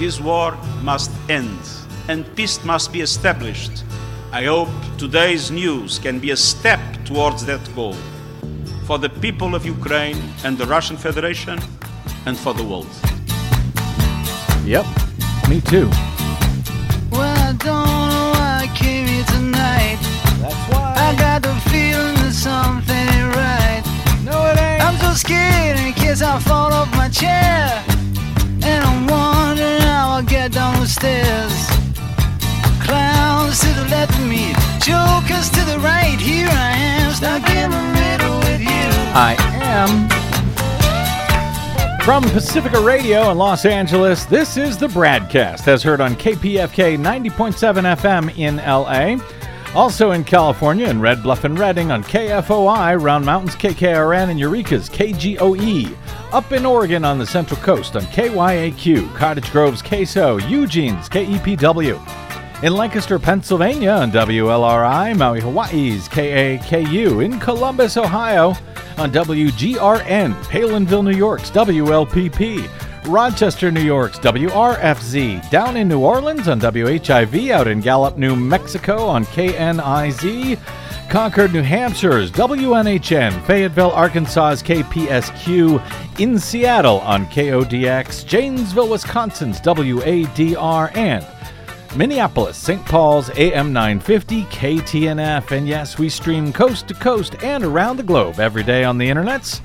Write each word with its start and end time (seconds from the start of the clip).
this 0.00 0.18
war 0.18 0.56
must 0.82 1.10
end 1.28 1.60
and 2.08 2.24
peace 2.34 2.64
must 2.64 2.90
be 2.90 3.02
established. 3.02 3.84
I 4.32 4.44
hope 4.44 4.70
today's 4.96 5.50
news 5.50 5.98
can 5.98 6.18
be 6.18 6.30
a 6.30 6.36
step 6.36 6.80
towards 7.04 7.44
that 7.44 7.60
goal 7.76 7.92
for 8.86 8.96
the 8.96 9.10
people 9.10 9.54
of 9.54 9.66
Ukraine 9.66 10.16
and 10.42 10.56
the 10.56 10.64
Russian 10.64 10.96
Federation 10.96 11.58
and 12.24 12.34
for 12.34 12.54
the 12.54 12.64
world. 12.64 12.88
Yep, 14.64 14.86
me 15.50 15.60
too. 15.60 15.90
Well, 17.12 17.36
I 17.48 17.52
don't 17.68 17.86
know 18.12 18.26
why 18.36 18.64
I 18.64 18.68
came 18.74 19.06
here 19.06 19.24
tonight. 19.36 19.98
That's 20.40 20.62
why. 20.72 20.94
I 20.96 21.14
got 21.24 21.42
the 21.42 21.54
feeling 21.68 22.16
that 22.22 22.32
something 22.32 23.06
ain't 23.16 23.36
right. 23.36 23.82
no, 24.24 24.46
it 24.50 24.58
ain't. 24.58 24.82
I'm 24.82 24.96
so 24.96 25.12
scared 25.12 25.78
in 25.78 25.92
case 25.92 26.22
I 26.22 26.38
fall 26.38 26.72
off 26.72 26.90
my 26.96 27.10
chair. 27.10 27.89
Get. 30.30 30.52
Clowns 30.52 30.94
to 33.60 33.66
the 33.74 33.84
left 33.90 34.16
of 34.16 34.24
me, 34.28 34.52
jokers 34.80 35.50
to 35.50 35.64
the 35.64 35.80
right. 35.82 36.16
Here 36.20 36.46
I 36.48 36.70
am, 36.76 37.12
stuck 37.12 37.50
in 37.50 37.72
the 37.72 37.82
middle 37.92 38.38
with 38.38 38.60
you. 38.60 38.88
I 39.12 39.34
am. 39.60 40.08
From 42.04 42.22
Pacifica 42.30 42.80
Radio 42.80 43.32
in 43.32 43.38
Los 43.38 43.64
Angeles, 43.64 44.24
this 44.24 44.56
is 44.56 44.78
the 44.78 44.86
BradCast, 44.86 45.66
as 45.66 45.82
heard 45.82 46.00
on 46.00 46.14
KPFK 46.14 46.96
90.7 46.96 47.96
FM 47.96 48.30
in 48.38 48.58
LA. 48.58 49.16
Also 49.74 50.10
in 50.10 50.24
California 50.24 50.88
in 50.88 51.00
Red 51.00 51.22
Bluff 51.22 51.44
and 51.44 51.56
Redding 51.56 51.92
on 51.92 52.02
KFOI, 52.02 53.00
Round 53.00 53.24
Mountains 53.24 53.54
KKRN, 53.54 54.30
and 54.30 54.40
Eureka's 54.40 54.90
KGOE. 54.90 55.96
Up 56.32 56.50
in 56.50 56.66
Oregon 56.66 57.04
on 57.04 57.18
the 57.18 57.26
Central 57.26 57.60
Coast 57.60 57.94
on 57.94 58.02
KYAQ, 58.02 59.14
Cottage 59.14 59.50
Grove's 59.52 59.80
KSO, 59.80 60.40
Eugene's 60.50 61.08
KEPW. 61.08 62.64
In 62.64 62.74
Lancaster, 62.74 63.20
Pennsylvania 63.20 63.92
on 63.92 64.10
WLRI, 64.10 65.16
Maui, 65.16 65.40
Hawaii's 65.40 66.08
KAKU. 66.08 67.24
In 67.24 67.38
Columbus, 67.38 67.96
Ohio 67.96 68.48
on 68.98 69.12
WGRN, 69.12 70.34
Palenville, 70.44 71.04
New 71.04 71.16
York's 71.16 71.50
WLPP. 71.50 72.89
Rochester, 73.06 73.70
New 73.70 73.82
York's 73.82 74.18
WRFZ. 74.18 75.50
Down 75.50 75.76
in 75.76 75.88
New 75.88 76.00
Orleans 76.00 76.48
on 76.48 76.60
WHIV. 76.60 77.50
Out 77.50 77.68
in 77.68 77.80
Gallup, 77.80 78.18
New 78.18 78.36
Mexico 78.36 79.06
on 79.06 79.24
KNIZ. 79.26 80.58
Concord, 81.08 81.52
New 81.52 81.62
Hampshire's 81.62 82.30
WNHN, 82.30 83.44
Fayetteville, 83.44 83.90
Arkansas's 83.90 84.62
KPSQ, 84.62 86.20
in 86.20 86.38
Seattle 86.38 87.00
on 87.00 87.26
KODX, 87.26 88.24
Janesville, 88.24 88.88
Wisconsin's 88.88 89.60
WADR, 89.60 90.96
and 90.96 91.26
Minneapolis, 91.96 92.56
St. 92.56 92.84
Paul's 92.86 93.28
AM 93.30 93.72
950 93.72 94.44
KTNF. 94.44 95.50
And 95.50 95.66
yes, 95.66 95.98
we 95.98 96.08
stream 96.08 96.52
coast 96.52 96.86
to 96.86 96.94
coast 96.94 97.34
and 97.42 97.64
around 97.64 97.96
the 97.96 98.04
globe 98.04 98.38
every 98.38 98.62
day 98.62 98.84
on 98.84 98.96
the 98.96 99.08
internets. 99.08 99.60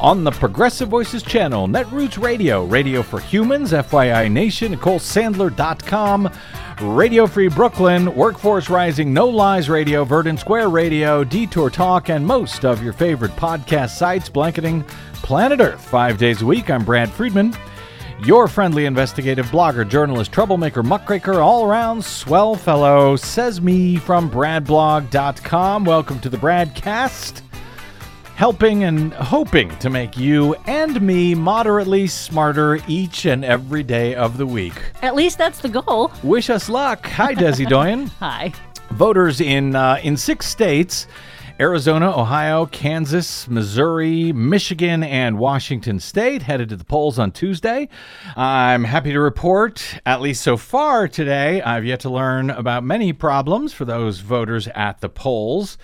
On 0.00 0.24
the 0.24 0.32
Progressive 0.32 0.88
Voices 0.88 1.22
channel, 1.22 1.68
Netroots 1.68 2.20
Radio, 2.20 2.64
Radio 2.64 3.02
for 3.02 3.20
Humans, 3.20 3.72
FYI 3.72 4.30
Nation, 4.30 4.76
NicoleSandler.com, 4.76 6.30
Radio 6.82 7.26
Free 7.26 7.48
Brooklyn, 7.48 8.14
Workforce 8.14 8.68
Rising, 8.68 9.14
No 9.14 9.28
Lies 9.28 9.70
Radio, 9.70 10.04
Verdant 10.04 10.40
Square 10.40 10.70
Radio, 10.70 11.24
Detour 11.24 11.70
Talk, 11.70 12.10
and 12.10 12.26
most 12.26 12.64
of 12.64 12.82
your 12.82 12.92
favorite 12.92 13.30
podcast 13.32 13.90
sites 13.90 14.28
blanketing 14.28 14.82
planet 15.22 15.60
Earth 15.60 15.82
five 15.82 16.18
days 16.18 16.42
a 16.42 16.46
week. 16.46 16.70
I'm 16.70 16.84
Brad 16.84 17.08
Friedman. 17.08 17.54
Your 18.24 18.48
friendly 18.48 18.86
investigative 18.86 19.46
blogger, 19.46 19.88
journalist, 19.88 20.32
troublemaker, 20.32 20.82
muckraker, 20.82 21.40
all 21.40 21.64
around 21.64 22.04
swell 22.04 22.54
fellow, 22.56 23.16
says 23.16 23.60
me 23.60 23.96
from 23.96 24.30
bradblog.com. 24.30 25.84
Welcome 25.84 26.20
to 26.20 26.28
the 26.28 26.36
Bradcast, 26.36 27.42
helping 28.36 28.84
and 28.84 29.12
hoping 29.14 29.76
to 29.78 29.88
make 29.88 30.16
you 30.16 30.54
and 30.66 31.00
me 31.00 31.34
moderately 31.34 32.06
smarter 32.06 32.80
each 32.88 33.26
and 33.26 33.44
every 33.44 33.82
day 33.82 34.14
of 34.14 34.38
the 34.38 34.46
week. 34.46 34.74
At 35.02 35.14
least 35.14 35.38
that's 35.38 35.60
the 35.60 35.68
goal. 35.68 36.10
Wish 36.22 36.50
us 36.50 36.68
luck. 36.68 37.06
Hi, 37.06 37.34
Desi 37.34 37.66
Doyen. 37.68 38.06
Hi. 38.18 38.52
Voters 38.90 39.40
in 39.40 39.74
uh, 39.76 39.98
in 40.02 40.16
six 40.16 40.46
states 40.46 41.06
Arizona, 41.60 42.10
Ohio, 42.10 42.66
Kansas, 42.66 43.46
Missouri, 43.46 44.32
Michigan, 44.32 45.04
and 45.04 45.38
Washington 45.38 46.00
State 46.00 46.42
headed 46.42 46.70
to 46.70 46.76
the 46.76 46.84
polls 46.84 47.16
on 47.16 47.30
Tuesday. 47.30 47.88
I'm 48.34 48.82
happy 48.82 49.12
to 49.12 49.20
report, 49.20 50.00
at 50.04 50.20
least 50.20 50.42
so 50.42 50.56
far 50.56 51.06
today, 51.06 51.62
I've 51.62 51.84
yet 51.84 52.00
to 52.00 52.10
learn 52.10 52.50
about 52.50 52.82
many 52.82 53.12
problems 53.12 53.72
for 53.72 53.84
those 53.84 54.18
voters 54.18 54.66
at 54.74 55.00
the 55.00 55.08
polls. 55.08 55.78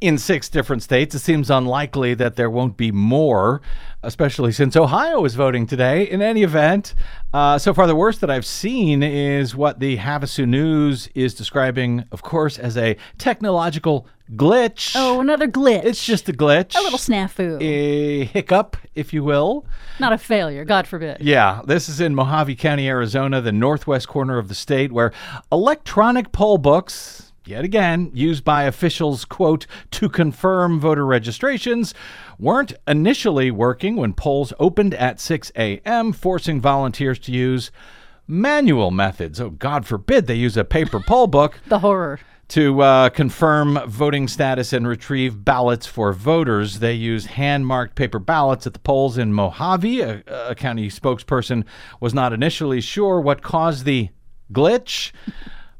In 0.00 0.16
six 0.16 0.48
different 0.48 0.82
states, 0.82 1.14
it 1.14 1.18
seems 1.18 1.50
unlikely 1.50 2.14
that 2.14 2.36
there 2.36 2.48
won't 2.48 2.78
be 2.78 2.90
more, 2.90 3.60
especially 4.02 4.50
since 4.50 4.74
Ohio 4.74 5.26
is 5.26 5.34
voting 5.34 5.66
today. 5.66 6.04
In 6.04 6.22
any 6.22 6.42
event, 6.42 6.94
uh, 7.34 7.58
so 7.58 7.74
far 7.74 7.86
the 7.86 7.94
worst 7.94 8.22
that 8.22 8.30
I've 8.30 8.46
seen 8.46 9.02
is 9.02 9.54
what 9.54 9.78
the 9.78 9.98
Havasu 9.98 10.48
News 10.48 11.10
is 11.14 11.34
describing, 11.34 12.04
of 12.12 12.22
course, 12.22 12.58
as 12.58 12.78
a 12.78 12.96
technological 13.18 14.06
glitch. 14.34 14.92
Oh, 14.96 15.20
another 15.20 15.46
glitch. 15.46 15.84
It's 15.84 16.02
just 16.02 16.30
a 16.30 16.32
glitch. 16.32 16.74
a 16.74 16.80
little 16.80 16.98
snafu. 16.98 17.60
A 17.60 18.24
hiccup, 18.24 18.78
if 18.94 19.12
you 19.12 19.22
will. 19.22 19.66
Not 19.98 20.14
a 20.14 20.18
failure, 20.18 20.64
God 20.64 20.86
forbid. 20.86 21.18
Yeah, 21.20 21.60
this 21.66 21.90
is 21.90 22.00
in 22.00 22.14
Mohave 22.14 22.56
County, 22.58 22.88
Arizona, 22.88 23.42
the 23.42 23.52
northwest 23.52 24.08
corner 24.08 24.38
of 24.38 24.48
the 24.48 24.54
state, 24.54 24.92
where 24.92 25.12
electronic 25.52 26.32
poll 26.32 26.56
books, 26.56 27.29
yet 27.44 27.64
again, 27.64 28.10
used 28.14 28.44
by 28.44 28.64
officials, 28.64 29.24
quote, 29.24 29.66
to 29.92 30.08
confirm 30.08 30.80
voter 30.80 31.06
registrations, 31.06 31.94
weren't 32.38 32.72
initially 32.86 33.50
working 33.50 33.96
when 33.96 34.12
polls 34.12 34.52
opened 34.58 34.94
at 34.94 35.20
6 35.20 35.50
a.m., 35.56 36.12
forcing 36.12 36.60
volunteers 36.60 37.18
to 37.20 37.32
use 37.32 37.70
manual 38.26 38.90
methods. 38.90 39.40
Oh, 39.40 39.50
God 39.50 39.86
forbid 39.86 40.26
they 40.26 40.34
use 40.36 40.56
a 40.56 40.64
paper 40.64 41.00
poll 41.06 41.26
book 41.26 41.60
The 41.66 41.80
horror. 41.80 42.20
to 42.48 42.80
uh, 42.82 43.08
confirm 43.10 43.78
voting 43.88 44.28
status 44.28 44.72
and 44.72 44.86
retrieve 44.86 45.44
ballots 45.44 45.86
for 45.86 46.12
voters. 46.12 46.78
They 46.78 46.94
used 46.94 47.26
hand 47.28 47.66
marked 47.66 47.96
paper 47.96 48.18
ballots 48.20 48.66
at 48.66 48.72
the 48.74 48.78
polls 48.78 49.18
in 49.18 49.32
Mohave. 49.32 50.22
A, 50.28 50.50
a 50.50 50.54
county 50.54 50.88
spokesperson 50.88 51.64
was 52.00 52.14
not 52.14 52.32
initially 52.32 52.80
sure 52.80 53.20
what 53.20 53.42
caused 53.42 53.84
the 53.84 54.10
glitch. 54.52 55.10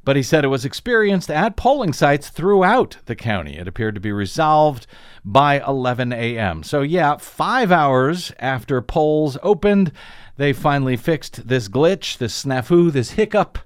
But 0.02 0.16
he 0.16 0.22
said 0.22 0.44
it 0.44 0.48
was 0.48 0.64
experienced 0.64 1.30
at 1.30 1.56
polling 1.56 1.92
sites 1.92 2.30
throughout 2.30 2.96
the 3.04 3.14
county. 3.14 3.58
It 3.58 3.68
appeared 3.68 3.94
to 3.96 4.00
be 4.00 4.12
resolved 4.12 4.86
by 5.24 5.60
11 5.60 6.12
a.m. 6.12 6.62
So, 6.62 6.80
yeah, 6.80 7.18
five 7.18 7.70
hours 7.70 8.32
after 8.38 8.80
polls 8.80 9.36
opened, 9.42 9.92
they 10.36 10.54
finally 10.54 10.96
fixed 10.96 11.46
this 11.48 11.68
glitch, 11.68 12.16
this 12.16 12.44
snafu, 12.44 12.90
this 12.90 13.10
hiccup. 13.12 13.58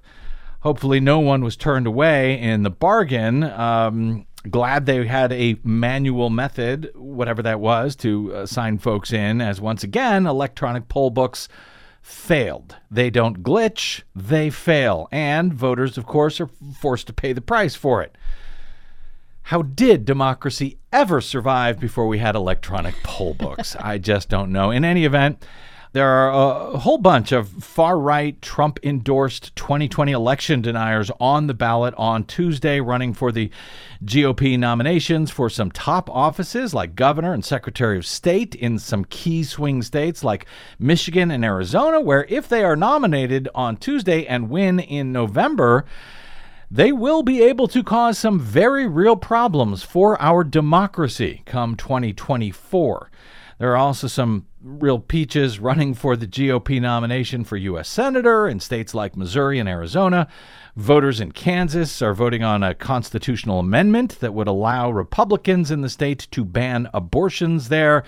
Hopefully, 0.59 0.99
no 0.99 1.19
one 1.19 1.43
was 1.43 1.55
turned 1.55 1.87
away 1.87 2.39
in 2.39 2.63
the 2.63 2.69
bargain. 2.69 3.43
Um, 3.43 4.25
glad 4.49 4.85
they 4.85 5.05
had 5.05 5.31
a 5.31 5.57
manual 5.63 6.29
method, 6.29 6.91
whatever 6.95 7.41
that 7.43 7.59
was, 7.59 7.95
to 7.97 8.33
uh, 8.33 8.45
sign 8.45 8.77
folks 8.77 9.13
in, 9.13 9.41
as 9.41 9.61
once 9.61 9.83
again, 9.83 10.25
electronic 10.25 10.87
poll 10.87 11.09
books 11.09 11.47
failed. 12.05 12.75
They 12.91 13.09
don't 13.09 13.41
glitch, 13.41 14.03
they 14.15 14.51
fail. 14.51 15.09
And 15.11 15.51
voters, 15.51 15.97
of 15.97 16.05
course, 16.05 16.39
are 16.39 16.49
forced 16.79 17.07
to 17.07 17.13
pay 17.13 17.33
the 17.33 17.41
price 17.41 17.73
for 17.73 18.03
it. 18.03 18.15
How 19.41 19.63
did 19.63 20.05
democracy 20.05 20.77
ever 20.93 21.19
survive 21.19 21.79
before 21.79 22.07
we 22.07 22.19
had 22.19 22.35
electronic 22.35 22.93
poll 23.03 23.33
books? 23.33 23.75
I 23.77 23.97
just 23.97 24.29
don't 24.29 24.51
know. 24.51 24.69
In 24.69 24.85
any 24.85 25.03
event, 25.03 25.43
there 25.95 26.09
are 26.09 26.73
a 26.73 26.77
whole 26.79 26.97
bunch 26.97 27.31
of 27.31 27.47
far 27.63 27.97
right, 27.97 28.41
Trump 28.41 28.79
endorsed 28.83 29.55
2020 29.55 30.11
election 30.11 30.61
deniers 30.61 31.09
on 31.21 31.47
the 31.47 31.53
ballot 31.53 31.93
on 31.97 32.25
Tuesday, 32.25 32.81
running 32.81 33.13
for 33.13 33.31
the 33.31 33.49
GOP 34.03 34.59
nominations 34.59 35.31
for 35.31 35.49
some 35.49 35.71
top 35.71 36.09
offices 36.09 36.73
like 36.73 36.95
governor 36.95 37.31
and 37.31 37.45
secretary 37.45 37.97
of 37.97 38.05
state 38.05 38.55
in 38.55 38.77
some 38.77 39.05
key 39.05 39.41
swing 39.41 39.81
states 39.81 40.21
like 40.21 40.45
Michigan 40.77 41.31
and 41.31 41.45
Arizona, 41.45 42.01
where 42.01 42.25
if 42.27 42.49
they 42.49 42.65
are 42.65 42.75
nominated 42.75 43.47
on 43.55 43.77
Tuesday 43.77 44.25
and 44.25 44.49
win 44.49 44.81
in 44.81 45.13
November, 45.13 45.85
they 46.69 46.91
will 46.91 47.23
be 47.23 47.41
able 47.41 47.69
to 47.69 47.81
cause 47.81 48.17
some 48.17 48.37
very 48.37 48.85
real 48.85 49.15
problems 49.15 49.83
for 49.83 50.21
our 50.21 50.43
democracy 50.43 51.41
come 51.45 51.77
2024. 51.77 53.09
There 53.57 53.71
are 53.71 53.77
also 53.77 54.07
some 54.07 54.47
real 54.61 54.99
peaches 54.99 55.59
running 55.59 55.93
for 55.93 56.17
the 56.17 56.27
GOP 56.27 56.81
nomination 56.81 57.43
for 57.45 57.55
U.S. 57.55 57.87
Senator 57.87 58.47
in 58.47 58.59
states 58.59 58.93
like 58.93 59.15
Missouri 59.15 59.59
and 59.59 59.69
Arizona. 59.69 60.27
Voters 60.75 61.21
in 61.21 61.31
Kansas 61.31 62.01
are 62.01 62.13
voting 62.13 62.43
on 62.43 62.63
a 62.63 62.73
constitutional 62.73 63.59
amendment 63.59 64.19
that 64.19 64.33
would 64.33 64.47
allow 64.47 64.91
Republicans 64.91 65.71
in 65.71 65.81
the 65.81 65.89
state 65.89 66.27
to 66.31 66.43
ban 66.43 66.89
abortions 66.93 67.69
there. 67.69 68.03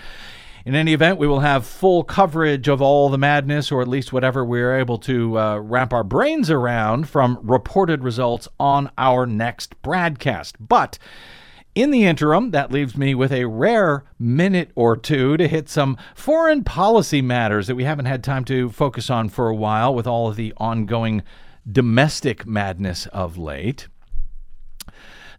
In 0.66 0.74
any 0.74 0.92
event, 0.92 1.18
we 1.18 1.26
will 1.26 1.40
have 1.40 1.64
full 1.64 2.04
coverage 2.04 2.68
of 2.68 2.82
all 2.82 3.08
the 3.08 3.16
madness, 3.16 3.72
or 3.72 3.80
at 3.80 3.88
least 3.88 4.12
whatever 4.12 4.44
we're 4.44 4.76
able 4.76 4.98
to 4.98 5.38
uh, 5.38 5.58
wrap 5.60 5.94
our 5.94 6.04
brains 6.04 6.50
around 6.50 7.08
from 7.08 7.38
reported 7.42 8.04
results 8.04 8.48
on 8.60 8.90
our 8.98 9.24
next 9.24 9.80
broadcast. 9.80 10.56
But 10.60 10.98
in 11.78 11.92
the 11.92 12.04
interim, 12.04 12.50
that 12.50 12.72
leaves 12.72 12.96
me 12.96 13.14
with 13.14 13.30
a 13.30 13.44
rare 13.44 14.02
minute 14.18 14.72
or 14.74 14.96
two 14.96 15.36
to 15.36 15.46
hit 15.46 15.68
some 15.68 15.96
foreign 16.12 16.64
policy 16.64 17.22
matters 17.22 17.68
that 17.68 17.76
we 17.76 17.84
haven't 17.84 18.06
had 18.06 18.24
time 18.24 18.44
to 18.46 18.68
focus 18.70 19.08
on 19.08 19.28
for 19.28 19.48
a 19.48 19.54
while 19.54 19.94
with 19.94 20.04
all 20.06 20.28
of 20.28 20.34
the 20.34 20.52
ongoing 20.56 21.22
domestic 21.70 22.44
madness 22.44 23.06
of 23.06 23.38
late. 23.38 23.86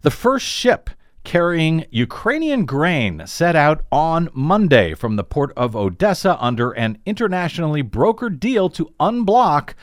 The 0.00 0.10
first 0.10 0.46
ship 0.46 0.88
carrying 1.24 1.84
Ukrainian 1.90 2.64
grain 2.64 3.22
set 3.26 3.54
out 3.54 3.84
on 3.92 4.30
Monday 4.32 4.94
from 4.94 5.16
the 5.16 5.24
port 5.24 5.52
of 5.58 5.76
Odessa 5.76 6.38
under 6.40 6.70
an 6.70 6.96
internationally 7.04 7.82
brokered 7.82 8.40
deal 8.40 8.70
to 8.70 8.90
unblock 8.98 9.74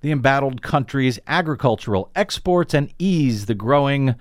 the 0.00 0.12
embattled 0.12 0.62
country's 0.62 1.18
agricultural 1.26 2.10
exports 2.14 2.72
and 2.72 2.90
ease 2.98 3.44
the 3.44 3.54
growing 3.54 4.14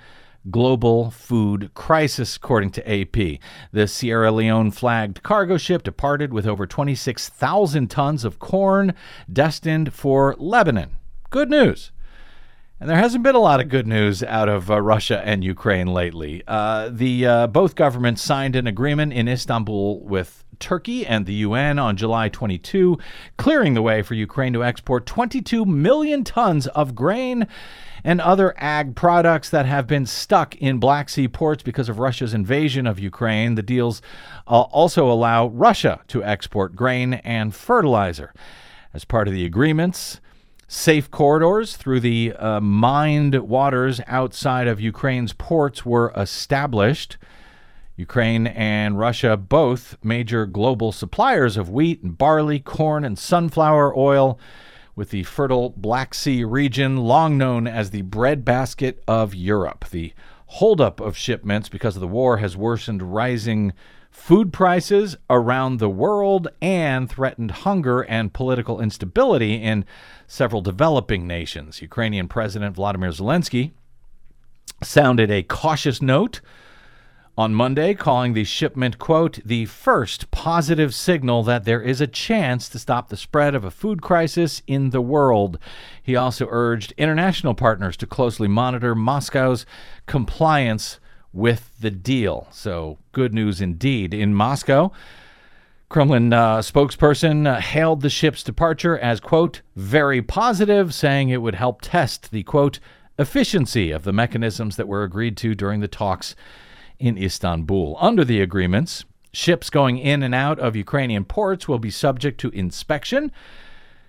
global 0.49 1.11
food 1.11 1.73
crisis, 1.73 2.35
according 2.35 2.71
to 2.71 2.89
AP. 2.89 3.39
The 3.71 3.87
Sierra 3.87 4.31
Leone 4.31 4.71
flagged 4.71 5.23
cargo 5.23 5.57
ship 5.57 5.83
departed 5.83 6.33
with 6.33 6.45
over 6.47 6.65
26,000 6.65 7.89
tons 7.89 8.23
of 8.23 8.39
corn 8.39 8.93
destined 9.31 9.93
for 9.93 10.35
Lebanon. 10.37 10.97
Good 11.29 11.49
news. 11.49 11.91
And 12.79 12.89
there 12.89 12.97
hasn't 12.97 13.23
been 13.23 13.35
a 13.35 13.39
lot 13.39 13.61
of 13.61 13.69
good 13.69 13.87
news 13.87 14.21
out 14.21 14.49
of 14.49 14.69
uh, 14.69 14.81
Russia 14.81 15.21
and 15.25 15.43
Ukraine 15.43 15.87
lately. 15.87 16.43
Uh, 16.47 16.89
the 16.91 17.25
uh, 17.25 17.47
both 17.47 17.75
governments 17.75 18.21
signed 18.21 18.55
an 18.55 18.67
agreement 18.67 19.13
in 19.13 19.27
Istanbul 19.27 20.01
with 20.01 20.44
Turkey 20.59 21.05
and 21.05 21.25
the 21.25 21.33
UN 21.35 21.79
on 21.79 21.97
July 21.97 22.29
22, 22.29 22.97
clearing 23.37 23.73
the 23.73 23.81
way 23.81 24.01
for 24.01 24.13
Ukraine 24.13 24.53
to 24.53 24.63
export 24.63 25.05
22 25.05 25.65
million 25.65 26.23
tons 26.23 26.67
of 26.67 26.95
grain 26.95 27.47
and 28.03 28.21
other 28.21 28.53
ag 28.57 28.95
products 28.95 29.49
that 29.49 29.65
have 29.65 29.87
been 29.87 30.05
stuck 30.05 30.55
in 30.57 30.77
Black 30.77 31.09
Sea 31.09 31.27
ports 31.27 31.63
because 31.63 31.89
of 31.89 31.97
Russia's 31.97 32.33
invasion 32.33 32.85
of 32.85 32.99
Ukraine. 32.99 33.55
The 33.55 33.63
deals 33.63 34.01
uh, 34.47 34.61
also 34.61 35.11
allow 35.11 35.47
Russia 35.47 36.01
to 36.09 36.23
export 36.23 36.75
grain 36.75 37.15
and 37.15 37.53
fertilizer. 37.53 38.31
As 38.93 39.05
part 39.05 39.27
of 39.27 39.33
the 39.33 39.43
agreements, 39.43 40.21
safe 40.67 41.09
corridors 41.09 41.75
through 41.77 41.99
the 41.99 42.33
uh, 42.33 42.59
mined 42.59 43.35
waters 43.35 43.99
outside 44.07 44.67
of 44.67 44.79
Ukraine's 44.79 45.33
ports 45.33 45.85
were 45.85 46.13
established. 46.15 47.17
Ukraine 47.97 48.47
and 48.47 48.99
Russia, 48.99 49.37
both 49.37 49.97
major 50.03 50.45
global 50.45 50.91
suppliers 50.91 51.55
of 51.55 51.69
wheat 51.69 52.03
and 52.03 52.17
barley, 52.17 52.59
corn 52.59 53.05
and 53.05 53.17
sunflower 53.17 53.97
oil, 53.97 54.39
with 54.95 55.09
the 55.09 55.23
fertile 55.23 55.73
Black 55.77 56.13
Sea 56.13 56.43
region, 56.43 56.97
long 56.97 57.37
known 57.37 57.67
as 57.67 57.89
the 57.89 58.01
breadbasket 58.03 59.03
of 59.07 59.33
Europe. 59.33 59.85
The 59.91 60.13
holdup 60.47 60.99
of 60.99 61.17
shipments 61.17 61.69
because 61.69 61.95
of 61.95 62.01
the 62.01 62.07
war 62.07 62.37
has 62.37 62.55
worsened 62.55 63.01
rising 63.01 63.73
food 64.09 64.53
prices 64.53 65.17
around 65.29 65.77
the 65.77 65.89
world 65.89 66.47
and 66.61 67.09
threatened 67.09 67.51
hunger 67.51 68.01
and 68.01 68.33
political 68.33 68.79
instability 68.79 69.55
in 69.55 69.85
several 70.27 70.61
developing 70.61 71.27
nations. 71.27 71.81
Ukrainian 71.81 72.27
President 72.27 72.75
Vladimir 72.75 73.09
Zelensky 73.09 73.71
sounded 74.81 75.29
a 75.29 75.43
cautious 75.43 76.01
note 76.01 76.39
on 77.37 77.53
Monday, 77.53 77.93
calling 77.93 78.33
the 78.33 78.45
shipment, 78.45 78.97
quote, 78.97 79.39
the 79.43 79.65
first 79.65 80.31
positive 80.31 80.93
signal 80.93 81.43
that 81.43 81.65
there 81.65 81.81
is 81.81 81.99
a 81.99 82.07
chance 82.07 82.69
to 82.69 82.79
stop 82.79 83.09
the 83.09 83.17
spread 83.17 83.53
of 83.53 83.65
a 83.65 83.71
food 83.71 84.01
crisis 84.01 84.61
in 84.67 84.91
the 84.91 85.01
world. 85.01 85.59
He 86.01 86.15
also 86.15 86.47
urged 86.49 86.93
international 86.97 87.53
partners 87.53 87.97
to 87.97 88.07
closely 88.07 88.47
monitor 88.47 88.95
Moscow's 88.95 89.65
compliance 90.05 90.99
with 91.33 91.71
the 91.81 91.91
deal. 91.91 92.47
So, 92.51 92.99
good 93.11 93.33
news 93.33 93.59
indeed. 93.59 94.13
In 94.13 94.33
Moscow, 94.33 94.93
Kremlin 95.89 96.31
uh, 96.31 96.59
spokesperson 96.59 97.45
uh, 97.45 97.59
hailed 97.59 98.01
the 98.01 98.09
ship's 98.09 98.43
departure 98.43 98.97
as, 98.97 99.19
quote, 99.19 99.61
very 99.75 100.21
positive, 100.21 100.93
saying 100.93 101.29
it 101.29 101.41
would 101.41 101.55
help 101.55 101.81
test 101.81 102.31
the, 102.31 102.43
quote, 102.43 102.79
efficiency 103.19 103.91
of 103.91 104.03
the 104.03 104.13
mechanisms 104.13 104.77
that 104.77 104.87
were 104.87 105.03
agreed 105.03 105.35
to 105.37 105.53
during 105.53 105.81
the 105.81 105.87
talks 105.89 106.33
in 106.99 107.17
Istanbul. 107.17 107.97
Under 107.99 108.23
the 108.23 108.41
agreements, 108.41 109.05
ships 109.31 109.69
going 109.69 109.97
in 109.97 110.23
and 110.23 110.33
out 110.33 110.59
of 110.59 110.75
Ukrainian 110.75 111.25
ports 111.25 111.67
will 111.67 111.79
be 111.79 111.89
subject 111.89 112.39
to 112.41 112.49
inspection 112.49 113.31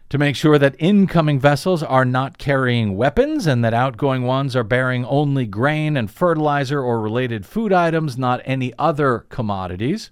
to 0.09 0.19
make 0.19 0.37
sure 0.37 0.59
that 0.59 0.77
incoming 0.79 1.41
vessels 1.41 1.83
are 1.83 2.05
not 2.05 2.39
carrying 2.39 2.97
weapons 2.97 3.47
and 3.47 3.65
that 3.65 3.75
outgoing 3.75 4.23
ones 4.23 4.55
are 4.55 4.63
bearing 4.63 5.05
only 5.05 5.47
grain 5.47 5.97
and 5.97 6.11
fertilizer 6.11 6.81
or 6.81 7.01
related 7.01 7.45
food 7.45 7.73
items, 7.73 8.17
not 8.17 8.41
any 8.45 8.73
other 8.79 9.27
commodities. 9.29 10.11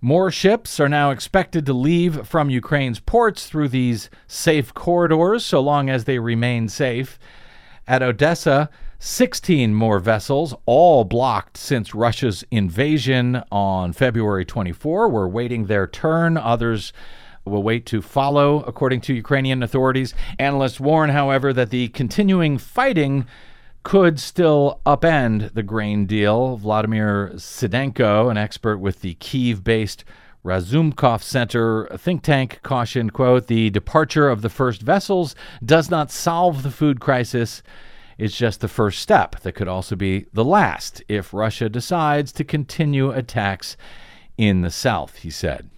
More 0.00 0.30
ships 0.30 0.78
are 0.80 0.88
now 0.88 1.10
expected 1.10 1.66
to 1.66 1.72
leave 1.72 2.26
from 2.26 2.50
Ukraine's 2.50 3.00
ports 3.00 3.46
through 3.46 3.68
these 3.68 4.08
safe 4.26 4.72
corridors 4.72 5.44
so 5.44 5.60
long 5.60 5.90
as 5.90 6.04
they 6.04 6.18
remain 6.18 6.68
safe. 6.68 7.18
At 7.86 8.02
Odessa, 8.02 8.70
16 9.00 9.74
more 9.74 10.00
vessels, 10.00 10.54
all 10.66 11.04
blocked 11.04 11.56
since 11.56 11.94
Russia's 11.94 12.44
invasion 12.50 13.42
on 13.52 13.92
February 13.92 14.44
24, 14.44 15.08
were 15.08 15.28
waiting 15.28 15.66
their 15.66 15.86
turn. 15.86 16.36
Others 16.36 16.92
will 17.44 17.62
wait 17.62 17.86
to 17.86 18.02
follow, 18.02 18.62
according 18.64 19.00
to 19.02 19.14
Ukrainian 19.14 19.62
authorities. 19.62 20.14
Analysts 20.38 20.80
warn, 20.80 21.10
however, 21.10 21.52
that 21.52 21.70
the 21.70 21.88
continuing 21.88 22.58
fighting 22.58 23.26
could 23.84 24.18
still 24.18 24.80
upend 24.84 25.54
the 25.54 25.62
grain 25.62 26.04
deal. 26.04 26.56
Vladimir 26.56 27.30
Sidenko, 27.36 28.30
an 28.30 28.36
expert 28.36 28.78
with 28.78 29.00
the 29.00 29.14
Kiev 29.14 29.62
based 29.62 30.04
Razumkov 30.44 31.22
Center 31.22 31.86
think 31.96 32.22
tank, 32.22 32.60
cautioned, 32.62 33.12
quote, 33.12 33.46
the 33.46 33.70
departure 33.70 34.28
of 34.28 34.42
the 34.42 34.48
first 34.48 34.82
vessels 34.82 35.34
does 35.64 35.90
not 35.90 36.10
solve 36.10 36.62
the 36.62 36.70
food 36.70 37.00
crisis 37.00 37.62
is 38.18 38.36
just 38.36 38.60
the 38.60 38.68
first 38.68 39.00
step 39.00 39.40
that 39.40 39.52
could 39.52 39.68
also 39.68 39.96
be 39.96 40.26
the 40.32 40.44
last 40.44 41.02
if 41.08 41.32
Russia 41.32 41.68
decides 41.68 42.32
to 42.32 42.44
continue 42.44 43.10
attacks 43.10 43.76
in 44.36 44.60
the 44.62 44.70
south, 44.70 45.18
he 45.18 45.30
said. 45.30 45.70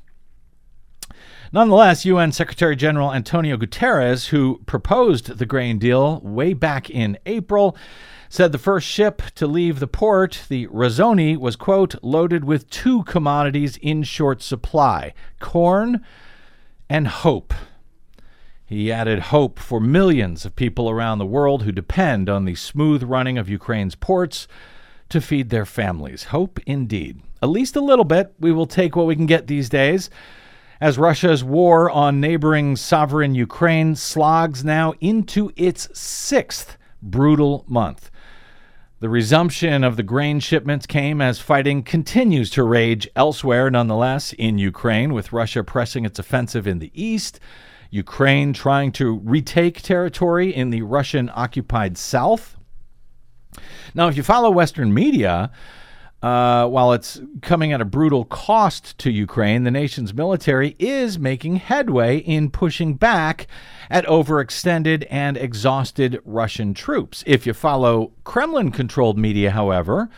Nonetheless, 1.53 2.05
UN 2.05 2.33
Secretary 2.33 2.77
General 2.77 3.13
Antonio 3.13 3.57
Guterres, 3.57 4.29
who 4.29 4.63
proposed 4.67 5.39
the 5.39 5.47
grain 5.47 5.79
deal 5.79 6.21
way 6.21 6.53
back 6.55 6.89
in 6.89 7.19
April, 7.27 7.77
said 8.29 8.53
the 8.53 8.59
first 8.59 8.87
ship 8.87 9.21
to 9.35 9.49
leave 9.49 9.81
the 9.81 9.89
port, 9.89 10.45
the 10.49 10.69
Razoni, 10.69 11.37
was, 11.37 11.57
quote, 11.57 11.97
loaded 12.03 12.45
with 12.45 12.71
two 12.71 13.03
commodities 13.03 13.77
in 13.83 14.05
short 14.05 14.41
supply 14.41 15.13
corn 15.41 16.05
and 16.89 17.09
hope. 17.09 17.53
He 18.71 18.93
added 18.93 19.19
hope 19.19 19.59
for 19.59 19.81
millions 19.81 20.45
of 20.45 20.55
people 20.55 20.89
around 20.89 21.19
the 21.19 21.27
world 21.27 21.65
who 21.65 21.73
depend 21.73 22.31
on 22.31 22.45
the 22.45 22.55
smooth 22.55 23.03
running 23.03 23.37
of 23.37 23.49
Ukraine's 23.49 23.97
ports 23.97 24.47
to 25.09 25.21
feed 25.21 25.51
their 25.51 25.67
families. 25.67 26.23
Hope 26.31 26.61
indeed. 26.67 27.21
At 27.43 27.49
least 27.49 27.75
a 27.75 27.81
little 27.81 28.05
bit. 28.05 28.33
We 28.39 28.53
will 28.53 28.69
take 28.69 28.95
what 28.95 29.07
we 29.07 29.17
can 29.17 29.27
get 29.27 29.49
these 29.49 29.69
days. 29.69 30.09
As 30.81 30.99
Russia's 30.99 31.43
war 31.43 31.91
on 31.91 32.21
neighboring 32.21 32.77
sovereign 32.77 33.35
Ukraine 33.35 33.97
slogs 33.97 34.65
now 34.65 34.95
into 35.01 35.51
its 35.57 35.89
sixth 35.99 36.79
brutal 37.03 37.65
month. 37.67 38.09
The 39.01 39.09
resumption 39.09 39.83
of 39.83 39.97
the 39.97 40.05
grain 40.05 40.39
shipments 40.39 40.87
came 40.87 41.21
as 41.21 41.41
fighting 41.41 41.83
continues 41.83 42.51
to 42.51 42.63
rage 42.63 43.09
elsewhere, 43.17 43.69
nonetheless, 43.69 44.33
in 44.35 44.59
Ukraine, 44.59 45.13
with 45.13 45.33
Russia 45.33 45.65
pressing 45.65 46.05
its 46.05 46.21
offensive 46.21 46.69
in 46.69 46.79
the 46.79 46.93
east 46.95 47.41
Ukraine 47.91 48.53
trying 48.53 48.93
to 48.93 49.19
retake 49.19 49.83
territory 49.83 50.55
in 50.55 50.71
the 50.71 50.83
Russian 50.83 51.31
occupied 51.35 51.99
south. 51.99 52.57
Now, 53.95 54.09
if 54.09 54.17
you 54.17 54.23
follow 54.23 54.51
Western 54.51 54.95
media, 54.95 55.51
uh, 56.23 56.67
while 56.67 56.93
it's 56.93 57.21
coming 57.41 57.73
at 57.73 57.81
a 57.81 57.85
brutal 57.85 58.25
cost 58.25 58.97
to 58.99 59.11
Ukraine, 59.11 59.65
the 59.65 59.71
nation's 59.71 60.13
military 60.13 60.77
is 60.79 61.19
making 61.19 61.57
headway 61.57 62.19
in 62.19 62.51
pushing 62.51 62.95
back 62.95 63.47
at 63.89 64.05
overextended 64.05 65.07
and 65.11 65.37
exhausted 65.37 66.21
Russian 66.25 66.75
troops. 66.75 67.25
If 67.27 67.47
you 67.47 67.55
follow 67.55 68.13
Kremlin 68.25 68.71
controlled 68.71 69.19
media, 69.19 69.51
however, 69.51 70.11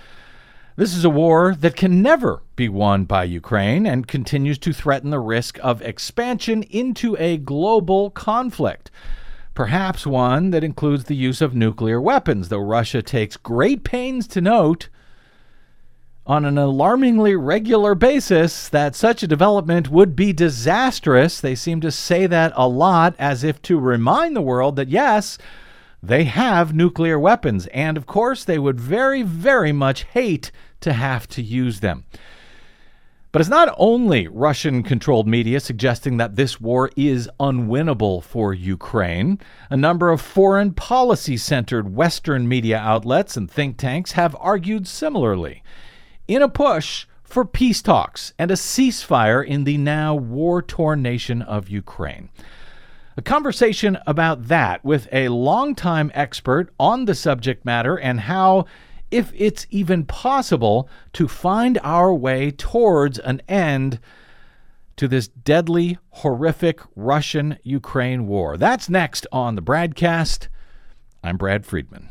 this 0.77 0.97
is 0.97 1.05
a 1.05 1.11
war 1.11 1.55
that 1.55 1.77
can 1.77 2.01
never 2.03 2.43
be 2.57 2.69
won 2.69 3.05
by 3.05 3.25
Ukraine 3.25 3.87
and 3.87 4.07
continues 4.07 4.59
to 4.59 4.73
threaten 4.73 5.11
the 5.11 5.21
risk 5.21 5.59
of 5.63 5.83
expansion 5.83 6.63
into 6.65 7.17
a 7.19 7.37
global 7.37 8.11
conflict. 8.11 8.91
Perhaps 9.55 10.07
one 10.07 10.51
that 10.51 10.65
includes 10.65 11.05
the 11.05 11.17
use 11.17 11.43
of 11.43 11.55
nuclear 11.55 12.01
weapons, 12.01 12.49
though 12.49 12.59
Russia 12.59 13.03
takes 13.03 13.37
great 13.37 13.85
pains 13.85 14.27
to 14.29 14.41
note 14.41 14.89
on 16.27 16.45
an 16.45 16.57
alarmingly 16.57 17.35
regular 17.35 17.95
basis 17.95 18.69
that 18.69 18.95
such 18.95 19.23
a 19.23 19.27
development 19.27 19.91
would 19.91 20.15
be 20.15 20.33
disastrous. 20.33 21.41
They 21.41 21.55
seem 21.55 21.81
to 21.81 21.91
say 21.91 22.27
that 22.27 22.53
a 22.55 22.69
lot 22.69 23.15
as 23.19 23.45
if 23.45 23.61
to 23.63 23.79
remind 23.79 24.37
the 24.37 24.41
world 24.41 24.77
that 24.77 24.89
yes, 24.89 25.37
they 26.03 26.25
have 26.25 26.75
nuclear 26.75 27.19
weapons, 27.19 27.67
and 27.69 27.97
of 27.97 28.07
course, 28.07 28.45
they 28.45 28.59
would 28.59 28.81
very, 28.81 29.23
very 29.23 29.73
much 29.73 30.03
hate 30.05 30.51
to 30.81 30.93
have 30.93 31.29
to 31.29 31.43
use 31.43 31.81
them. 31.81 32.05
But 33.31 33.41
it's 33.41 33.49
not 33.49 33.75
only 33.79 34.29
Russian 34.29 34.83
controlled 34.83 35.27
media 35.27 35.59
suggesting 35.59 36.19
that 36.19 36.37
this 36.37 36.61
war 36.61 36.91
is 36.97 37.31
unwinnable 37.41 38.23
for 38.23 38.53
Ukraine. 38.53 39.39
A 39.71 39.77
number 39.77 40.11
of 40.11 40.21
foreign 40.21 40.75
policy 40.75 41.39
centered 41.39 41.95
Western 41.95 42.47
media 42.47 42.77
outlets 42.77 43.35
and 43.37 43.51
think 43.51 43.79
tanks 43.79 44.13
have 44.13 44.37
argued 44.39 44.87
similarly 44.87 45.63
in 46.29 46.43
a 46.43 46.49
push 46.49 47.07
for 47.23 47.47
peace 47.47 47.81
talks 47.81 48.35
and 48.39 48.51
a 48.51 48.55
ceasefire 48.55 49.43
in 49.43 49.65
the 49.65 49.79
now 49.79 50.15
war 50.15 50.61
torn 50.61 51.01
nation 51.01 51.41
of 51.41 51.71
Ukraine. 51.71 52.29
A 53.23 53.25
conversation 53.25 53.99
about 54.05 54.49
that 54.49 54.85
with 54.85 55.07
a 55.13 55.29
longtime 55.29 56.11
expert 56.13 56.75
on 56.81 57.05
the 57.05 57.15
subject 57.15 57.65
matter 57.65 57.97
and 57.97 58.19
how 58.19 58.65
if 59.13 59.33
it's 59.37 59.65
even 59.71 60.05
possible 60.05 60.89
to 61.13 61.29
find 61.29 61.79
our 61.85 62.13
way 62.13 62.51
towards 62.51 63.21
an 63.21 63.41
end 63.47 64.01
to 64.97 65.07
this 65.07 65.29
deadly, 65.29 65.99
horrific 66.11 66.81
Russian 66.97 67.59
Ukraine 67.63 68.27
war. 68.27 68.57
That's 68.57 68.89
next 68.89 69.29
on 69.31 69.55
the 69.55 69.63
BradCast. 69.63 70.49
I'm 71.23 71.37
Brad 71.37 71.65
Friedman. 71.65 72.11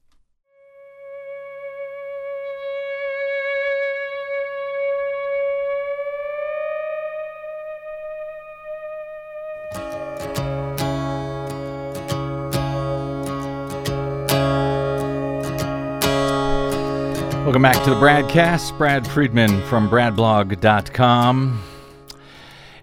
Welcome 17.61 17.79
back 17.79 17.85
to 17.85 17.93
the 17.93 18.01
BradCast. 18.01 18.75
Brad 18.79 19.07
Friedman 19.07 19.61
from 19.67 19.87
BradBlog.com. 19.87 21.61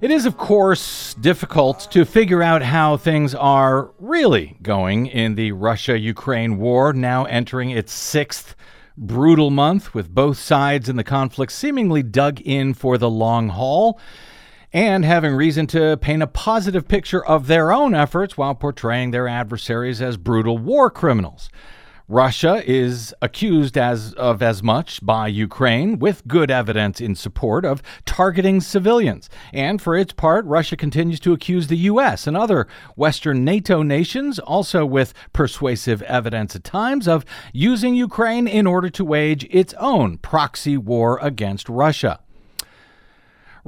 It 0.01 0.13
is, 0.13 0.25
of 0.25 0.37
course, 0.37 1.15
difficult 1.15 1.89
to 1.91 2.05
figure 2.05 2.45
out 2.45 2.63
how 2.63 2.97
things 2.97 3.35
are 3.35 3.91
really 3.99 4.57
going 4.63 5.09
in 5.09 5.35
the 5.35 5.51
Russia 5.51 5.99
Ukraine 5.99 6.59
war, 6.59 6.93
now 6.93 7.25
entering 7.25 7.71
its 7.71 7.93
sixth 7.93 8.55
brutal 8.97 9.51
month, 9.51 9.95
with 9.95 10.15
both 10.15 10.39
sides 10.39 10.89
in 10.89 10.95
the 10.95 11.03
conflict 11.03 11.51
seemingly 11.51 12.05
dug 12.05 12.41
in 12.43 12.73
for 12.73 12.99
the 12.99 13.11
long 13.11 13.49
haul 13.49 13.99
and 14.73 15.05
having 15.05 15.35
reason 15.35 15.67
to 15.67 15.97
paint 15.97 16.23
a 16.23 16.29
positive 16.29 16.87
picture 16.87 17.27
of 17.27 17.49
their 17.49 17.73
own 17.73 17.97
efforts 17.97 18.39
while 18.39 18.55
portraying 18.55 19.11
their 19.11 19.27
adversaries 19.27 20.01
as 20.01 20.17
brutal 20.17 20.57
war 20.57 20.89
criminals. 20.89 21.51
Russia 22.11 22.63
is 22.67 23.15
accused 23.21 23.77
as 23.77 24.15
of 24.15 24.43
as 24.43 24.63
much 24.63 25.05
by 25.05 25.29
Ukraine 25.29 25.99
with 25.99 26.27
good 26.27 26.51
evidence 26.51 27.03
in 27.03 27.15
support 27.15 27.67
of 27.67 27.83
targeting 28.07 28.63
civilians. 28.63 29.29
And 29.53 29.81
for 29.83 29.95
its 29.95 30.15
part, 30.15 30.47
Russia 30.47 30.75
continues 30.75 31.21
to 31.21 31.35
accuse 31.35 31.67
the 31.67 31.77
US 31.77 32.27
and 32.27 32.35
other 32.35 32.67
western 32.97 33.45
NATO 33.45 33.83
nations 33.83 34.39
also 34.39 34.87
with 34.87 35.13
persuasive 35.35 36.01
evidence 36.01 36.57
at 36.57 36.65
times 36.65 37.07
of 37.07 37.27
using 37.53 37.95
Ukraine 37.95 38.49
in 38.49 38.67
order 38.67 38.89
to 38.89 39.05
wage 39.05 39.47
its 39.51 39.75
own 39.75 40.17
proxy 40.17 40.79
war 40.79 41.19
against 41.21 41.69
Russia. 41.69 42.21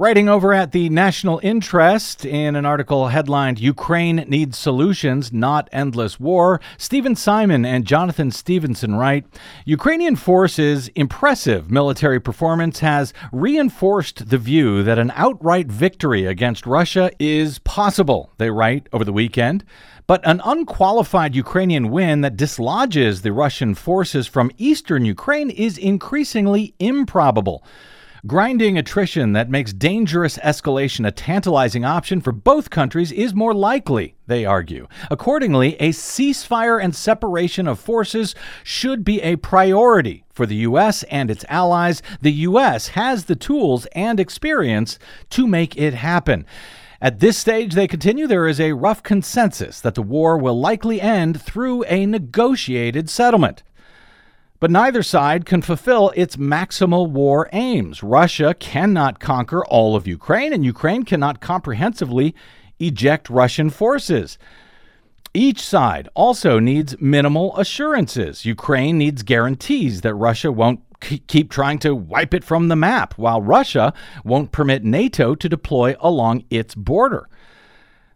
Writing 0.01 0.27
over 0.27 0.51
at 0.51 0.71
the 0.71 0.89
National 0.89 1.39
Interest 1.43 2.25
in 2.25 2.55
an 2.55 2.65
article 2.65 3.09
headlined 3.09 3.59
Ukraine 3.59 4.25
Needs 4.27 4.57
Solutions, 4.57 5.31
Not 5.31 5.69
Endless 5.71 6.19
War, 6.19 6.59
Steven 6.79 7.15
Simon 7.15 7.63
and 7.65 7.85
Jonathan 7.85 8.31
Stevenson 8.31 8.95
write 8.95 9.27
Ukrainian 9.63 10.15
forces' 10.15 10.87
impressive 10.95 11.69
military 11.69 12.19
performance 12.19 12.79
has 12.79 13.13
reinforced 13.31 14.29
the 14.29 14.39
view 14.39 14.81
that 14.81 14.97
an 14.97 15.11
outright 15.13 15.67
victory 15.67 16.25
against 16.25 16.65
Russia 16.65 17.11
is 17.19 17.59
possible, 17.59 18.31
they 18.39 18.49
write 18.49 18.89
over 18.91 19.05
the 19.05 19.13
weekend. 19.13 19.63
But 20.07 20.25
an 20.27 20.41
unqualified 20.43 21.35
Ukrainian 21.35 21.91
win 21.91 22.21
that 22.21 22.35
dislodges 22.35 23.21
the 23.21 23.33
Russian 23.33 23.75
forces 23.75 24.25
from 24.25 24.49
eastern 24.57 25.05
Ukraine 25.05 25.51
is 25.51 25.77
increasingly 25.77 26.73
improbable. 26.79 27.63
Grinding 28.27 28.77
attrition 28.77 29.33
that 29.33 29.49
makes 29.49 29.73
dangerous 29.73 30.37
escalation 30.37 31.07
a 31.07 31.11
tantalizing 31.11 31.83
option 31.83 32.21
for 32.21 32.31
both 32.31 32.69
countries 32.69 33.11
is 33.11 33.33
more 33.33 33.51
likely, 33.51 34.13
they 34.27 34.45
argue. 34.45 34.87
Accordingly, 35.09 35.75
a 35.79 35.89
ceasefire 35.89 36.79
and 36.79 36.95
separation 36.95 37.67
of 37.67 37.79
forces 37.79 38.35
should 38.63 39.03
be 39.03 39.19
a 39.23 39.37
priority 39.37 40.23
for 40.31 40.45
the 40.45 40.57
U.S. 40.57 41.01
and 41.03 41.31
its 41.31 41.43
allies. 41.49 42.03
The 42.21 42.31
U.S. 42.31 42.89
has 42.89 43.25
the 43.25 43.35
tools 43.35 43.87
and 43.93 44.19
experience 44.19 44.99
to 45.31 45.47
make 45.47 45.75
it 45.75 45.95
happen. 45.95 46.45
At 47.01 47.21
this 47.21 47.39
stage, 47.39 47.73
they 47.73 47.87
continue, 47.87 48.27
there 48.27 48.47
is 48.47 48.59
a 48.59 48.73
rough 48.73 49.01
consensus 49.01 49.81
that 49.81 49.95
the 49.95 50.03
war 50.03 50.37
will 50.37 50.59
likely 50.59 51.01
end 51.01 51.41
through 51.41 51.83
a 51.85 52.05
negotiated 52.05 53.09
settlement. 53.09 53.63
But 54.61 54.69
neither 54.69 55.01
side 55.01 55.47
can 55.47 55.63
fulfill 55.63 56.13
its 56.15 56.35
maximal 56.35 57.09
war 57.09 57.49
aims. 57.51 58.03
Russia 58.03 58.53
cannot 58.53 59.19
conquer 59.19 59.65
all 59.65 59.95
of 59.95 60.05
Ukraine, 60.05 60.53
and 60.53 60.63
Ukraine 60.63 61.03
cannot 61.03 61.41
comprehensively 61.41 62.35
eject 62.79 63.27
Russian 63.27 63.71
forces. 63.71 64.37
Each 65.33 65.63
side 65.63 66.09
also 66.13 66.59
needs 66.59 66.95
minimal 67.01 67.57
assurances. 67.57 68.45
Ukraine 68.45 68.99
needs 68.99 69.23
guarantees 69.23 70.01
that 70.01 70.13
Russia 70.13 70.51
won't 70.51 70.81
keep 70.99 71.49
trying 71.49 71.79
to 71.79 71.95
wipe 71.95 72.31
it 72.31 72.43
from 72.43 72.67
the 72.67 72.75
map, 72.75 73.15
while 73.17 73.41
Russia 73.41 73.91
won't 74.23 74.51
permit 74.51 74.83
NATO 74.83 75.33
to 75.33 75.49
deploy 75.49 75.95
along 75.99 76.43
its 76.51 76.75
border. 76.75 77.27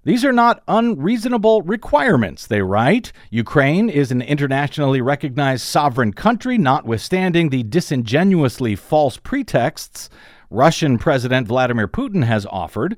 These 0.06 0.24
are 0.24 0.32
not 0.32 0.62
unreasonable 0.68 1.64
requirements, 1.64 2.46
they 2.46 2.62
write. 2.62 3.12
Ukraine 3.32 3.90
is 3.90 4.12
an 4.12 4.22
internationally 4.22 5.02
recognized 5.02 5.64
sovereign 5.64 6.14
country, 6.14 6.60
notwithstanding 6.60 7.50
the 7.50 7.64
disingenuously 7.64 8.76
false 8.76 9.18
pretexts 9.18 10.12
Russian 10.52 11.00
President 11.00 11.48
Vladimir 11.48 11.88
Putin 11.88 12.24
has 12.24 12.46
offered. 12.46 12.96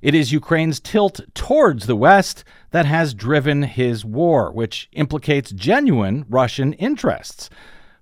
It 0.00 0.14
is 0.14 0.32
Ukraine's 0.32 0.80
tilt 0.80 1.20
towards 1.34 1.86
the 1.86 1.94
West 1.94 2.42
that 2.70 2.86
has 2.86 3.12
driven 3.12 3.64
his 3.64 4.02
war, 4.02 4.50
which 4.50 4.88
implicates 4.92 5.50
genuine 5.50 6.24
Russian 6.26 6.72
interests. 6.72 7.50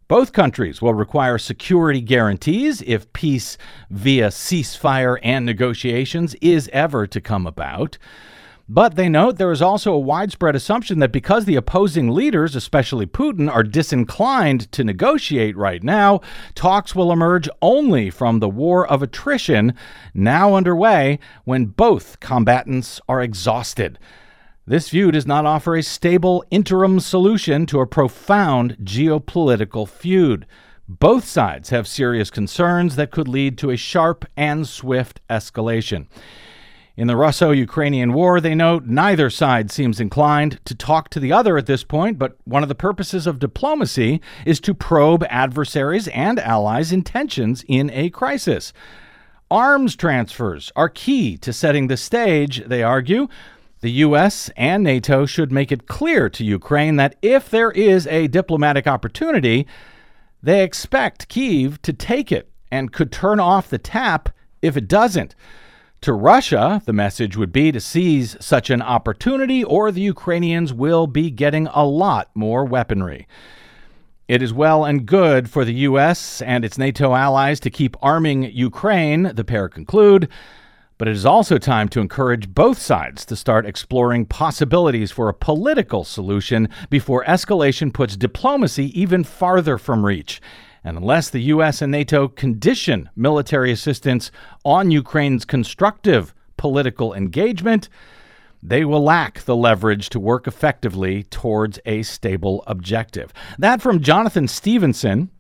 Both 0.07 0.33
countries 0.33 0.81
will 0.81 0.95
require 0.95 1.39
security 1.39 2.01
guarantees 2.01 2.83
if 2.83 3.13
peace 3.13 3.59
via 3.91 4.29
ceasefire 4.29 5.19
and 5.25 5.45
negotiations 5.45 6.37
is 6.41 6.71
ever 6.73 7.09
to 7.09 7.21
come 7.21 7.49
about. 7.49 7.99
But 8.69 8.97
they 8.97 9.11
note 9.11 9.37
there 9.37 9.53
is 9.53 9.61
also 9.61 9.93
a 9.93 9.99
widespread 9.99 10.57
assumption 10.57 10.99
that 11.01 11.13
because 11.13 11.45
the 11.45 11.57
opposing 11.57 12.09
leaders, 12.09 12.57
especially 12.57 13.05
Putin, 13.05 13.53
are 13.53 13.63
disinclined 13.63 14.73
to 14.73 14.83
negotiate 14.83 15.55
right 15.55 15.83
now, 15.83 16.23
talks 16.55 16.95
will 16.95 17.13
emerge 17.13 17.49
only 17.61 18.09
from 18.09 18.41
the 18.41 18.49
war 18.49 18.87
of 18.87 19.03
attrition 19.03 19.75
now 20.15 20.55
underway 20.55 21.19
when 21.45 21.67
both 21.67 22.21
combatants 22.21 23.03
are 23.07 23.21
exhausted. 23.21 23.99
This 24.67 24.89
view 24.89 25.11
does 25.11 25.27
not 25.27 25.45
offer 25.45 25.77
a 25.77 25.83
stable 25.83 26.43
interim 26.51 27.01
solution 27.01 27.67
to 27.67 27.81
a 27.81 27.87
profound 27.87 28.79
geopolitical 28.83 29.87
feud. 29.87 30.47
Both 30.89 31.27
sides 31.27 31.69
have 31.69 31.87
serious 31.87 32.31
concerns 32.31 32.97
that 32.97 33.11
could 33.11 33.29
lead 33.29 33.59
to 33.59 33.69
a 33.69 33.77
sharp 33.77 34.25
and 34.39 34.67
swift 34.67 35.21
escalation. 35.29 36.07
In 36.97 37.09
the 37.09 37.17
Russo 37.17 37.51
Ukrainian 37.51 38.13
war, 38.13 38.41
they 38.41 38.55
note 38.55 38.85
neither 38.85 39.29
side 39.29 39.73
seems 39.73 39.99
inclined 39.99 40.65
to 40.65 40.77
talk 40.77 41.09
to 41.09 41.19
the 41.19 41.33
other 41.33 41.59
at 41.59 41.67
this 41.67 41.83
point, 41.83 42.21
but 42.21 42.37
one 42.45 42.63
of 42.63 42.69
the 42.69 42.77
purposes 42.77 43.27
of 43.27 43.41
diplomacy 43.41 44.21
is 44.47 44.61
to 44.61 44.75
probe 44.75 45.25
adversaries 45.29 46.07
and 46.09 46.39
allies' 46.39 46.93
intentions 46.93 47.65
in 47.67 47.91
a 47.91 48.11
crisis. 48.11 48.73
Arms 49.51 49.97
transfers 49.97 50.71
are 50.77 50.89
key 50.89 51.37
to 51.39 51.53
setting 51.53 51.89
the 51.89 51.97
stage, 51.97 52.65
they 52.65 52.85
argue. 52.85 53.27
The 53.81 53.91
U.S. 53.91 54.49
and 54.57 54.85
NATO 54.85 55.27
should 55.27 55.51
make 55.51 55.73
it 55.73 55.89
clear 55.89 56.31
to 56.31 56.45
Ukraine 56.45 56.95
that 56.97 57.17
if 57.23 57.51
there 57.51 57.73
is 57.73 58.07
a 58.07 58.29
diplomatic 58.29 58.87
opportunity, 58.87 59.67
they 60.45 60.63
expect 60.63 61.29
Kiev 61.29 61.83
to 61.83 61.93
take 61.93 62.31
it 62.31 62.51
and 62.71 62.93
could 62.93 63.11
turn 63.11 63.41
off 63.41 63.69
the 63.69 63.79
tap 63.79 64.29
if 64.63 64.77
it 64.77 64.87
doesn't. 64.87 65.35
To 66.05 66.13
Russia, 66.13 66.83
the 66.85 66.93
message 66.93 67.35
would 67.35 67.51
be 67.51 67.73
to 67.73 67.81
seize 67.81 68.37
such 68.39 68.69
an 68.69 68.83
opportunity, 68.83 69.65
or 69.65 69.91
the 69.91 70.03
Ukrainians 70.03 70.71
will 70.71 71.07
be 71.07 71.31
getting 71.31 71.67
a 71.69 71.87
lot 71.87 72.29
more 72.35 72.67
weaponry. 72.67 73.27
It 74.29 74.43
is 74.43 74.53
well 74.53 74.85
and 74.85 75.07
good 75.07 75.49
for 75.49 75.65
the 75.65 75.73
U.S. 75.89 76.43
and 76.43 76.63
its 76.63 76.77
NATO 76.77 77.15
allies 77.15 77.59
to 77.61 77.71
keep 77.71 77.97
arming 78.03 78.43
Ukraine, 78.53 79.33
the 79.35 79.45
pair 79.45 79.67
conclude, 79.67 80.29
but 80.99 81.09
it 81.09 81.13
is 81.13 81.25
also 81.25 81.57
time 81.57 81.89
to 81.89 82.01
encourage 82.01 82.51
both 82.51 82.77
sides 82.77 83.25
to 83.25 83.35
start 83.35 83.65
exploring 83.65 84.27
possibilities 84.27 85.11
for 85.11 85.31
a 85.31 85.35
political 85.35 86.05
solution 86.05 86.69
before 86.91 87.25
escalation 87.25 87.91
puts 87.91 88.15
diplomacy 88.15 88.93
even 89.01 89.25
farther 89.25 89.79
from 89.79 90.05
reach. 90.05 90.43
And 90.85 90.99
unless 90.99 91.31
the 91.31 91.41
U.S. 91.41 91.81
and 91.81 91.91
NATO 91.91 92.29
condition 92.29 93.09
military 93.17 93.73
assistance 93.73 94.31
on 94.65 94.91
Ukraine's 94.91 95.47
constructive 95.47 96.35
political 96.59 97.15
engagement, 97.15 97.89
they 98.63 98.85
will 98.85 99.03
lack 99.03 99.41
the 99.43 99.57
leverage 99.57 100.11
to 100.11 100.21
work 100.21 100.47
effectively 100.47 101.23
towards 101.25 101.79
a 101.87 102.03
stable 102.03 102.63
objective. 102.67 103.33
That 103.59 103.81
from 103.81 104.01
Jonathan 104.01 104.47
Stevenson, 104.47 105.31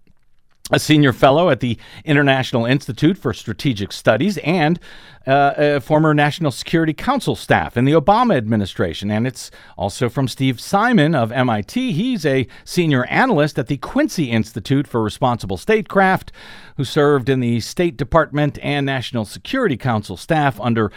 a 0.71 0.78
senior 0.78 1.12
fellow 1.12 1.50
at 1.50 1.61
the 1.61 1.78
International 2.06 2.64
Institute 2.64 3.18
for 3.18 3.35
Strategic 3.35 3.92
Studies 3.92 4.38
and 4.38 4.80
uh, 5.26 5.52
a 5.56 5.80
former 5.80 6.14
National 6.14 6.50
Security 6.50 6.94
Council 6.94 7.37
staff 7.37 7.76
in 7.76 7.85
the 7.85 7.92
Obama 7.92 8.35
administration. 8.35 9.11
And 9.11 9.26
it's 9.26 9.50
also 9.76 10.09
from 10.09 10.26
Steve 10.26 10.59
Simon 10.59 11.14
of 11.14 11.30
MIT. 11.30 11.92
He's 11.92 12.25
a 12.25 12.47
senior 12.64 13.04
analyst 13.06 13.59
at 13.59 13.66
the 13.66 13.76
Quincy 13.76 14.30
Institute 14.30 14.87
for 14.87 15.02
Responsible 15.02 15.59
Statecraft, 15.59 16.33
who 16.78 16.85
served 16.85 17.28
in 17.28 17.40
the 17.40 17.61
State 17.61 17.99
Department 17.99 18.59
and 18.62 18.87
National 18.87 19.26
Security 19.26 19.76
Council 19.76 20.16
staff 20.16 20.59
under 20.61 20.90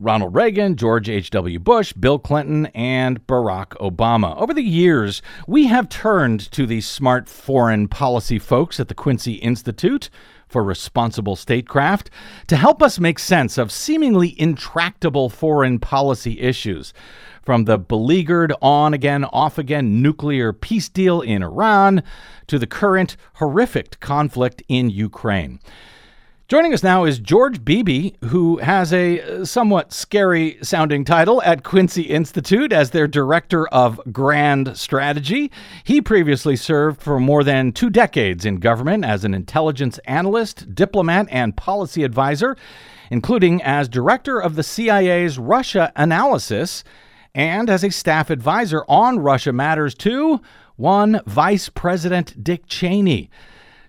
Ronald 0.00 0.34
Reagan, 0.34 0.76
George 0.76 1.08
H.W. 1.08 1.58
Bush, 1.58 1.92
Bill 1.92 2.20
Clinton, 2.20 2.66
and 2.66 3.26
Barack 3.26 3.70
Obama. 3.80 4.40
Over 4.40 4.54
the 4.54 4.62
years, 4.62 5.22
we 5.48 5.66
have 5.66 5.88
turned 5.88 6.52
to 6.52 6.66
the 6.66 6.80
smart 6.80 7.28
foreign 7.28 7.88
policy 7.88 8.38
folks 8.38 8.78
at 8.78 8.86
the 8.86 8.94
Quincy 8.94 9.34
Institute 9.34 10.08
for 10.46 10.62
Responsible 10.62 11.34
Statecraft 11.34 12.10
to 12.46 12.56
help 12.56 12.80
us 12.80 13.00
make 13.00 13.18
sense 13.18 13.58
of 13.58 13.72
seemingly 13.72 14.40
intractable 14.40 15.28
foreign 15.28 15.80
policy 15.80 16.40
issues. 16.40 16.94
From 17.42 17.64
the 17.64 17.76
beleaguered 17.76 18.52
on 18.62 18.94
again, 18.94 19.24
off 19.24 19.58
again 19.58 20.00
nuclear 20.00 20.52
peace 20.52 20.88
deal 20.88 21.20
in 21.20 21.42
Iran 21.42 22.04
to 22.46 22.58
the 22.58 22.66
current 22.68 23.16
horrific 23.34 23.98
conflict 23.98 24.62
in 24.68 24.90
Ukraine. 24.90 25.58
Joining 26.48 26.72
us 26.72 26.82
now 26.82 27.04
is 27.04 27.18
George 27.18 27.62
Beebe, 27.62 28.12
who 28.24 28.56
has 28.56 28.90
a 28.90 29.20
uh, 29.20 29.44
somewhat 29.44 29.92
scary 29.92 30.56
sounding 30.62 31.04
title 31.04 31.42
at 31.42 31.62
Quincy 31.62 32.04
Institute 32.04 32.72
as 32.72 32.88
their 32.88 33.06
Director 33.06 33.68
of 33.68 34.00
Grand 34.10 34.74
Strategy. 34.74 35.52
He 35.84 36.00
previously 36.00 36.56
served 36.56 37.02
for 37.02 37.20
more 37.20 37.44
than 37.44 37.72
two 37.72 37.90
decades 37.90 38.46
in 38.46 38.60
government 38.60 39.04
as 39.04 39.26
an 39.26 39.34
intelligence 39.34 39.98
analyst, 40.06 40.74
diplomat, 40.74 41.28
and 41.30 41.54
policy 41.54 42.02
advisor, 42.02 42.56
including 43.10 43.62
as 43.62 43.86
Director 43.86 44.40
of 44.40 44.56
the 44.56 44.62
CIA's 44.62 45.38
Russia 45.38 45.92
Analysis 45.96 46.82
and 47.34 47.68
as 47.68 47.84
a 47.84 47.90
staff 47.90 48.30
advisor 48.30 48.86
on 48.88 49.18
Russia 49.18 49.52
Matters 49.52 49.94
to 49.96 50.40
one 50.76 51.20
Vice 51.26 51.68
President 51.68 52.42
Dick 52.42 52.66
Cheney. 52.66 53.28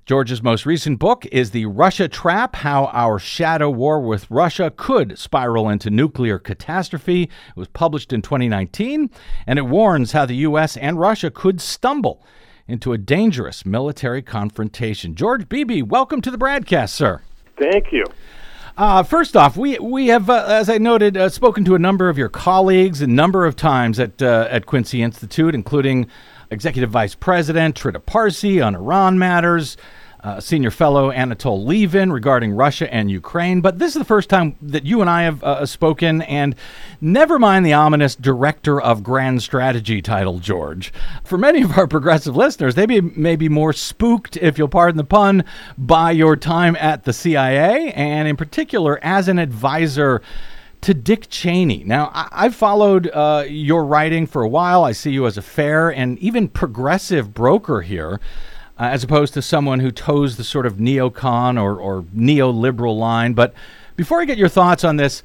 George's 0.09 0.41
most 0.41 0.65
recent 0.65 0.97
book 0.97 1.27
is 1.27 1.51
The 1.51 1.67
Russia 1.67 2.07
Trap 2.07 2.55
How 2.55 2.85
Our 2.85 3.19
Shadow 3.19 3.69
War 3.69 4.01
with 4.01 4.25
Russia 4.31 4.73
Could 4.75 5.19
Spiral 5.19 5.69
into 5.69 5.91
Nuclear 5.91 6.39
Catastrophe. 6.39 7.25
It 7.25 7.55
was 7.55 7.67
published 7.67 8.11
in 8.11 8.23
2019, 8.23 9.11
and 9.45 9.59
it 9.59 9.67
warns 9.67 10.13
how 10.13 10.25
the 10.25 10.37
U.S. 10.37 10.75
and 10.77 10.99
Russia 10.99 11.29
could 11.29 11.61
stumble 11.61 12.25
into 12.67 12.91
a 12.91 12.97
dangerous 12.97 13.67
military 13.67 14.23
confrontation. 14.23 15.13
George 15.13 15.47
Beebe, 15.47 15.83
welcome 15.83 16.21
to 16.21 16.31
the 16.31 16.39
BradCast, 16.39 16.89
sir. 16.89 17.21
Thank 17.59 17.91
you. 17.91 18.03
Uh, 18.79 19.03
first 19.03 19.37
off, 19.37 19.57
we 19.57 19.77
we 19.77 20.07
have, 20.07 20.27
uh, 20.27 20.45
as 20.47 20.71
I 20.71 20.79
noted, 20.79 21.17
uh, 21.17 21.29
spoken 21.29 21.63
to 21.65 21.75
a 21.75 21.79
number 21.79 22.09
of 22.09 22.17
your 22.17 22.29
colleagues 22.29 23.03
a 23.03 23.07
number 23.07 23.45
of 23.45 23.55
times 23.55 23.99
at 23.99 24.19
uh, 24.23 24.47
at 24.49 24.65
Quincy 24.65 25.03
Institute, 25.03 25.53
including 25.53 26.07
Executive 26.49 26.89
Vice 26.89 27.13
President 27.13 27.75
Trita 27.75 28.03
Parsi 28.03 28.59
on 28.59 28.75
Iran 28.75 29.19
matters, 29.19 29.77
uh, 30.23 30.39
senior 30.39 30.71
fellow 30.71 31.11
Anatol 31.11 31.65
Lieven 31.65 32.11
regarding 32.11 32.51
Russia 32.51 32.91
and 32.93 33.09
Ukraine. 33.09 33.61
But 33.61 33.79
this 33.79 33.95
is 33.95 33.99
the 33.99 34.05
first 34.05 34.29
time 34.29 34.55
that 34.61 34.85
you 34.85 35.01
and 35.01 35.09
I 35.09 35.23
have 35.23 35.43
uh, 35.43 35.65
spoken, 35.65 36.21
and 36.23 36.55
never 36.99 37.39
mind 37.39 37.65
the 37.65 37.73
ominous 37.73 38.15
Director 38.15 38.81
of 38.81 39.03
Grand 39.03 39.41
Strategy 39.41 40.01
title, 40.01 40.39
George. 40.39 40.91
For 41.23 41.37
many 41.37 41.61
of 41.61 41.77
our 41.77 41.87
progressive 41.87 42.35
listeners, 42.35 42.75
they 42.75 42.85
be, 42.85 43.01
may 43.01 43.35
be 43.35 43.49
more 43.49 43.73
spooked, 43.73 44.35
if 44.37 44.57
you'll 44.57 44.67
pardon 44.67 44.97
the 44.97 45.03
pun, 45.03 45.43
by 45.77 46.11
your 46.11 46.35
time 46.35 46.75
at 46.77 47.05
the 47.05 47.13
CIA, 47.13 47.91
and 47.93 48.27
in 48.27 48.35
particular 48.35 48.99
as 49.01 49.27
an 49.27 49.39
advisor 49.39 50.21
to 50.81 50.93
Dick 50.93 51.27
Cheney. 51.29 51.83
Now, 51.85 52.11
I- 52.13 52.43
have 52.43 52.55
followed 52.55 53.09
uh, 53.13 53.45
your 53.47 53.85
writing 53.85 54.25
for 54.27 54.43
a 54.43 54.49
while. 54.49 54.83
I 54.83 54.91
see 54.93 55.11
you 55.11 55.25
as 55.25 55.37
a 55.37 55.41
fair 55.41 55.89
and 55.89 56.17
even 56.19 56.47
progressive 56.47 57.33
broker 57.33 57.81
here 57.81 58.19
uh, 58.79 58.83
as 58.83 59.03
opposed 59.03 59.33
to 59.33 59.41
someone 59.41 59.81
who 59.81 59.91
toes 59.91 60.37
the 60.37 60.43
sort 60.43 60.65
of 60.65 60.77
neocon 60.77 61.61
or, 61.61 61.77
or 61.77 62.03
neoliberal 62.15 62.97
line. 62.97 63.33
But 63.33 63.53
before 63.95 64.21
I 64.21 64.25
get 64.25 64.37
your 64.37 64.47
thoughts 64.47 64.83
on 64.83 64.95
this 64.95 65.21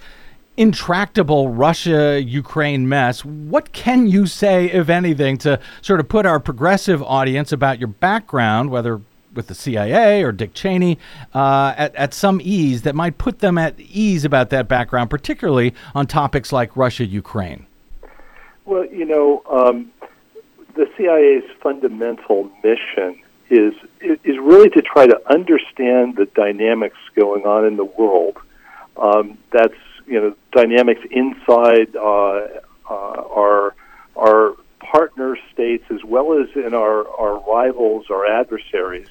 intractable 0.56 1.48
Russia 1.48 2.20
Ukraine 2.20 2.88
mess, 2.88 3.24
what 3.24 3.72
can 3.72 4.06
you 4.06 4.26
say, 4.26 4.66
if 4.66 4.88
anything, 4.88 5.38
to 5.38 5.60
sort 5.82 6.00
of 6.00 6.08
put 6.08 6.26
our 6.26 6.40
progressive 6.40 7.02
audience 7.02 7.52
about 7.52 7.78
your 7.78 7.88
background, 7.88 8.70
whether 8.70 9.00
with 9.34 9.48
the 9.48 9.54
CIA 9.54 10.22
or 10.22 10.32
Dick 10.32 10.54
Cheney, 10.54 10.98
uh, 11.34 11.74
at, 11.76 11.94
at 11.96 12.14
some 12.14 12.40
ease 12.42 12.82
that 12.82 12.94
might 12.94 13.18
put 13.18 13.40
them 13.40 13.58
at 13.58 13.78
ease 13.78 14.24
about 14.24 14.50
that 14.50 14.68
background, 14.68 15.10
particularly 15.10 15.74
on 15.94 16.06
topics 16.06 16.52
like 16.52 16.76
Russia 16.76 17.04
Ukraine? 17.04 17.66
Well, 18.64 18.86
you 18.86 19.04
know, 19.04 19.42
um, 19.50 19.92
the 20.76 20.86
CIA's 20.96 21.44
fundamental 21.60 22.50
mission 22.62 23.20
is 23.50 23.74
is 24.00 24.38
really 24.38 24.70
to 24.70 24.82
try 24.82 25.06
to 25.06 25.20
understand 25.30 26.16
the 26.16 26.28
dynamics 26.34 26.98
going 27.14 27.44
on 27.44 27.64
in 27.66 27.76
the 27.76 27.84
world. 27.84 28.38
Um, 28.96 29.38
that's 29.52 29.74
you 30.06 30.20
know 30.20 30.34
dynamics 30.52 31.00
inside 31.10 31.94
uh, 31.96 32.48
uh, 32.88 33.22
our 33.30 33.74
our 34.16 34.54
partner 34.80 35.36
states 35.52 35.84
as 35.90 36.04
well 36.04 36.38
as 36.38 36.48
in 36.54 36.74
our, 36.74 37.08
our 37.18 37.40
rivals, 37.50 38.06
our 38.10 38.26
adversaries. 38.26 39.08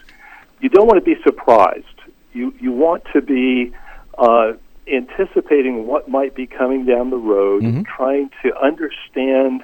You 0.62 0.70
don't 0.70 0.88
want 0.88 1.04
to 1.04 1.16
be 1.16 1.22
surprised. 1.24 1.86
You 2.32 2.54
you 2.60 2.72
want 2.72 3.04
to 3.14 3.22
be 3.22 3.74
uh, 4.18 4.54
anticipating 4.88 5.88
what 5.88 6.10
might 6.10 6.36
be 6.36 6.48
coming 6.48 6.86
down 6.86 7.10
the 7.10 7.18
road, 7.18 7.64
mm-hmm. 7.64 7.82
trying 7.84 8.30
to 8.44 8.56
understand 8.58 9.64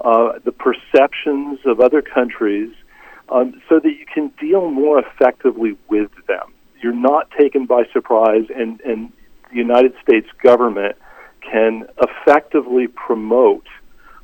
uh, 0.00 0.38
the 0.44 0.52
perceptions 0.52 1.60
of 1.66 1.80
other 1.80 2.02
countries 2.02 2.70
um, 3.30 3.60
so 3.68 3.78
that 3.78 3.90
you 3.90 4.06
can 4.12 4.32
deal 4.40 4.70
more 4.70 4.98
effectively 4.98 5.76
with 5.88 6.10
them. 6.26 6.52
You're 6.82 6.92
not 6.92 7.30
taken 7.38 7.66
by 7.66 7.84
surprise, 7.92 8.46
and, 8.54 8.80
and 8.80 9.12
the 9.50 9.56
United 9.56 9.94
States 10.02 10.26
government 10.42 10.96
can 11.40 11.86
effectively 12.00 12.86
promote 12.86 13.66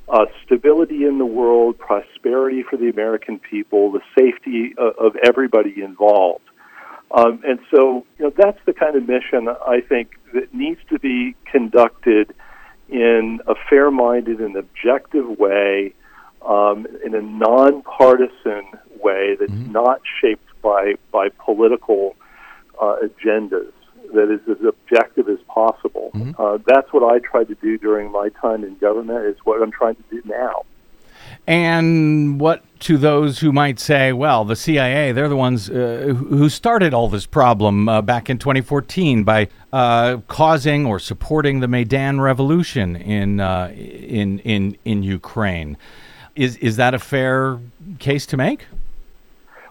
uh, 0.09 0.27
stability 0.45 1.05
in 1.05 1.19
the 1.19 1.27
world, 1.27 1.79
prosperity 1.79 2.62
for 2.62 2.77
the 2.77 2.88
American 2.88 3.38
people, 3.38 3.90
the 3.90 4.01
safety 4.19 4.75
of, 4.79 4.95
of 4.99 5.16
everybody 5.25 5.83
involved. 5.83 6.45
Um, 7.11 7.40
and 7.47 7.59
so, 7.71 8.05
you 8.19 8.27
know, 8.27 8.33
that's 8.37 8.59
the 8.66 8.73
kind 8.73 8.97
of 8.97 9.09
mission 9.09 9.49
I 9.49 9.81
think 9.81 10.12
that 10.35 10.53
needs 10.55 10.81
to 10.90 10.99
be 10.99 11.35
conducted 11.51 12.35
in 12.88 13.40
a 13.47 13.55
fair-minded 13.69 14.40
and 14.40 14.57
objective 14.57 15.38
way, 15.38 15.95
um, 16.47 16.87
in 17.05 17.14
a 17.14 17.23
nonpartisan 17.23 18.64
way 19.02 19.37
that's 19.38 19.50
mm-hmm. 19.50 19.72
not 19.72 20.00
shaped 20.20 20.48
by 20.62 20.94
by 21.12 21.28
political 21.28 22.16
uh, 22.80 22.96
agendas. 23.02 23.72
That 24.14 24.30
is 24.30 24.40
as 24.48 24.64
objective 24.64 25.28
as 25.28 25.38
possible. 25.48 26.12
Mm-hmm. 26.14 26.40
Uh, 26.40 26.59
that's 26.64 26.92
what 26.92 27.02
I 27.02 27.18
tried 27.18 27.48
to 27.48 27.56
do 27.56 27.76
during 27.76 28.12
my 28.12 28.28
time 28.28 28.62
in 28.62 28.76
government. 28.76 29.24
Is 29.26 29.37
what 29.44 29.61
I'm 29.62 29.72
trying 29.72 29.96
to 29.96 30.04
do 30.11 30.22
now. 30.24 30.64
And 31.46 32.40
what 32.40 32.64
to 32.80 32.98
those 32.98 33.38
who 33.38 33.52
might 33.52 33.78
say, 33.78 34.12
well, 34.12 34.44
the 34.44 34.56
CIA, 34.56 35.12
they're 35.12 35.28
the 35.28 35.37
ones 35.37 35.70
uh, 35.70 36.14
who 36.16 36.48
started 36.48 36.92
all 36.92 37.09
this 37.09 37.24
problem 37.24 37.88
uh, 37.88 38.02
back 38.02 38.28
in 38.28 38.38
2014 38.38 39.24
by 39.24 39.48
uh, 39.72 40.18
causing 40.28 40.87
or 40.87 40.98
supporting 40.98 41.61
the 41.61 41.68
Maidan 41.68 42.20
revolution 42.20 42.96
in, 42.96 43.40
uh, 43.40 43.72
in, 43.76 44.40
in, 44.40 44.76
in 44.85 45.02
Ukraine. 45.02 45.76
Is, 46.35 46.56
is 46.56 46.76
that 46.76 46.94
a 46.94 46.98
fair 46.98 47.59
case 47.98 48.26
to 48.26 48.37
make? 48.37 48.66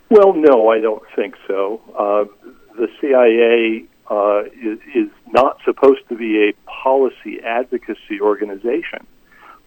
Well, 0.09 0.33
no, 0.33 0.69
I 0.69 0.79
don't 0.79 1.03
think 1.15 1.35
so. 1.47 1.81
Uh, 1.97 2.49
the 2.77 2.87
CIA 3.01 3.85
uh, 4.09 4.43
is, 4.61 4.79
is, 4.93 5.09
not 5.31 5.57
supposed 5.65 6.07
to 6.07 6.15
be 6.15 6.49
a 6.49 6.53
policy 6.69 7.41
advocacy 7.43 8.21
organization. 8.21 9.05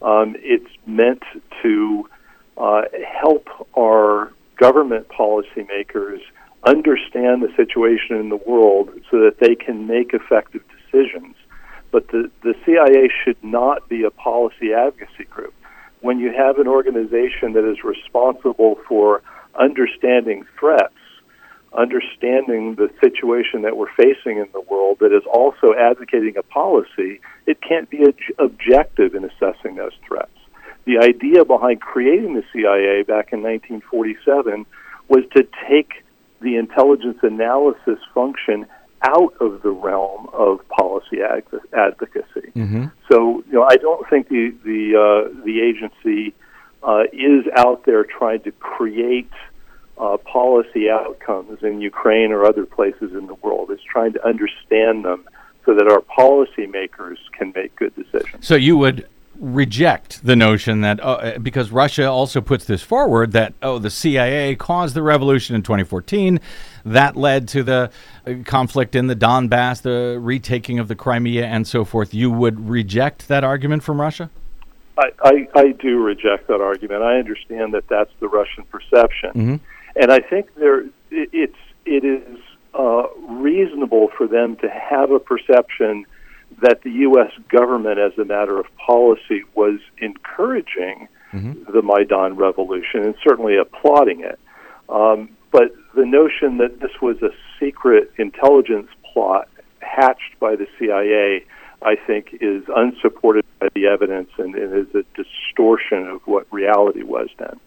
Um, 0.00 0.34
it's 0.38 0.70
meant 0.86 1.22
to 1.62 2.08
uh, 2.56 2.82
help 3.20 3.48
our 3.76 4.32
government 4.56 5.08
policymakers 5.08 6.20
understand 6.64 7.42
the 7.42 7.52
situation 7.56 8.16
in 8.16 8.28
the 8.28 8.36
world 8.36 8.90
so 9.10 9.18
that 9.20 9.38
they 9.40 9.54
can 9.54 9.86
make 9.86 10.14
effective 10.14 10.62
decisions. 10.68 11.36
But 11.90 12.08
the, 12.08 12.30
the 12.42 12.54
CIA 12.64 13.08
should 13.24 13.42
not 13.42 13.88
be 13.88 14.04
a 14.04 14.10
policy 14.10 14.72
advocacy 14.72 15.24
group. 15.24 15.54
When 16.00 16.18
you 16.18 16.32
have 16.32 16.58
an 16.58 16.68
organization 16.68 17.52
that 17.54 17.68
is 17.68 17.82
responsible 17.82 18.78
for 18.88 19.22
understanding 19.58 20.46
threats, 20.58 20.94
understanding 21.76 22.76
the 22.76 22.90
situation 23.00 23.62
that 23.62 23.76
we're 23.76 23.92
facing 23.96 24.38
in 24.38 24.48
the 24.52 24.60
world, 24.60 24.98
that 25.00 25.12
is 25.12 25.24
also 25.32 25.74
advocating 25.74 26.36
a 26.36 26.42
policy, 26.42 27.20
it 27.46 27.60
can't 27.60 27.90
be 27.90 28.04
objective 28.38 29.14
in 29.14 29.24
assessing 29.24 29.76
those 29.76 29.92
threats. 30.06 30.30
The 30.84 30.98
idea 30.98 31.44
behind 31.44 31.80
creating 31.80 32.34
the 32.34 32.44
CIA 32.52 33.02
back 33.02 33.32
in 33.32 33.42
1947 33.42 34.64
was 35.08 35.24
to 35.36 35.46
take 35.68 36.04
the 36.40 36.56
intelligence 36.56 37.18
analysis 37.22 37.98
function 38.14 38.66
out 39.02 39.34
of 39.40 39.62
the 39.62 39.70
realm 39.70 40.28
of 40.32 40.66
policy 40.68 41.18
advocacy. 41.22 42.50
Mm-hmm. 42.56 42.86
So, 43.10 43.44
you 43.46 43.52
know, 43.52 43.64
I 43.64 43.76
don't 43.76 44.08
think 44.08 44.28
the 44.28 44.54
the 44.64 44.96
uh, 44.96 45.44
the 45.44 45.60
agency 45.60 46.34
uh, 46.82 47.04
is 47.12 47.44
out 47.56 47.84
there 47.84 48.04
trying 48.04 48.40
to 48.42 48.52
create 48.52 49.30
uh, 49.98 50.16
policy 50.18 50.88
outcomes 50.90 51.62
in 51.62 51.80
Ukraine 51.80 52.32
or 52.32 52.44
other 52.44 52.66
places 52.66 53.12
in 53.12 53.26
the 53.26 53.34
world. 53.34 53.70
It's 53.70 53.82
trying 53.82 54.12
to 54.14 54.26
understand 54.26 55.04
them 55.04 55.24
so 55.64 55.74
that 55.74 55.86
our 55.86 56.00
policymakers 56.00 57.16
can 57.32 57.52
make 57.54 57.76
good 57.76 57.94
decisions. 57.94 58.46
So 58.46 58.54
you 58.54 58.78
would 58.78 59.06
reject 59.38 60.24
the 60.24 60.34
notion 60.34 60.80
that 60.80 60.98
uh, 61.00 61.38
because 61.40 61.70
Russia 61.70 62.06
also 62.06 62.40
puts 62.40 62.64
this 62.64 62.82
forward 62.82 63.32
that 63.32 63.54
oh 63.62 63.78
the 63.78 63.90
CIA 63.90 64.56
caused 64.56 64.96
the 64.96 65.02
revolution 65.02 65.54
in 65.54 65.62
2014 65.62 66.40
that 66.84 67.14
led 67.16 67.46
to 67.48 67.62
the 67.62 67.90
uh, 68.26 68.34
conflict 68.44 68.96
in 68.96 69.06
the 69.06 69.14
Donbass 69.14 69.82
the 69.82 70.18
retaking 70.20 70.80
of 70.80 70.88
the 70.88 70.96
Crimea 70.96 71.46
and 71.46 71.68
so 71.68 71.84
forth 71.84 72.12
you 72.12 72.32
would 72.32 72.68
reject 72.68 73.28
that 73.28 73.44
argument 73.44 73.84
from 73.84 74.00
Russia 74.00 74.28
I, 74.98 75.12
I, 75.22 75.48
I 75.54 75.72
do 75.72 76.02
reject 76.02 76.48
that 76.48 76.60
argument 76.60 77.04
I 77.04 77.18
understand 77.18 77.74
that 77.74 77.86
that's 77.86 78.10
the 78.18 78.26
Russian 78.26 78.64
perception 78.64 79.30
mm-hmm. 79.30 79.56
And 79.98 80.12
I 80.12 80.20
think 80.20 80.54
there, 80.54 80.84
it's 81.10 81.56
it 81.84 82.04
is 82.04 82.38
uh, 82.78 83.08
reasonable 83.28 84.08
for 84.16 84.26
them 84.26 84.56
to 84.56 84.68
have 84.68 85.10
a 85.10 85.18
perception 85.18 86.04
that 86.62 86.82
the 86.82 86.90
U.S. 86.90 87.32
government, 87.48 87.98
as 87.98 88.16
a 88.18 88.24
matter 88.24 88.58
of 88.58 88.66
policy, 88.76 89.42
was 89.54 89.80
encouraging 89.98 91.08
mm-hmm. 91.32 91.72
the 91.72 91.82
Maidan 91.82 92.36
revolution 92.36 93.04
and 93.04 93.14
certainly 93.26 93.56
applauding 93.56 94.20
it. 94.20 94.38
Um, 94.88 95.30
but 95.50 95.74
the 95.94 96.06
notion 96.06 96.58
that 96.58 96.80
this 96.80 96.92
was 97.02 97.20
a 97.22 97.30
secret 97.58 98.12
intelligence 98.18 98.88
plot 99.12 99.48
hatched 99.80 100.38
by 100.40 100.56
the 100.56 100.66
CIA, 100.78 101.44
I 101.82 101.96
think, 102.06 102.38
is 102.40 102.64
unsupported 102.74 103.44
by 103.58 103.68
the 103.74 103.86
evidence 103.86 104.30
and, 104.38 104.54
and 104.54 104.86
is 104.86 104.94
a 104.94 105.04
distortion 105.20 106.06
of 106.08 106.20
what 106.26 106.46
reality 106.52 107.02
was 107.02 107.28
then. 107.38 107.58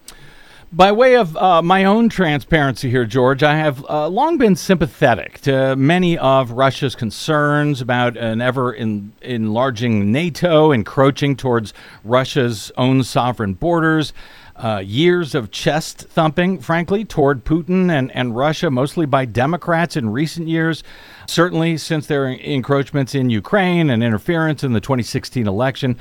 By 0.74 0.94
way 0.94 1.18
of 1.18 1.36
uh, 1.36 1.62
my 1.62 1.84
own 1.84 2.08
transparency 2.08 2.90
here, 2.90 3.04
George, 3.04 3.44
I 3.44 3.58
have 3.58 3.86
uh, 3.90 4.08
long 4.08 4.38
been 4.38 4.56
sympathetic 4.56 5.42
to 5.42 5.76
many 5.76 6.18
of 6.18 6.52
Russia's 6.52 6.96
concerns 6.96 7.82
about 7.82 8.16
an 8.16 8.40
ever 8.40 8.72
in, 8.72 9.12
enlarging 9.22 10.14
NATO, 10.14 10.72
encroaching 10.72 11.36
towards 11.36 11.74
Russia's 12.06 12.72
own 12.78 13.04
sovereign 13.04 13.54
borders, 13.54 14.14
uh, 14.56 14.78
years 14.78 15.36
of 15.36 15.52
chest 15.52 16.04
thumping, 16.04 16.60
frankly, 16.60 17.04
toward 17.04 17.44
Putin 17.44 17.92
and, 17.92 18.10
and 18.16 18.38
Russia, 18.38 18.72
mostly 18.72 19.06
by 19.06 19.26
Democrats 19.26 19.98
in 19.98 20.10
recent 20.10 20.48
years, 20.48 20.86
certainly 21.28 21.76
since 21.78 22.08
their 22.08 22.30
encroachments 22.30 23.14
in 23.14 23.30
Ukraine 23.30 23.90
and 23.90 24.02
interference 24.02 24.64
in 24.64 24.72
the 24.72 24.80
2016 24.80 25.48
election. 25.48 25.98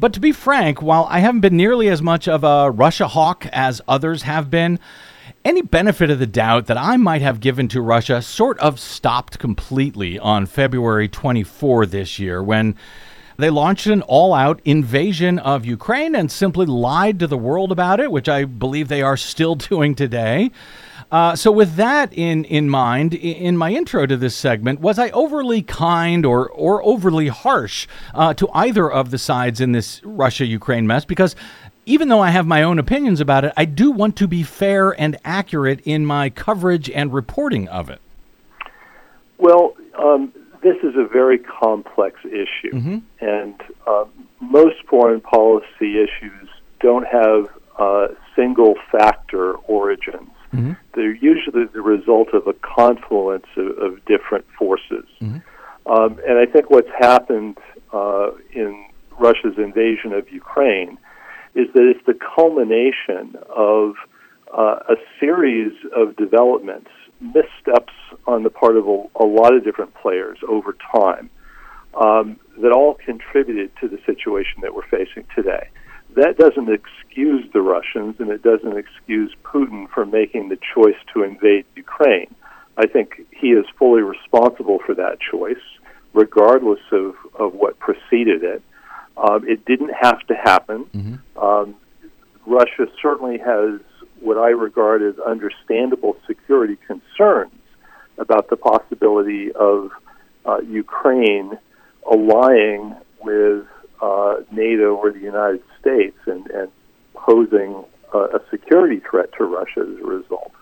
But 0.00 0.14
to 0.14 0.20
be 0.20 0.32
frank, 0.32 0.80
while 0.80 1.06
I 1.10 1.18
haven't 1.18 1.42
been 1.42 1.58
nearly 1.58 1.90
as 1.90 2.00
much 2.00 2.26
of 2.26 2.42
a 2.42 2.70
Russia 2.70 3.06
hawk 3.06 3.44
as 3.52 3.82
others 3.86 4.22
have 4.22 4.50
been, 4.50 4.78
any 5.44 5.60
benefit 5.60 6.08
of 6.08 6.18
the 6.18 6.26
doubt 6.26 6.68
that 6.68 6.78
I 6.78 6.96
might 6.96 7.20
have 7.20 7.38
given 7.38 7.68
to 7.68 7.82
Russia 7.82 8.22
sort 8.22 8.58
of 8.60 8.80
stopped 8.80 9.38
completely 9.38 10.18
on 10.18 10.46
February 10.46 11.06
24 11.06 11.84
this 11.84 12.18
year 12.18 12.42
when 12.42 12.76
they 13.36 13.50
launched 13.50 13.88
an 13.88 14.00
all 14.00 14.32
out 14.32 14.62
invasion 14.64 15.38
of 15.38 15.66
Ukraine 15.66 16.14
and 16.14 16.32
simply 16.32 16.64
lied 16.64 17.18
to 17.18 17.26
the 17.26 17.36
world 17.36 17.70
about 17.70 18.00
it, 18.00 18.10
which 18.10 18.28
I 18.28 18.46
believe 18.46 18.88
they 18.88 19.02
are 19.02 19.18
still 19.18 19.54
doing 19.70 19.94
today. 19.94 20.50
Uh, 21.10 21.34
so, 21.34 21.50
with 21.50 21.74
that 21.74 22.12
in, 22.12 22.44
in 22.44 22.68
mind, 22.68 23.14
in 23.14 23.56
my 23.56 23.72
intro 23.72 24.06
to 24.06 24.16
this 24.16 24.34
segment, 24.34 24.80
was 24.80 24.98
I 24.98 25.10
overly 25.10 25.60
kind 25.62 26.24
or, 26.24 26.48
or 26.48 26.82
overly 26.84 27.28
harsh 27.28 27.88
uh, 28.14 28.32
to 28.34 28.48
either 28.54 28.90
of 28.90 29.10
the 29.10 29.18
sides 29.18 29.60
in 29.60 29.72
this 29.72 30.00
Russia 30.04 30.46
Ukraine 30.46 30.86
mess? 30.86 31.04
Because 31.04 31.34
even 31.84 32.08
though 32.08 32.20
I 32.20 32.30
have 32.30 32.46
my 32.46 32.62
own 32.62 32.78
opinions 32.78 33.20
about 33.20 33.44
it, 33.44 33.52
I 33.56 33.64
do 33.64 33.90
want 33.90 34.16
to 34.16 34.28
be 34.28 34.44
fair 34.44 34.90
and 34.90 35.18
accurate 35.24 35.80
in 35.84 36.06
my 36.06 36.30
coverage 36.30 36.88
and 36.88 37.12
reporting 37.12 37.66
of 37.68 37.90
it. 37.90 38.00
Well, 39.38 39.74
um, 39.98 40.32
this 40.62 40.76
is 40.84 40.94
a 40.96 41.04
very 41.04 41.38
complex 41.38 42.20
issue, 42.24 42.72
mm-hmm. 42.72 42.98
and 43.20 43.54
uh, 43.86 44.04
most 44.40 44.76
foreign 44.88 45.20
policy 45.20 45.98
issues 45.98 46.48
don't 46.78 47.06
have 47.06 47.48
uh, 47.78 48.08
single 48.36 48.76
factor 48.92 49.54
origins. 49.54 50.30
Mm-hmm. 50.52 50.72
They're 50.94 51.14
usually 51.14 51.66
the 51.72 51.82
result 51.82 52.28
of 52.34 52.46
a 52.46 52.54
confluence 52.54 53.46
of, 53.56 53.78
of 53.78 54.04
different 54.04 54.46
forces. 54.58 55.04
Mm-hmm. 55.20 55.38
Um, 55.90 56.20
and 56.26 56.38
I 56.38 56.46
think 56.50 56.70
what's 56.70 56.90
happened 56.98 57.58
uh, 57.92 58.30
in 58.52 58.86
Russia's 59.18 59.58
invasion 59.58 60.12
of 60.12 60.30
Ukraine 60.30 60.98
is 61.54 61.66
that 61.74 61.82
it's 61.82 62.04
the 62.06 62.18
culmination 62.36 63.36
of 63.48 63.94
uh, 64.56 64.78
a 64.88 64.96
series 65.18 65.72
of 65.94 66.16
developments 66.16 66.90
missteps 67.20 67.92
on 68.26 68.42
the 68.42 68.50
part 68.50 68.76
of 68.76 68.86
a, 68.86 69.04
a 69.16 69.24
lot 69.24 69.54
of 69.54 69.64
different 69.64 69.94
players 69.94 70.38
over 70.48 70.76
time 70.94 71.30
um, 71.94 72.38
that 72.62 72.72
all 72.72 72.94
contributed 72.94 73.70
to 73.80 73.88
the 73.88 73.98
situation 74.06 74.62
that 74.62 74.74
we're 74.74 74.86
facing 74.88 75.24
today. 75.34 75.68
That 76.16 76.36
doesn't 76.36 76.68
excuse 76.68 77.44
the 77.52 77.60
Russians 77.60 78.16
and 78.18 78.30
it 78.30 78.42
doesn't 78.42 78.76
excuse 78.76 79.34
Putin 79.44 79.88
for 79.90 80.04
making 80.04 80.48
the 80.48 80.58
choice 80.74 80.96
to 81.14 81.22
invade 81.22 81.64
Ukraine. 81.76 82.34
I 82.76 82.86
think 82.86 83.26
he 83.30 83.48
is 83.48 83.64
fully 83.78 84.02
responsible 84.02 84.78
for 84.84 84.94
that 84.94 85.18
choice, 85.20 85.62
regardless 86.12 86.80
of, 86.92 87.14
of 87.38 87.54
what 87.54 87.78
preceded 87.78 88.42
it. 88.42 88.62
Um, 89.16 89.46
it 89.46 89.64
didn't 89.66 89.92
have 90.00 90.20
to 90.28 90.34
happen. 90.34 90.84
Mm-hmm. 90.86 91.38
Um, 91.38 91.76
Russia 92.46 92.86
certainly 93.02 93.38
has 93.38 93.80
what 94.20 94.38
I 94.38 94.48
regard 94.50 95.02
as 95.02 95.18
understandable 95.18 96.16
security 96.26 96.78
concerns 96.86 97.52
about 98.18 98.48
the 98.50 98.56
possibility 98.56 99.52
of 99.52 99.90
uh, 100.44 100.60
Ukraine 100.60 101.58
allying 102.10 102.94
with 103.22 103.66
uh, 104.00 104.36
NATO 104.50 104.94
or 104.94 105.12
the 105.12 105.20
United 105.20 105.62
States 105.80 106.16
and, 106.26 106.46
and 106.50 106.70
posing 107.14 107.84
a, 108.12 108.18
a 108.18 108.40
security 108.50 109.00
threat 109.00 109.30
to 109.38 109.44
Russia 109.44 109.80
as 109.80 110.00
a 110.02 110.06
result. 110.06 110.52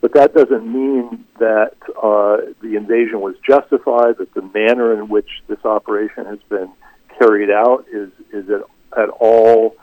But 0.00 0.12
that 0.14 0.34
doesn't 0.34 0.70
mean 0.70 1.24
that 1.38 1.76
uh, 1.96 2.52
the 2.60 2.76
invasion 2.76 3.20
was 3.20 3.36
justified, 3.46 4.18
that 4.18 4.34
the 4.34 4.42
manner 4.42 4.92
in 4.92 5.08
which 5.08 5.30
this 5.46 5.64
operation 5.64 6.26
has 6.26 6.38
been 6.50 6.70
carried 7.18 7.50
out 7.50 7.86
is, 7.90 8.10
is 8.30 8.50
at, 8.50 8.60
at 8.98 9.08
all 9.08 9.76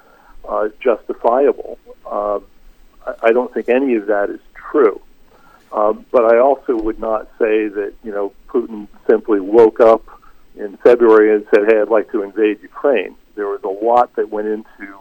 uh, 0.48 0.70
justifiable. 0.80 1.80
Uh, 2.06 2.40
I 3.24 3.32
don't 3.32 3.52
think 3.52 3.70
any 3.70 3.96
of 3.96 4.08
that 4.08 4.30
is 4.30 4.40
true. 4.54 5.02
Um, 5.72 6.06
but 6.12 6.26
I 6.26 6.40
also 6.40 6.76
would 6.76 7.00
not 7.00 7.28
say 7.40 7.68
that 7.68 7.94
you 8.04 8.12
know 8.12 8.34
Putin 8.48 8.88
simply 9.08 9.40
woke 9.40 9.80
up 9.80 10.06
in 10.56 10.78
February 10.78 11.36
and 11.36 11.46
said, 11.54 11.66
"Hey, 11.68 11.80
I'd 11.80 11.90
like 11.90 12.12
to 12.12 12.24
invade 12.24 12.62
Ukraine." 12.62 13.16
There 13.36 13.48
was 13.48 13.62
a 13.64 13.86
lot 13.86 14.16
that 14.16 14.30
went 14.30 14.48
into 14.48 14.98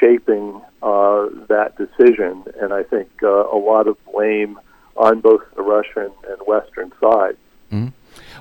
shaping 0.00 0.60
uh, 0.82 1.26
that 1.48 1.74
decision, 1.76 2.44
and 2.60 2.72
I 2.72 2.82
think 2.82 3.08
uh, 3.22 3.28
a 3.28 3.58
lot 3.58 3.86
of 3.88 3.96
blame 4.12 4.58
on 4.96 5.20
both 5.20 5.42
the 5.56 5.62
Russian 5.62 6.10
and 6.28 6.38
Western 6.46 6.92
side. 7.00 7.36
Mm-hmm. 7.72 7.88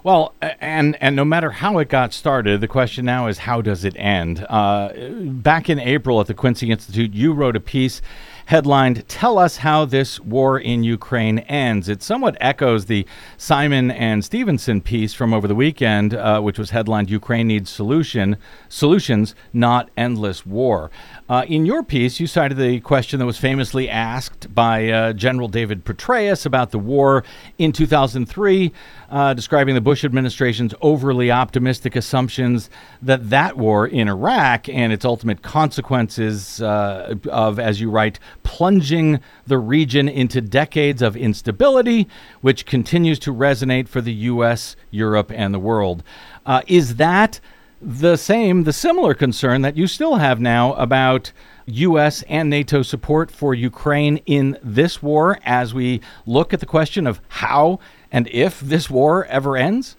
Well, 0.04 0.34
and 0.41 0.97
and 1.02 1.15
no 1.15 1.26
matter 1.26 1.52
how 1.52 1.80
it 1.80 1.89
got 1.89 2.13
started, 2.13 2.62
the 2.62 2.67
question 2.67 3.06
now 3.06 3.28
is 3.28 3.39
how 3.39 3.62
does 3.62 3.84
it 3.84 3.95
end? 3.97 4.45
Uh, 4.50 4.89
back 5.21 5.69
in 5.69 5.80
April 5.80 6.21
at 6.21 6.28
the 6.28 6.34
Quincy 6.34 6.71
Institute, 6.71 7.13
you 7.13 7.34
wrote 7.34 7.56
a 7.56 7.60
piece 7.60 8.02
headlined 8.47 9.05
Tell 9.10 9.38
Us 9.38 9.57
How 9.57 9.83
This 9.83 10.21
War 10.21 10.57
in 10.57 10.81
Ukraine 10.81 11.39
Ends. 11.39 11.89
It 11.89 12.01
somewhat 12.01 12.38
echoes 12.39 12.86
the 12.86 13.05
Simon 13.36 13.91
and 13.91 14.23
Stevenson 14.23 14.79
piece 14.79 15.13
from 15.13 15.33
over 15.33 15.49
the 15.49 15.55
weekend, 15.55 16.13
uh, 16.13 16.39
which 16.39 16.57
was 16.57 16.69
headlined 16.69 17.10
Ukraine 17.10 17.47
Needs 17.47 17.69
Solution 17.69 18.38
Solutions, 18.69 19.36
Not 19.51 19.89
Endless 19.97 20.45
War. 20.45 20.89
Uh, 21.29 21.43
in 21.49 21.65
your 21.65 21.83
piece, 21.83 22.21
you 22.21 22.27
cited 22.27 22.57
the 22.57 22.79
question 22.79 23.19
that 23.19 23.25
was 23.25 23.37
famously 23.37 23.89
asked 23.89 24.53
by 24.55 24.87
uh, 24.89 25.11
General 25.11 25.49
David 25.49 25.83
Petraeus 25.83 26.45
about 26.45 26.71
the 26.71 26.79
war 26.79 27.25
in 27.57 27.73
2003, 27.73 28.71
uh, 29.09 29.33
describing 29.33 29.75
the 29.75 29.81
Bush 29.81 30.05
administration's 30.05 30.73
overly 30.81 31.29
optimistic 31.29 31.97
assumptions 31.97 32.69
that 33.01 33.29
that 33.29 33.57
war 33.57 33.85
in 33.85 34.07
Iraq 34.07 34.69
and 34.69 34.93
its 34.93 35.03
ultimate 35.03 35.41
consequences 35.41 36.61
uh, 36.61 37.15
of, 37.29 37.59
as 37.59 37.81
you 37.81 37.89
write, 37.89 38.19
plunging 38.43 39.19
the 39.45 39.57
region 39.57 40.07
into 40.07 40.39
decades 40.39 41.01
of 41.01 41.17
instability, 41.17 42.07
which 42.39 42.65
continues 42.65 43.19
to 43.19 43.33
resonate 43.33 43.89
for 43.89 43.99
the 43.99 44.13
U.S., 44.13 44.77
Europe, 44.91 45.33
and 45.35 45.53
the 45.53 45.59
world. 45.59 46.03
Uh, 46.45 46.61
is 46.67 46.95
that 46.95 47.41
the 47.81 48.15
same, 48.15 48.63
the 48.63 48.73
similar 48.73 49.13
concern 49.13 49.61
that 49.61 49.77
you 49.77 49.87
still 49.87 50.15
have 50.15 50.39
now 50.39 50.73
about 50.73 51.31
U.S. 51.67 52.23
and 52.23 52.49
NATO 52.49 52.81
support 52.81 53.29
for 53.29 53.53
Ukraine 53.53 54.17
in 54.25 54.57
this 54.63 55.03
war 55.03 55.39
as 55.43 55.73
we 55.73 56.01
look 56.25 56.53
at 56.53 56.59
the 56.59 56.65
question 56.65 57.05
of 57.05 57.21
how 57.27 57.79
and 58.11 58.27
if 58.29 58.59
this 58.59 58.89
war 58.89 59.25
ever 59.25 59.57
ends? 59.57 59.95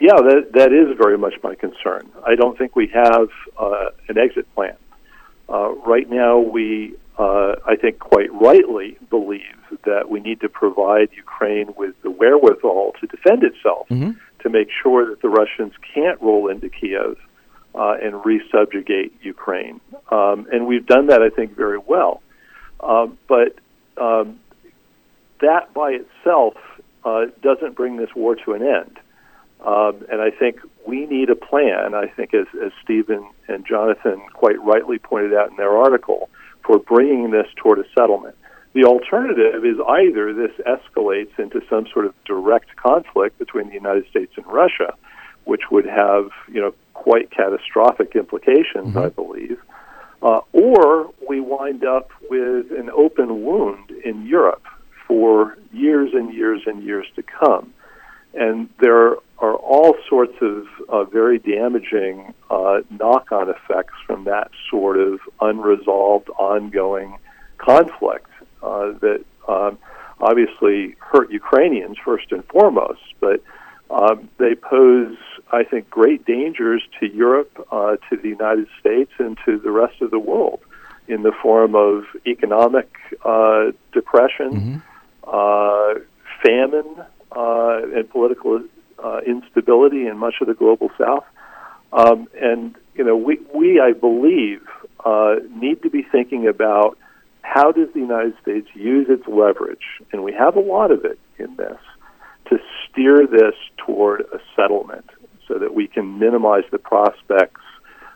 Yeah, 0.00 0.16
that, 0.16 0.50
that 0.54 0.72
is 0.72 0.96
very 0.98 1.16
much 1.16 1.34
my 1.42 1.54
concern. 1.54 2.10
I 2.26 2.34
don't 2.34 2.58
think 2.58 2.74
we 2.74 2.88
have 2.88 3.28
uh, 3.56 3.90
an 4.08 4.18
exit 4.18 4.52
plan. 4.54 4.76
Uh, 5.48 5.70
right 5.86 6.10
now, 6.10 6.38
we, 6.38 6.96
uh, 7.16 7.54
I 7.64 7.76
think, 7.76 8.00
quite 8.00 8.32
rightly 8.32 8.98
believe 9.08 9.42
that 9.84 10.10
we 10.10 10.20
need 10.20 10.40
to 10.40 10.48
provide 10.48 11.10
Ukraine 11.16 11.72
with 11.76 11.94
the 12.02 12.10
wherewithal 12.10 12.94
to 13.00 13.06
defend 13.06 13.44
itself. 13.44 13.88
Mm-hmm 13.88 14.18
to 14.44 14.50
make 14.50 14.68
sure 14.82 15.10
that 15.10 15.20
the 15.22 15.28
Russians 15.28 15.72
can't 15.94 16.20
roll 16.22 16.48
into 16.48 16.68
Kiev 16.68 17.18
uh, 17.74 17.96
and 18.00 18.14
resubjugate 18.14 19.10
Ukraine. 19.22 19.80
Um, 20.12 20.46
and 20.52 20.66
we've 20.66 20.86
done 20.86 21.08
that, 21.08 21.22
I 21.22 21.30
think, 21.30 21.56
very 21.56 21.78
well. 21.78 22.22
Um, 22.78 23.18
but 23.26 23.56
um, 23.96 24.38
that 25.40 25.74
by 25.74 25.98
itself 26.02 26.54
uh, 27.04 27.26
doesn't 27.42 27.74
bring 27.74 27.96
this 27.96 28.10
war 28.14 28.36
to 28.36 28.52
an 28.52 28.62
end. 28.62 28.98
Um, 29.64 30.04
and 30.12 30.20
I 30.20 30.30
think 30.30 30.60
we 30.86 31.06
need 31.06 31.30
a 31.30 31.36
plan, 31.36 31.94
I 31.94 32.06
think, 32.06 32.34
as, 32.34 32.46
as 32.62 32.70
Steven 32.82 33.26
and 33.48 33.66
Jonathan 33.66 34.20
quite 34.34 34.62
rightly 34.62 34.98
pointed 34.98 35.32
out 35.34 35.50
in 35.50 35.56
their 35.56 35.76
article, 35.76 36.28
for 36.64 36.78
bringing 36.78 37.30
this 37.30 37.46
toward 37.56 37.78
a 37.78 37.84
settlement. 37.94 38.36
The 38.74 38.84
alternative 38.84 39.64
is 39.64 39.76
either 39.88 40.34
this 40.34 40.50
escalates 40.66 41.38
into 41.38 41.62
some 41.70 41.86
sort 41.92 42.06
of 42.06 42.14
direct 42.24 42.74
conflict 42.74 43.38
between 43.38 43.68
the 43.68 43.74
United 43.74 44.08
States 44.10 44.32
and 44.36 44.44
Russia, 44.46 44.94
which 45.44 45.70
would 45.70 45.86
have 45.86 46.30
you 46.48 46.60
know 46.60 46.74
quite 46.92 47.30
catastrophic 47.30 48.16
implications, 48.16 48.88
mm-hmm. 48.88 48.98
I 48.98 49.08
believe, 49.10 49.58
uh, 50.22 50.40
or 50.52 51.12
we 51.28 51.38
wind 51.38 51.84
up 51.84 52.10
with 52.28 52.72
an 52.72 52.90
open 52.90 53.44
wound 53.44 53.92
in 54.04 54.26
Europe 54.26 54.64
for 55.06 55.56
years 55.72 56.10
and 56.12 56.34
years 56.34 56.62
and 56.66 56.82
years 56.82 57.06
to 57.14 57.22
come. 57.22 57.72
And 58.34 58.68
there 58.80 59.12
are 59.38 59.54
all 59.54 59.94
sorts 60.08 60.34
of 60.40 60.66
uh, 60.88 61.04
very 61.04 61.38
damaging 61.38 62.34
uh, 62.50 62.80
knock 62.90 63.30
on 63.30 63.48
effects 63.50 63.94
from 64.04 64.24
that 64.24 64.50
sort 64.68 64.98
of 64.98 65.20
unresolved, 65.40 66.28
ongoing 66.30 67.18
conflict 67.58 68.30
uh, 68.64 68.92
that 69.04 69.24
um, 69.48 69.78
obviously 70.20 70.96
hurt 70.98 71.30
Ukrainians 71.30 71.96
first 72.04 72.32
and 72.32 72.44
foremost, 72.46 73.02
but 73.20 73.42
um, 73.90 74.28
they 74.38 74.54
pose, 74.54 75.16
I 75.52 75.64
think, 75.64 75.90
great 75.90 76.24
dangers 76.24 76.82
to 77.00 77.06
Europe, 77.06 77.66
uh, 77.70 77.96
to 78.08 78.16
the 78.16 78.28
United 78.28 78.68
States, 78.80 79.12
and 79.18 79.36
to 79.44 79.58
the 79.58 79.70
rest 79.70 80.00
of 80.00 80.10
the 80.10 80.18
world 80.18 80.60
in 81.06 81.22
the 81.22 81.32
form 81.42 81.74
of 81.74 82.04
economic 82.26 82.90
uh, 83.24 83.72
depression, 83.92 84.50
mm-hmm. 84.50 84.78
uh, 85.26 86.00
famine, 86.42 87.04
uh, 87.32 87.80
and 87.96 88.08
political 88.10 88.62
uh, 89.02 89.20
instability 89.26 90.06
in 90.06 90.16
much 90.16 90.36
of 90.40 90.46
the 90.46 90.54
global 90.54 90.90
South. 90.98 91.24
Um, 91.92 92.28
and 92.40 92.74
you 92.94 93.04
know, 93.04 93.16
we, 93.16 93.38
we 93.54 93.80
I 93.80 93.92
believe, 93.92 94.62
uh, 95.04 95.36
need 95.50 95.82
to 95.82 95.90
be 95.90 96.02
thinking 96.02 96.48
about 96.48 96.96
how 97.54 97.70
does 97.70 97.86
the 97.94 98.00
United 98.00 98.34
States 98.42 98.66
use 98.74 99.06
its 99.08 99.22
leverage, 99.28 100.02
and 100.10 100.24
we 100.24 100.32
have 100.32 100.56
a 100.56 100.60
lot 100.60 100.90
of 100.90 101.04
it 101.04 101.20
in 101.38 101.54
this, 101.54 101.78
to 102.46 102.58
steer 102.82 103.28
this 103.28 103.54
toward 103.76 104.22
a 104.22 104.40
settlement 104.56 105.08
so 105.46 105.60
that 105.60 105.72
we 105.72 105.86
can 105.86 106.18
minimize 106.18 106.64
the 106.72 106.80
prospects 106.80 107.60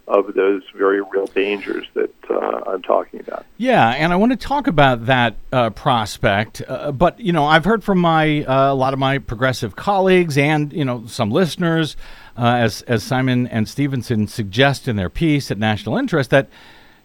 of 0.08 0.34
those 0.34 0.62
very 0.74 1.00
real 1.02 1.26
dangers 1.26 1.86
that 1.94 2.12
uh, 2.28 2.62
I'm 2.66 2.82
talking 2.82 3.20
about. 3.20 3.46
Yeah, 3.58 3.90
and 3.90 4.12
I 4.12 4.16
want 4.16 4.32
to 4.32 4.36
talk 4.36 4.66
about 4.66 5.06
that 5.06 5.36
uh, 5.52 5.70
prospect. 5.70 6.60
Uh, 6.66 6.90
but 6.90 7.20
you 7.20 7.32
know, 7.32 7.44
I've 7.44 7.64
heard 7.64 7.84
from 7.84 7.98
my 7.98 8.42
uh, 8.42 8.72
a 8.72 8.74
lot 8.74 8.92
of 8.92 8.98
my 8.98 9.18
progressive 9.18 9.76
colleagues 9.76 10.36
and 10.36 10.72
you 10.72 10.84
know 10.84 11.04
some 11.06 11.30
listeners, 11.30 11.96
uh, 12.36 12.56
as 12.58 12.82
as 12.82 13.04
Simon 13.04 13.46
and 13.46 13.68
Stevenson 13.68 14.26
suggest 14.26 14.88
in 14.88 14.96
their 14.96 15.10
piece 15.10 15.52
at 15.52 15.58
National 15.58 15.96
Interest, 15.96 16.28
that 16.30 16.48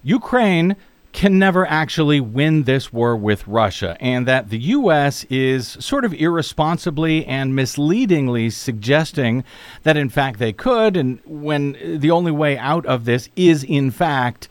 Ukraine 0.02 0.76
can 1.14 1.38
never 1.38 1.66
actually 1.66 2.20
win 2.20 2.64
this 2.64 2.92
war 2.92 3.16
with 3.16 3.48
Russia, 3.48 3.96
and 4.02 4.28
that 4.28 4.50
the 4.50 4.58
U.S. 4.58 5.24
is 5.26 5.78
sort 5.80 6.06
of 6.06 6.14
irresponsibly 6.14 7.24
and 7.26 7.56
misleadingly 7.56 8.50
suggesting 8.50 9.44
that, 9.84 9.96
in 9.96 10.10
fact, 10.10 10.40
they 10.40 10.52
could, 10.52 10.98
and 10.98 11.20
when 11.26 11.78
the 12.00 12.12
only 12.12 12.32
way 12.32 12.58
out 12.58 12.86
of 12.88 13.06
this 13.06 13.30
is, 13.36 13.64
in 13.64 13.92
fact, 13.92 14.50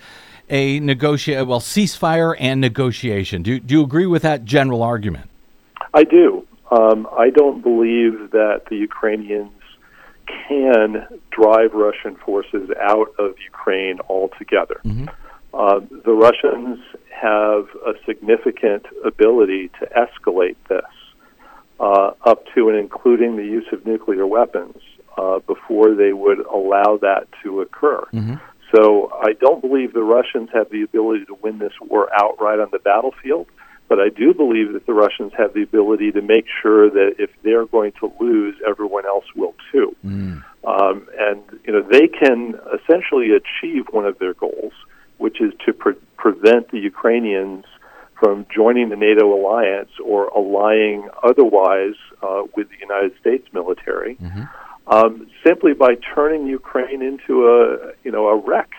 a 0.49 0.79
negotiate 0.81 1.47
well 1.47 1.61
ceasefire 1.61 2.37
and 2.39 2.61
negotiation. 2.61 3.43
Do 3.43 3.59
do 3.59 3.75
you 3.75 3.83
agree 3.83 4.07
with 4.07 4.23
that 4.23 4.45
general 4.45 4.83
argument? 4.83 5.29
I 5.95 6.05
do. 6.05 6.47
Um, 6.71 7.07
I 7.19 7.31
don't 7.31 7.63
believe 7.63 8.31
that 8.31 8.63
the 8.71 8.77
Ukrainians 8.77 9.51
can 10.49 11.07
drive 11.31 11.75
Russian 11.75 12.17
forces 12.17 12.71
out 12.81 13.13
of 13.19 13.35
Ukraine 13.45 13.99
altogether. 14.09 14.81
Mm-hmm. 14.85 15.07
Uh, 15.55 15.81
the 16.05 16.13
Russians 16.13 16.79
have 17.11 17.69
a 17.87 17.93
significant 18.07 18.87
ability 19.05 19.71
to 19.81 19.87
escalate 19.87 20.57
this 20.69 20.81
uh, 21.79 22.13
up 22.25 22.45
to 22.55 22.69
and 22.69 22.79
including 22.79 23.37
the 23.37 23.45
use 23.45 23.67
of 23.73 23.85
nuclear 23.85 24.27
weapons 24.27 24.77
uh, 25.19 25.41
before 25.41 25.95
they 25.95 26.13
would 26.13 26.39
allow 26.47 26.99
that 27.01 27.29
to 27.43 27.61
occur. 27.61 28.03
Mm-hmm. 28.13 28.35
So 28.75 29.13
I 29.13 29.35
don't 29.35 29.61
believe 29.61 29.93
the 29.93 30.03
Russians 30.03 30.49
have 30.55 30.71
the 30.71 30.83
ability 30.83 31.27
to 31.27 31.35
win 31.35 31.59
this 31.59 31.75
war 31.83 32.09
outright 32.19 32.59
on 32.59 32.69
the 32.73 32.79
battlefield, 32.79 33.47
but 33.89 34.01
I 34.01 34.09
do 34.09 34.33
believe 34.33 34.73
that 34.73 34.87
the 34.87 34.95
Russians 34.95 35.33
have 35.37 35.53
the 35.53 35.63
ability 35.63 36.13
to 36.13 36.23
make 36.23 36.47
sure 36.63 36.89
that 36.89 37.17
if 37.19 37.29
they're 37.43 37.67
going 37.67 37.93
to 38.01 38.11
lose, 38.19 38.55
everyone 38.67 39.05
else 39.05 39.27
will 39.37 39.55
too. 39.71 39.95
Mm. 40.03 40.43
Um, 40.65 41.09
and 41.19 41.43
you 41.65 41.73
know 41.73 41.83
they 41.83 42.09
can 42.09 42.59
essentially 42.73 43.33
achieve 43.33 43.87
one 43.91 44.07
of 44.07 44.19
their 44.19 44.33
goals 44.33 44.73
which 45.23 45.41
is 45.41 45.53
to 45.65 45.73
pre- 45.73 46.03
prevent 46.17 46.71
the 46.73 46.81
Ukrainians 46.81 47.65
from 48.19 48.47
joining 48.55 48.89
the 48.89 48.97
NATO 48.97 49.25
alliance 49.33 49.91
or 50.05 50.27
allying 50.41 51.09
otherwise 51.23 51.95
uh, 52.23 52.43
with 52.57 52.69
the 52.71 52.79
United 52.81 53.13
States 53.21 53.47
military, 53.53 54.17
mm-hmm. 54.17 54.43
um, 54.87 55.29
simply 55.47 55.75
by 55.75 55.93
turning 56.15 56.47
Ukraine 56.47 57.03
into 57.03 57.33
a 57.49 57.93
you 58.05 58.11
know 58.11 58.25
a 58.29 58.37
wreck, 58.37 58.71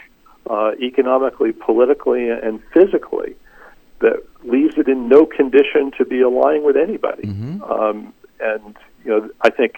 uh, 0.49 0.71
economically, 0.82 1.51
politically, 1.53 2.29
and 2.29 2.62
physically, 2.73 3.36
that 3.99 4.17
leaves 4.43 4.75
it 4.77 4.88
in 4.88 5.08
no 5.08 5.25
condition 5.25 5.91
to 5.97 6.03
be 6.06 6.19
allying 6.21 6.63
with 6.63 6.77
anybody. 6.77 7.27
Mm-hmm. 7.27 7.63
Um, 7.63 8.13
and 8.39 8.75
you 9.03 9.12
know, 9.12 9.29
I 9.41 9.49
think 9.49 9.75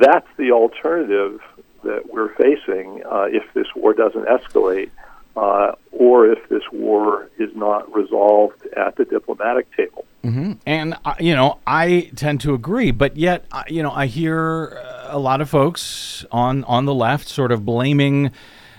that's 0.00 0.30
the 0.36 0.52
alternative 0.52 1.40
that 1.82 2.12
we're 2.12 2.32
facing 2.34 3.02
uh, 3.10 3.26
if 3.38 3.44
this 3.54 3.66
war 3.74 3.92
doesn't 3.94 4.26
escalate 4.26 4.90
uh, 5.36 5.72
or 5.92 6.26
if 6.26 6.48
this 6.48 6.62
war 6.72 7.30
is 7.38 7.50
not 7.54 7.92
resolved 7.94 8.66
at 8.76 8.96
the 8.96 9.04
diplomatic 9.04 9.74
table. 9.76 10.04
Mm-hmm. 10.24 10.52
And 10.66 10.96
uh, 11.04 11.14
you 11.20 11.34
know, 11.34 11.58
I 11.66 12.10
tend 12.16 12.40
to 12.42 12.54
agree, 12.54 12.90
but 12.90 13.16
yet, 13.16 13.44
uh, 13.52 13.64
you 13.68 13.82
know, 13.82 13.90
I 13.90 14.06
hear 14.06 14.82
a 15.04 15.18
lot 15.18 15.40
of 15.40 15.48
folks 15.48 16.24
on 16.30 16.64
on 16.64 16.84
the 16.84 16.94
left 16.94 17.28
sort 17.28 17.52
of 17.52 17.64
blaming 17.64 18.30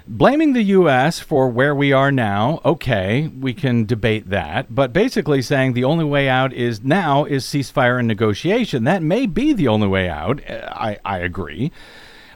blaming 0.07 0.53
the 0.53 0.63
U.S. 0.63 1.19
for 1.19 1.47
where 1.47 1.73
we 1.73 1.93
are 1.93 2.11
now, 2.11 2.59
okay, 2.65 3.27
we 3.27 3.53
can 3.53 3.85
debate 3.85 4.29
that. 4.29 4.73
But 4.73 4.93
basically 4.93 5.41
saying 5.41 5.73
the 5.73 5.83
only 5.83 6.05
way 6.05 6.27
out 6.27 6.53
is 6.53 6.83
now 6.83 7.25
is 7.25 7.45
ceasefire 7.45 7.99
and 7.99 8.07
negotiation. 8.07 8.83
That 8.83 9.01
may 9.01 9.25
be 9.25 9.53
the 9.53 9.67
only 9.67 9.87
way 9.87 10.09
out. 10.09 10.41
I, 10.49 10.97
I 11.05 11.19
agree. 11.19 11.71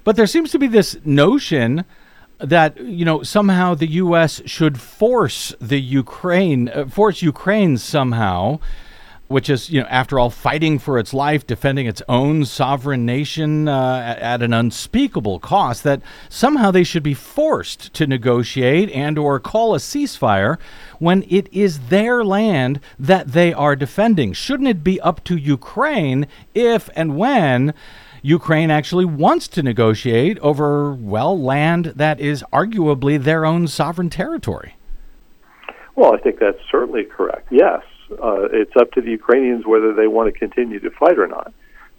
But 0.03 0.15
there 0.15 0.27
seems 0.27 0.51
to 0.51 0.59
be 0.59 0.67
this 0.67 0.97
notion 1.03 1.83
that 2.39 2.79
you 2.79 3.05
know 3.05 3.23
somehow 3.23 3.75
the 3.75 3.87
U.S. 3.87 4.41
should 4.45 4.79
force 4.79 5.53
the 5.59 5.79
Ukraine, 5.79 6.69
uh, 6.69 6.85
force 6.85 7.21
Ukraine 7.21 7.77
somehow 7.77 8.59
which 9.27 9.49
is, 9.49 9.69
you 9.69 9.81
know, 9.81 9.87
after 9.87 10.19
all, 10.19 10.29
fighting 10.29 10.77
for 10.77 10.99
its 10.99 11.13
life, 11.13 11.47
defending 11.47 11.87
its 11.87 12.01
own 12.07 12.45
sovereign 12.45 13.05
nation 13.05 13.67
uh, 13.67 13.97
at, 13.97 14.19
at, 14.19 14.41
an 14.43 14.53
unspeakable 14.53 15.39
cost, 15.39 15.83
that 15.83 16.01
somehow 16.29 16.69
they 16.69 16.83
should 16.83 17.01
be 17.01 17.13
forced 17.13 17.91
to 17.93 18.05
negotiate 18.05 18.89
and 18.91 19.17
or 19.17 19.39
call 19.39 19.73
a 19.73 19.79
ceasefire 19.79 20.59
when 20.99 21.25
it 21.27 21.51
is 21.51 21.87
their 21.87 22.23
land 22.23 22.79
that 22.99 23.29
they 23.29 23.51
are 23.51 23.75
defending. 23.75 24.31
Shouldn't 24.33 24.69
it 24.69 24.83
be 24.83 25.01
up 25.01 25.23
to 25.23 25.35
Ukraine 25.35 26.27
if 26.53 26.89
and 26.95 27.17
when 27.17 27.73
Ukraine 28.25 28.71
actually 28.71 29.05
wants 29.05 29.47
to 29.49 29.63
negotiate 29.63 30.39
over, 30.39 30.93
well, 30.93 31.39
land 31.39 31.93
that 31.95 32.19
is 32.19 32.43
arguably 32.51 33.21
their 33.21 33.45
own 33.45 33.67
sovereign 33.67 34.09
territory? 34.09 34.75
Well, 35.95 36.13
I 36.13 36.19
think 36.19 36.39
that's 36.39 36.59
certainly 36.69 37.03
correct. 37.03 37.47
Yes 37.51 37.83
uh, 38.11 38.47
it's 38.51 38.75
up 38.79 38.91
to 38.91 39.01
the 39.01 39.11
Ukrainians 39.11 39.65
whether 39.65 39.93
they 39.93 40.07
want 40.07 40.31
to 40.31 40.39
continue 40.39 40.79
to 40.79 40.91
fight 40.91 41.17
or 41.17 41.27
not. 41.27 41.53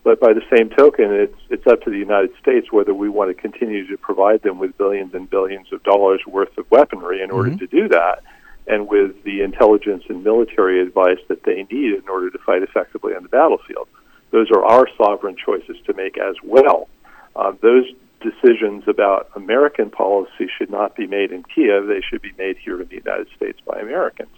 But 0.04 0.20
by 0.20 0.32
the 0.32 0.42
same 0.56 0.70
token, 0.70 1.12
it's 1.12 1.36
it's 1.50 1.66
up 1.66 1.82
to 1.82 1.90
the 1.90 1.98
United 1.98 2.30
States 2.40 2.70
whether 2.70 2.94
we 2.94 3.08
want 3.08 3.34
to 3.34 3.40
continue 3.40 3.86
to 3.88 3.96
provide 3.96 4.42
them 4.42 4.58
with 4.58 4.78
billions 4.78 5.14
and 5.14 5.28
billions 5.28 5.72
of 5.72 5.82
dollars 5.82 6.20
worth 6.26 6.56
of 6.58 6.70
weaponry 6.70 7.22
in 7.22 7.30
order 7.30 7.50
mm-hmm. 7.50 7.58
to 7.58 7.66
do 7.66 7.88
that, 7.88 8.22
and 8.68 8.86
with 8.88 9.20
the 9.24 9.42
intelligence 9.42 10.04
and 10.08 10.22
military 10.22 10.80
advice 10.80 11.18
that 11.26 11.42
they 11.42 11.66
need 11.72 11.94
in 11.94 12.08
order 12.08 12.30
to 12.30 12.38
fight 12.38 12.62
effectively 12.62 13.14
on 13.16 13.24
the 13.24 13.28
battlefield. 13.28 13.88
Those 14.30 14.50
are 14.50 14.64
our 14.64 14.88
sovereign 14.96 15.36
choices 15.36 15.76
to 15.86 15.94
make 15.94 16.18
as 16.18 16.36
well. 16.42 16.88
Uh, 17.34 17.52
those 17.60 17.84
decisions 18.20 18.84
about 18.88 19.30
American 19.36 19.90
policy 19.90 20.48
should 20.58 20.70
not 20.70 20.96
be 20.96 21.06
made 21.06 21.32
in 21.32 21.44
Kiev. 21.44 21.86
They 21.86 22.00
should 22.00 22.22
be 22.22 22.32
made 22.38 22.56
here 22.56 22.80
in 22.80 22.88
the 22.88 22.96
United 22.96 23.28
States 23.36 23.58
by 23.66 23.78
Americans 23.78 24.30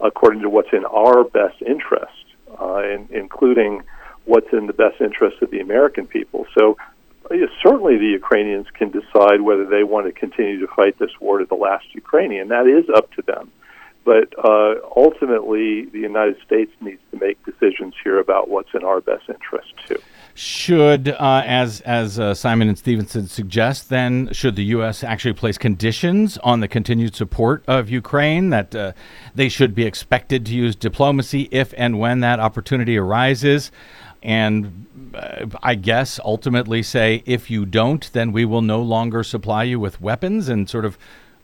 according 0.00 0.42
to 0.42 0.48
what's 0.48 0.72
in 0.72 0.84
our 0.84 1.24
best 1.24 1.60
interest, 1.62 2.12
uh, 2.60 2.82
in, 2.82 3.08
including 3.10 3.82
what's 4.24 4.52
in 4.52 4.66
the 4.66 4.72
best 4.72 5.00
interest 5.00 5.40
of 5.42 5.50
the 5.50 5.60
American 5.60 6.06
people. 6.06 6.46
So 6.56 6.76
certainly 7.62 7.98
the 7.98 8.06
Ukrainians 8.06 8.66
can 8.74 8.90
decide 8.90 9.40
whether 9.40 9.66
they 9.66 9.84
want 9.84 10.06
to 10.06 10.12
continue 10.12 10.60
to 10.60 10.66
fight 10.74 10.98
this 10.98 11.10
war 11.20 11.38
to 11.38 11.44
the 11.44 11.54
last 11.54 11.86
Ukrainian. 11.94 12.48
That 12.48 12.66
is 12.66 12.88
up 12.94 13.12
to 13.14 13.22
them. 13.22 13.50
But 14.04 14.32
uh, 14.42 14.76
ultimately, 14.96 15.84
the 15.86 15.98
United 15.98 16.36
States 16.46 16.72
needs 16.80 17.00
to 17.10 17.18
make 17.18 17.44
decisions 17.44 17.94
here 18.02 18.18
about 18.18 18.48
what's 18.48 18.70
in 18.74 18.82
our 18.82 19.00
best 19.00 19.28
interest, 19.28 19.74
too. 19.86 19.98
Should, 20.34 21.08
uh, 21.08 21.42
as 21.44 21.80
as 21.80 22.18
uh, 22.18 22.32
Simon 22.32 22.68
and 22.68 22.78
Stevenson 22.78 23.26
suggest, 23.26 23.88
then 23.88 24.32
should 24.32 24.54
the 24.54 24.64
U.S. 24.66 25.02
actually 25.02 25.34
place 25.34 25.58
conditions 25.58 26.38
on 26.38 26.60
the 26.60 26.68
continued 26.68 27.16
support 27.16 27.64
of 27.66 27.90
Ukraine 27.90 28.50
that 28.50 28.74
uh, 28.74 28.92
they 29.34 29.48
should 29.48 29.74
be 29.74 29.84
expected 29.84 30.46
to 30.46 30.54
use 30.54 30.76
diplomacy 30.76 31.48
if 31.50 31.74
and 31.76 31.98
when 31.98 32.20
that 32.20 32.38
opportunity 32.38 32.96
arises, 32.96 33.72
and 34.22 34.86
uh, 35.12 35.46
I 35.60 35.74
guess 35.74 36.20
ultimately 36.24 36.84
say 36.84 37.24
if 37.26 37.50
you 37.50 37.66
don't, 37.66 38.08
then 38.12 38.30
we 38.30 38.44
will 38.44 38.62
no 38.62 38.80
longer 38.80 39.24
supply 39.24 39.64
you 39.64 39.80
with 39.80 40.00
weapons, 40.00 40.48
and 40.48 40.70
sort 40.70 40.84
of 40.84 40.96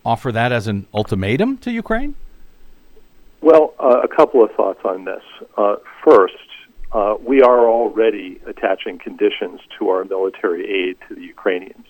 offer 0.05 0.31
that 0.31 0.53
as 0.53 0.69
an 0.69 0.87
ultimatum 0.95 1.59
to 1.59 1.73
Ukraine. 1.73 2.14
Well, 3.44 3.74
uh, 3.78 4.00
a 4.02 4.09
couple 4.09 4.42
of 4.42 4.50
thoughts 4.52 4.80
on 4.87 5.04
this. 5.04 5.22
Uh, 5.59 5.76
first 6.02 6.33
uh, 6.92 7.16
we 7.20 7.42
are 7.42 7.68
already 7.68 8.40
attaching 8.46 8.98
conditions 8.98 9.61
to 9.78 9.90
our 9.90 10.02
military 10.07 10.64
aid 10.64 10.96
to 11.09 11.14
the 11.14 11.20
Ukrainians. 11.20 11.85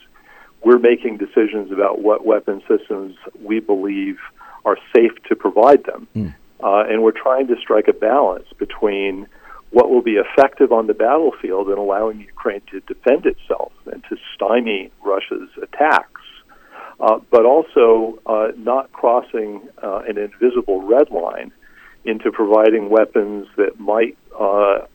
We're 0.64 0.80
making 0.80 1.18
decisions 1.18 1.70
about 1.70 2.00
what 2.02 2.26
weapon 2.26 2.60
systems 2.66 3.14
we 3.40 3.60
believe 3.60 4.16
are 4.64 4.76
safe 4.96 5.12
to 5.28 5.36
provide 5.36 5.84
them. 5.84 6.08
Mm. 6.16 6.34
Uh, 6.60 6.90
and 6.90 7.04
we're 7.04 7.12
trying 7.12 7.46
to 7.46 7.54
strike 7.60 7.86
a 7.86 7.92
balance 7.92 8.46
between 8.58 9.28
what 9.70 9.90
will 9.90 10.02
be 10.02 10.16
effective 10.16 10.72
on 10.72 10.88
the 10.88 10.94
battlefield 10.94 11.68
and 11.68 11.78
allowing 11.78 12.18
Ukraine 12.18 12.62
to 12.72 12.80
defend 12.80 13.26
itself 13.26 13.70
and 13.92 14.02
to 14.08 14.16
stymie 14.34 14.90
Russia's 15.04 15.50
attacks, 15.62 16.22
uh, 17.00 17.18
but 17.30 17.44
also 17.44 18.18
uh, 18.26 18.48
not 18.56 18.92
crossing 18.92 19.60
uh, 19.82 20.02
an 20.08 20.18
invisible 20.18 20.82
red 20.82 21.10
line 21.10 21.52
into 22.04 22.30
providing 22.30 22.90
weapons 22.90 23.46
that 23.56 23.78
might 23.80 24.16
uh, 24.38 24.86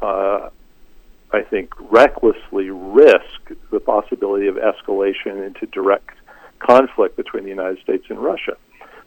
uh, 0.00 0.50
I 1.32 1.42
think, 1.42 1.72
recklessly 1.90 2.70
risk 2.70 3.58
the 3.70 3.80
possibility 3.80 4.46
of 4.46 4.56
escalation 4.56 5.46
into 5.46 5.66
direct 5.66 6.16
conflict 6.58 7.16
between 7.16 7.44
the 7.44 7.50
United 7.50 7.80
States 7.82 8.04
and 8.08 8.18
Russia. 8.18 8.56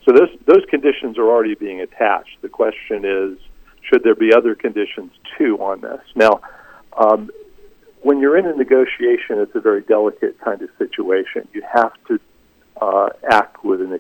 So 0.05 0.13
those 0.13 0.29
those 0.45 0.63
conditions 0.69 1.17
are 1.17 1.27
already 1.27 1.55
being 1.55 1.81
attached. 1.81 2.41
The 2.41 2.49
question 2.49 3.05
is, 3.05 3.37
should 3.81 4.03
there 4.03 4.15
be 4.15 4.33
other 4.33 4.55
conditions 4.55 5.11
too 5.37 5.57
on 5.57 5.81
this? 5.81 6.01
Now, 6.15 6.41
um, 6.97 7.29
when 8.01 8.19
you're 8.19 8.37
in 8.37 8.45
a 8.45 8.55
negotiation, 8.55 9.39
it's 9.39 9.55
a 9.55 9.59
very 9.59 9.81
delicate 9.81 10.39
kind 10.41 10.61
of 10.61 10.69
situation. 10.77 11.47
You 11.53 11.63
have 11.71 11.93
to 12.07 12.19
uh, 12.81 13.09
act 13.29 13.63
with 13.63 13.81
an 13.81 13.93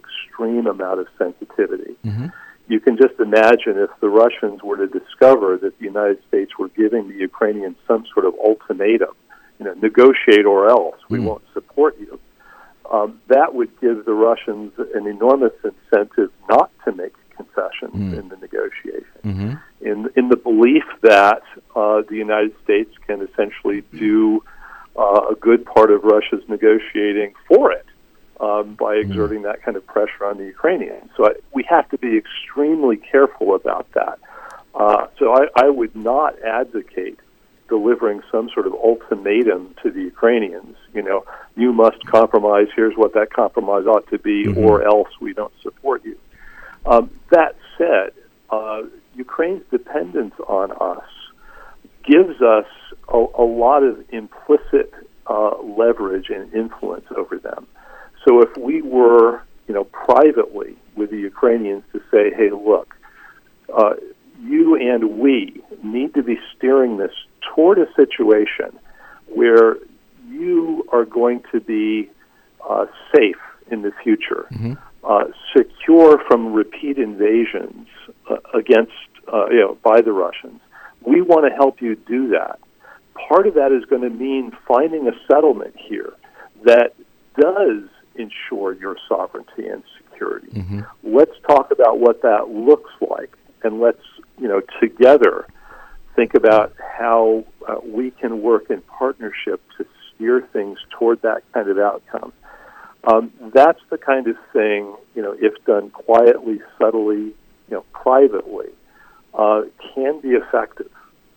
extreme 0.43 0.67
amount 0.67 0.99
of 0.99 1.07
sensitivity. 1.17 1.95
Mm-hmm 2.05 2.27
you 2.71 2.79
can 2.79 2.95
just 2.95 3.19
imagine 3.19 3.77
if 3.77 3.89
the 3.99 4.07
Russians 4.07 4.63
were 4.63 4.77
to 4.77 4.87
discover 4.87 5.57
that 5.57 5.77
the 5.77 5.85
United 5.85 6.19
States 6.29 6.57
were 6.57 6.69
giving 6.69 7.09
the 7.09 7.15
Ukrainians 7.15 7.75
some 7.85 8.05
sort 8.13 8.25
of 8.25 8.33
ultimatum, 8.35 9.13
you 9.59 9.65
know, 9.65 9.73
negotiate 9.73 10.45
or 10.45 10.69
else, 10.69 10.95
we 11.09 11.19
mm. 11.19 11.25
won't 11.25 11.43
support 11.53 11.97
you. 11.99 12.17
Um, 12.89 13.19
that 13.27 13.53
would 13.53 13.71
give 13.81 14.05
the 14.05 14.13
Russians 14.13 14.71
an 14.95 15.05
enormous 15.05 15.53
incentive 15.63 16.31
not 16.47 16.71
to 16.85 16.93
make 16.93 17.13
concessions 17.35 17.93
mm. 17.93 18.19
in 18.19 18.29
the 18.29 18.37
negotiation, 18.37 19.21
mm-hmm. 19.23 19.53
in 19.81 20.09
in 20.15 20.29
the 20.29 20.37
belief 20.37 20.83
that 21.01 21.43
uh, 21.75 22.01
the 22.09 22.15
United 22.15 22.53
States 22.63 22.93
can 23.07 23.21
essentially 23.21 23.81
do 23.93 24.43
uh, 24.97 25.21
a 25.31 25.35
good 25.35 25.65
part 25.65 25.91
of 25.91 26.03
Russia's 26.03 26.43
negotiating 26.47 27.33
for 27.47 27.71
it 27.71 27.85
um, 28.41 28.75
by 28.75 28.95
mm-hmm. 28.95 29.11
exerting 29.11 29.39
mm 29.39 29.43
that 29.43 29.63
kind 29.63 29.77
of 29.77 29.85
pressure 29.87 30.25
on 30.25 30.37
the 30.37 30.45
Ukrainians. 30.45 31.09
So 31.15 31.25
I, 31.25 31.31
we 31.53 31.63
have 31.69 31.89
to 31.89 31.97
be 31.97 32.17
extremely 32.17 32.97
careful 32.97 33.55
about 33.55 33.87
that. 33.93 34.19
Uh, 34.75 35.07
so 35.17 35.33
I, 35.33 35.47
I 35.55 35.69
would 35.69 35.95
not 35.95 36.41
advocate 36.43 37.19
delivering 37.67 38.21
some 38.31 38.49
sort 38.53 38.67
of 38.67 38.73
ultimatum 38.73 39.73
to 39.81 39.89
the 39.89 40.01
Ukrainians. 40.01 40.75
You 40.93 41.01
know, 41.01 41.25
you 41.55 41.71
must 41.73 42.05
compromise. 42.05 42.67
Here's 42.75 42.95
what 42.95 43.13
that 43.13 43.31
compromise 43.33 43.85
ought 43.85 44.07
to 44.09 44.19
be, 44.19 44.45
mm-hmm. 44.45 44.59
or 44.59 44.83
else 44.83 45.09
we 45.19 45.33
don't 45.33 45.53
support 45.61 46.03
you. 46.05 46.17
Um, 46.85 47.09
that 47.29 47.55
said, 47.77 48.11
uh, 48.49 48.83
Ukraine's 49.15 49.63
dependence 49.71 50.35
on 50.47 50.71
us 50.71 51.09
gives 52.03 52.41
us 52.41 52.67
a, 53.07 53.17
a 53.17 53.43
lot 53.43 53.83
of 53.83 54.03
implicit 54.09 54.93
uh, 55.27 55.57
leverage 55.61 56.29
and 56.29 56.53
influence 56.53 57.05
over 57.15 57.37
them. 57.37 57.67
So 58.25 58.41
if 58.41 58.55
we 58.57 58.81
were, 58.81 59.41
you 59.67 59.73
know, 59.73 59.85
privately 59.85 60.75
with 60.95 61.11
the 61.11 61.17
Ukrainians 61.17 61.83
to 61.93 61.99
say, 62.11 62.31
hey, 62.35 62.51
look, 62.51 62.95
uh, 63.73 63.93
you 64.41 64.75
and 64.75 65.19
we 65.19 65.61
need 65.83 66.13
to 66.15 66.23
be 66.23 66.37
steering 66.55 66.97
this 66.97 67.11
toward 67.53 67.77
a 67.79 67.87
situation 67.95 68.77
where 69.27 69.77
you 70.29 70.85
are 70.91 71.05
going 71.05 71.43
to 71.51 71.59
be 71.59 72.09
uh, 72.67 72.85
safe 73.15 73.37
in 73.69 73.81
the 73.81 73.91
future, 74.03 74.47
mm-hmm. 74.51 74.73
uh, 75.03 75.25
secure 75.55 76.19
from 76.27 76.53
repeat 76.53 76.97
invasions 76.97 77.87
uh, 78.29 78.37
against, 78.53 78.91
uh, 79.31 79.47
you 79.49 79.59
know, 79.59 79.77
by 79.83 80.01
the 80.01 80.11
Russians. 80.11 80.59
We 81.01 81.21
want 81.21 81.49
to 81.49 81.55
help 81.55 81.81
you 81.81 81.95
do 81.95 82.29
that. 82.29 82.59
Part 83.29 83.47
of 83.47 83.55
that 83.55 83.71
is 83.71 83.85
going 83.85 84.01
to 84.01 84.09
mean 84.09 84.51
finding 84.67 85.07
a 85.07 85.13
settlement 85.27 85.75
here 85.77 86.13
that 86.63 86.93
does 87.39 87.83
ensure 88.15 88.73
your 88.73 88.97
sovereignty 89.07 89.67
and 89.67 89.83
security. 89.97 90.51
Mm-hmm. 90.51 90.81
Let's 91.03 91.35
talk 91.47 91.71
about 91.71 91.99
what 91.99 92.21
that 92.21 92.49
looks 92.49 92.91
like, 93.01 93.37
and 93.63 93.79
let's 93.79 94.03
you 94.39 94.47
know 94.47 94.61
together 94.79 95.47
think 96.15 96.33
about 96.33 96.73
how 96.97 97.45
uh, 97.67 97.75
we 97.85 98.11
can 98.11 98.41
work 98.41 98.69
in 98.69 98.81
partnership 98.81 99.61
to 99.77 99.85
steer 100.13 100.47
things 100.51 100.77
toward 100.91 101.21
that 101.21 101.41
kind 101.53 101.69
of 101.69 101.77
outcome. 101.77 102.33
Um, 103.05 103.31
that's 103.53 103.79
the 103.89 103.97
kind 103.97 104.27
of 104.27 104.35
thing 104.53 104.93
you 105.15 105.21
know, 105.21 105.35
if 105.39 105.53
done 105.65 105.89
quietly, 105.89 106.61
subtly, 106.79 107.17
you 107.17 107.33
know, 107.69 107.85
privately, 107.91 108.67
uh, 109.33 109.63
can 109.93 110.19
be 110.21 110.29
effective. 110.29 110.91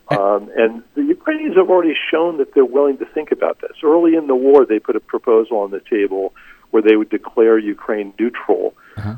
Um, 0.09 0.51
and 0.55 0.83
the 0.95 1.03
Ukrainians 1.03 1.57
have 1.57 1.71
already 1.71 1.95
shown 2.11 2.37
that 2.39 2.55
they're 2.55 2.65
willing 2.65 2.99
to 2.99 3.07
think 3.07 3.33
about 3.33 3.61
this. 3.63 3.73
Early 3.83 4.17
in 4.17 4.27
the 4.27 4.35
war, 4.35 4.67
they 4.67 4.79
put 4.79 4.97
a 4.97 5.01
proposal 5.01 5.59
on 5.59 5.71
the 5.71 5.81
table 5.81 6.35
where 6.75 6.83
they 6.83 6.97
would 6.97 7.09
declare 7.09 7.57
Ukraine 7.57 8.13
neutral 8.19 8.75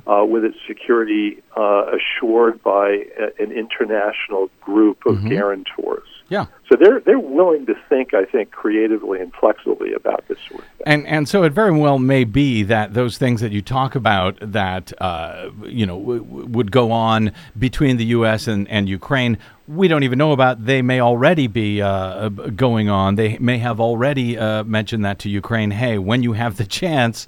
uh, 0.06 0.22
with 0.26 0.44
its 0.44 0.58
security 0.68 1.42
uh, 1.56 1.86
assured 1.96 2.62
by 2.62 2.88
a, 3.18 3.42
an 3.42 3.50
international 3.50 4.50
group 4.60 5.06
of 5.06 5.24
guarantors. 5.26 6.06
Yeah. 6.28 6.46
So 6.68 6.76
they're 6.76 7.00
they're 7.00 7.20
willing 7.20 7.66
to 7.66 7.74
think, 7.88 8.12
I 8.12 8.24
think, 8.24 8.50
creatively 8.50 9.20
and 9.20 9.32
flexibly 9.34 9.92
about 9.92 10.26
this 10.26 10.38
sort 10.48 10.60
of 10.60 10.66
thing. 10.66 10.86
And 10.86 11.06
and 11.06 11.28
so 11.28 11.44
it 11.44 11.52
very 11.52 11.70
well 11.70 11.98
may 11.98 12.24
be 12.24 12.64
that 12.64 12.94
those 12.94 13.16
things 13.16 13.40
that 13.40 13.52
you 13.52 13.62
talk 13.62 13.94
about 13.94 14.36
that 14.40 14.92
uh, 15.00 15.50
you 15.64 15.86
know 15.86 15.98
w- 15.98 16.24
w- 16.24 16.46
would 16.46 16.72
go 16.72 16.90
on 16.90 17.32
between 17.56 17.96
the 17.96 18.06
U.S. 18.06 18.48
and, 18.48 18.68
and 18.68 18.88
Ukraine, 18.88 19.38
we 19.68 19.86
don't 19.86 20.02
even 20.02 20.18
know 20.18 20.32
about. 20.32 20.64
They 20.66 20.82
may 20.82 21.00
already 21.00 21.46
be 21.46 21.80
uh, 21.80 22.28
going 22.28 22.88
on. 22.88 23.14
They 23.14 23.38
may 23.38 23.58
have 23.58 23.80
already 23.80 24.36
uh, 24.36 24.64
mentioned 24.64 25.04
that 25.04 25.20
to 25.20 25.28
Ukraine. 25.28 25.70
Hey, 25.70 25.98
when 25.98 26.22
you 26.24 26.32
have 26.32 26.56
the 26.56 26.66
chance. 26.80 27.26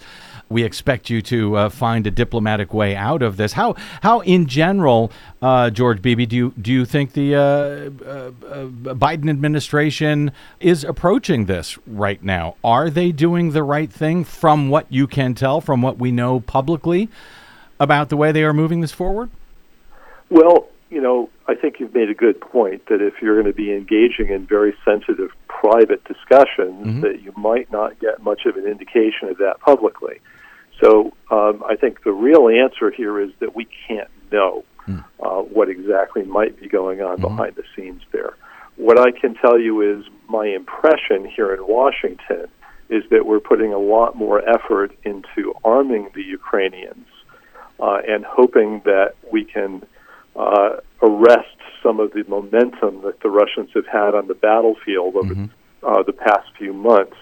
We 0.51 0.65
expect 0.65 1.11
you 1.11 1.21
to 1.23 1.57
uh, 1.57 1.69
find 1.69 2.07
a 2.07 2.11
diplomatic 2.11 2.73
way 2.73 2.97
out 2.97 3.23
of 3.23 3.37
this. 3.37 3.53
How, 3.53 3.75
how 4.03 4.21
in 4.21 4.47
general, 4.47 5.13
uh, 5.43 5.71
George 5.71 6.01
Beebe, 6.01 6.25
do 6.25 6.37
you 6.37 6.55
do 6.61 6.73
you 6.73 6.85
think 6.85 7.13
the 7.13 7.35
uh, 7.35 7.39
uh, 7.41 8.31
uh, 8.47 8.67
Biden 8.95 9.29
administration 9.29 10.33
is 10.59 10.85
approaching 10.85 11.45
this 11.45 11.79
right 11.87 12.23
now? 12.23 12.57
Are 12.65 12.89
they 12.89 13.13
doing 13.13 13.51
the 13.51 13.63
right 13.63 13.93
thing 13.93 14.25
from 14.25 14.71
what 14.71 14.87
you 14.91 15.07
can 15.07 15.35
tell, 15.35 15.61
from 15.61 15.83
what 15.83 15.99
we 15.99 16.11
know 16.13 16.41
publicly 16.41 17.09
about 17.79 18.09
the 18.09 18.17
way 18.17 18.33
they 18.33 18.43
are 18.43 18.55
moving 18.55 18.81
this 18.81 18.93
forward? 18.93 19.31
Well, 20.31 20.69
you 20.91 21.01
know, 21.01 21.29
I 21.47 21.55
think 21.55 21.81
you've 21.81 21.95
made 21.95 22.09
a 22.09 22.15
good 22.15 22.41
point 22.41 22.87
that 22.87 23.03
if 23.03 23.21
you're 23.21 23.41
going 23.41 23.53
to 23.53 23.57
be 23.57 23.73
engaging 23.73 24.29
in 24.29 24.47
very 24.47 24.75
sensitive 24.85 25.31
private 25.49 26.03
discussions, 26.05 27.03
that 27.03 27.23
you 27.23 27.33
might 27.37 27.71
not 27.71 27.99
get 27.99 28.23
much 28.23 28.47
of 28.47 28.57
an 28.57 28.67
indication 28.67 29.29
of 29.29 29.39
that 29.39 29.61
publicly. 29.61 30.21
So 30.81 31.13
um, 31.31 31.63
I 31.69 31.77
think 31.77 32.05
the 32.05 32.13
real 32.13 32.49
answer 32.49 32.91
here 32.91 33.21
is 33.21 33.31
that 33.41 33.57
we 33.57 33.67
can't 33.87 34.11
know 34.31 34.65
uh, 35.21 35.43
what 35.43 35.69
exactly 35.69 36.25
might 36.25 36.59
be 36.59 36.69
going 36.69 37.03
on 37.03 37.21
behind 37.21 37.57
the 37.57 37.65
scenes 37.77 38.03
there. 38.13 38.37
What 38.77 38.99
I 38.99 39.11
can 39.11 39.35
tell 39.35 39.59
you 39.59 39.83
is 39.83 40.05
my 40.29 40.47
impression 40.47 41.29
here 41.29 41.53
in 41.53 41.67
Washington 41.67 42.47
is 42.89 43.05
that 43.11 43.27
we're 43.27 43.41
putting 43.41 43.73
a 43.73 43.79
lot 43.79 44.17
more 44.17 44.41
effort 44.49 44.93
into 45.05 45.53
arming 45.65 46.09
the 46.15 46.23
Ukrainians 46.23 47.07
uh, 47.81 47.99
and 48.09 48.25
hoping 48.25 48.81
that 48.85 49.15
we 49.31 49.45
can 49.45 49.85
uh, 50.37 50.77
arrest 51.03 51.57
some 51.83 52.01
of 52.01 52.13
the 52.13 52.25
momentum 52.29 53.03
that 53.03 53.21
the 53.23 53.29
Russians 53.29 53.71
have 53.75 53.87
had 53.87 54.15
on 54.15 54.27
the 54.27 54.35
battlefield 54.35 55.17
over 55.17 55.35
uh, 55.83 56.03
the 56.03 56.13
past 56.13 56.49
few 56.57 56.73
months, 56.73 57.17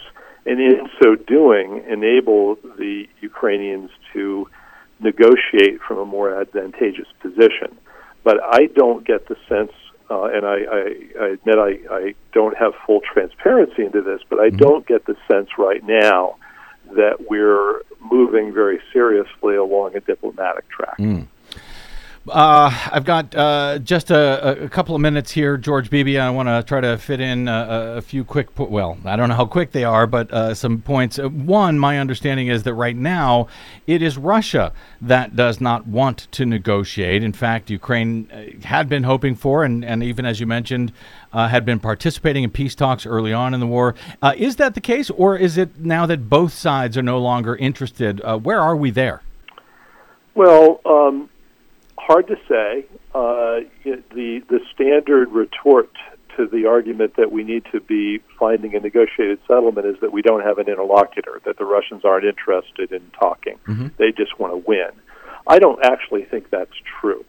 and 0.47 0.61
in 0.61 0.89
so 1.03 1.17
doing, 1.17 1.85
enable 1.89 2.55
the 2.79 3.07
Ukrainians 3.21 3.91
to 4.13 4.49
negotiate 5.01 5.81
from 5.87 5.99
a 5.99 6.05
more 6.07 6.41
advantageous 6.41 7.09
position. 7.21 7.77
But 8.25 8.39
I 8.43 8.67
don't 8.67 9.05
get 9.07 9.29
the 9.29 9.37
sense, 9.49 9.73
uh, 10.11 10.25
and 10.25 10.47
I, 10.47 10.57
I, 10.57 11.25
I 11.25 11.27
admit 11.29 11.59
I, 11.59 11.95
I 11.95 12.15
don't 12.33 12.57
have 12.57 12.73
full 12.87 13.01
transparency 13.01 13.85
into 13.85 14.03
this, 14.03 14.21
but 14.31 14.39
I 14.39 14.51
don't 14.51 14.87
get 14.87 15.05
the 15.07 15.17
sense 15.31 15.51
right 15.59 15.85
now 15.85 16.37
that 16.95 17.29
we're 17.29 17.83
moving 18.01 18.55
very 18.55 18.81
seriously 18.93 19.57
along 19.57 19.97
a 19.97 20.01
diplomatic 20.01 20.69
track. 20.69 20.97
Uh, 22.29 22.77
I've 22.91 23.05
got 23.05 23.35
uh, 23.37 23.79
just 23.79 24.11
a, 24.11 24.65
a 24.65 24.69
couple 24.69 24.97
of 24.97 25.01
minutes 25.01 25.31
here, 25.31 25.57
George 25.57 25.91
Beebe. 25.91 26.19
I 26.19 26.29
want 26.31 26.49
to 26.49 26.65
try 26.67 26.81
to 26.81 26.99
fit 26.99 27.21
in 27.21 27.47
a, 27.47 27.95
a 27.99 28.03
few 28.03 28.25
quick, 28.25 28.53
po- 28.57 28.65
well, 28.65 28.99
I 29.05 29.15
don't 29.15 29.29
know 29.29 29.37
how 29.37 29.47
quick 29.47 29.71
they 29.71 29.85
are, 29.85 30.09
but 30.09 30.33
uh, 30.33 30.53
some 30.53 30.83
points. 30.83 31.21
Uh, 31.21 31.29
one, 31.29 31.79
my 31.79 32.01
understanding 32.01 32.49
is 32.49 32.65
that 32.65 32.75
right 32.75 32.97
now 32.97 33.47
it 33.87 34.03
is 34.03 34.19
Russia 34.19 34.73
that 35.01 35.37
does 35.37 35.61
not 35.61 35.87
want 35.87 36.27
to 36.33 36.45
negotiate. 36.45 37.23
In 37.23 37.33
fact, 37.33 37.71
Ukraine 37.71 38.29
uh, 38.33 38.67
had 38.67 38.89
been 38.89 39.05
hoping 39.05 39.37
for, 39.37 39.63
and, 39.63 39.85
and 39.85 40.03
even 40.03 40.27
as 40.27 40.41
you 40.41 40.47
mentioned, 40.47 40.93
uh, 41.33 41.47
had 41.47 41.65
been 41.65 41.79
participating 41.79 42.43
in 42.43 42.51
peace 42.51 42.75
talks 42.75 43.07
early 43.07 43.33
on 43.33 43.55
in 43.55 43.61
the 43.61 43.67
war. 43.69 43.95
Is 44.37 44.57
that 44.57 44.75
the 44.75 44.81
case, 44.81 45.11
or 45.11 45.37
is 45.37 45.57
it 45.57 45.79
now 45.79 46.07
that 46.07 46.29
both 46.29 46.53
sides 46.53 46.97
are 46.99 47.03
no 47.03 47.19
longer 47.19 47.55
interested? 47.55 48.21
Where 48.43 48.61
are 48.61 48.75
we 48.75 48.91
there? 48.91 49.23
Well, 50.35 50.81
um, 50.85 51.29
hard 52.07 52.27
to 52.29 52.37
say. 52.49 52.87
Uh, 53.15 53.61
the 53.85 54.43
the 54.49 54.61
standard 54.75 55.31
retort 55.31 55.91
to 56.37 56.47
the 56.47 56.67
argument 56.67 57.17
that 57.17 57.33
we 57.33 57.43
need 57.43 57.65
to 57.73 57.81
be 57.81 58.21
finding 58.39 58.75
a 58.75 58.81
negotiated 58.81 59.39
settlement 59.47 59.87
is 59.87 59.97
that 60.01 60.13
we 60.13 60.23
don't 60.23 60.43
have 60.43 60.59
an 60.59 60.69
interlocutor, 60.69 61.41
that 61.45 61.57
the 61.59 61.65
Russians 61.65 62.05
aren't 62.05 62.27
interested 62.27 62.93
in 62.93 63.03
talking. 63.19 63.59
They 63.97 64.13
just 64.13 64.39
want 64.39 64.53
to 64.53 64.59
win. 64.59 64.91
I 65.47 65.59
don't 65.59 65.83
actually 65.85 66.25
think 66.25 66.51
that's 66.51 66.75
true. 67.01 67.25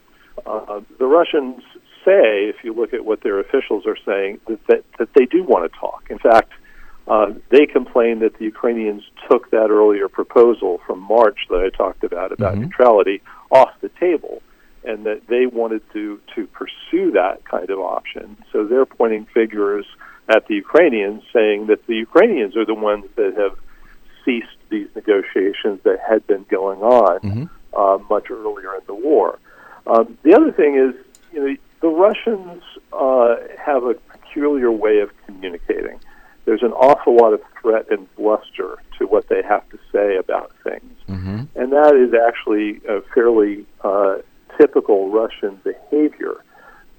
Uh, 0.45 0.81
the 0.99 1.05
Russians 1.05 1.63
say, 2.03 2.49
if 2.49 2.57
you 2.63 2.73
look 2.73 2.93
at 2.93 3.05
what 3.05 3.21
their 3.21 3.39
officials 3.39 3.85
are 3.85 3.97
saying, 4.05 4.39
that, 4.47 4.65
that, 4.67 4.83
that 4.99 5.09
they 5.13 5.25
do 5.25 5.43
want 5.43 5.71
to 5.71 5.79
talk. 5.79 6.03
In 6.09 6.19
fact, 6.19 6.51
uh, 7.07 7.27
they 7.49 7.65
complain 7.65 8.19
that 8.19 8.37
the 8.37 8.45
Ukrainians 8.45 9.03
took 9.29 9.49
that 9.51 9.69
earlier 9.69 10.09
proposal 10.09 10.81
from 10.85 10.99
March 10.99 11.39
that 11.49 11.61
I 11.61 11.69
talked 11.75 12.03
about 12.03 12.31
about 12.33 12.57
neutrality 12.57 13.21
off 13.49 13.69
the 13.81 13.89
table, 13.99 14.41
and 14.87 15.05
that 15.05 15.27
they 15.27 15.45
wanted 15.45 15.81
to 15.93 16.19
to 16.35 16.47
pursue 16.47 17.11
that 17.11 17.43
kind 17.45 17.69
of 17.69 17.79
option. 17.79 18.37
So 18.51 18.65
they're 18.65 18.85
pointing 18.85 19.25
fingers 19.25 19.85
at 20.29 20.47
the 20.47 20.55
Ukrainians, 20.55 21.23
saying 21.33 21.67
that 21.67 21.85
the 21.87 21.95
Ukrainians 21.95 22.55
are 22.57 22.65
the 22.65 22.73
ones 22.73 23.05
that 23.15 23.33
have 23.37 23.57
ceased 24.23 24.47
these 24.69 24.87
negotiations 24.95 25.81
that 25.83 25.99
had 26.07 26.25
been 26.27 26.45
going 26.49 26.81
on 26.81 27.49
uh, 27.73 27.97
much 28.09 28.29
earlier 28.29 28.73
in 28.75 28.81
the 28.87 28.93
war. 28.93 29.39
Um, 29.85 30.17
the 30.23 30.33
other 30.35 30.51
thing 30.51 30.75
is, 30.75 30.93
you 31.31 31.39
know, 31.39 31.55
the 31.81 31.87
Russians 31.87 32.61
uh, 32.91 33.35
have 33.57 33.83
a 33.83 33.93
peculiar 33.93 34.71
way 34.71 34.99
of 34.99 35.09
communicating. 35.25 35.99
There's 36.45 36.63
an 36.63 36.73
awful 36.73 37.15
lot 37.15 37.33
of 37.33 37.41
threat 37.61 37.85
and 37.91 38.13
bluster 38.15 38.77
to 38.97 39.05
what 39.05 39.27
they 39.29 39.41
have 39.43 39.67
to 39.69 39.77
say 39.91 40.17
about 40.17 40.51
things, 40.63 40.93
and 41.55 41.71
that 41.71 41.95
is 41.95 42.13
actually 42.27 42.81
a 42.87 43.01
fairly 43.13 43.65
uh, 43.81 44.17
typical 44.57 45.09
Russian 45.09 45.59
behavior. 45.63 46.35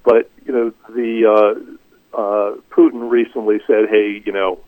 But 0.04 0.30
you 0.44 0.52
know, 0.52 0.72
the 0.88 1.26
uh, 1.26 2.16
uh, 2.16 2.56
Putin 2.70 3.10
recently 3.10 3.58
said, 3.66 3.88
"Hey, 3.90 4.22
you 4.24 4.32
know." 4.32 4.58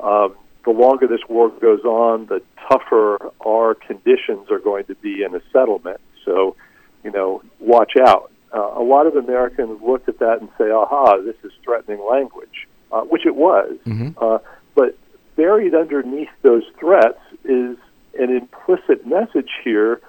Um, 0.00 0.36
the 0.64 0.70
longer 0.74 1.06
this 1.06 1.20
war 1.28 1.48
goes 1.48 1.82
on, 1.84 2.26
the 2.26 2.42
tougher 2.68 3.32
our 3.40 3.74
conditions 3.74 4.50
are 4.50 4.58
going 4.58 4.84
to 4.84 4.94
be 4.96 5.22
in 5.22 5.34
a 5.34 5.40
settlement. 5.50 6.00
So, 6.26 6.56
you 7.02 7.10
know, 7.10 7.42
watch 7.58 7.92
out. 7.96 8.30
Uh, 8.54 8.72
a 8.76 8.82
lot 8.82 9.06
of 9.06 9.16
Americans 9.16 9.80
look 9.82 10.08
at 10.08 10.18
that 10.18 10.40
and 10.40 10.50
say, 10.58 10.70
aha, 10.70 11.16
this 11.24 11.36
is 11.42 11.52
threatening 11.64 12.04
language, 12.06 12.68
uh, 12.92 13.00
which 13.02 13.24
it 13.24 13.34
was. 13.34 13.76
Uh, 14.22 14.38
but 14.74 14.96
buried 15.36 15.74
underneath 15.74 16.28
those 16.42 16.64
threats 16.78 17.20
is 17.44 17.76
an 18.18 18.30
implicit 18.30 19.06
message 19.06 19.50
here 19.64 20.00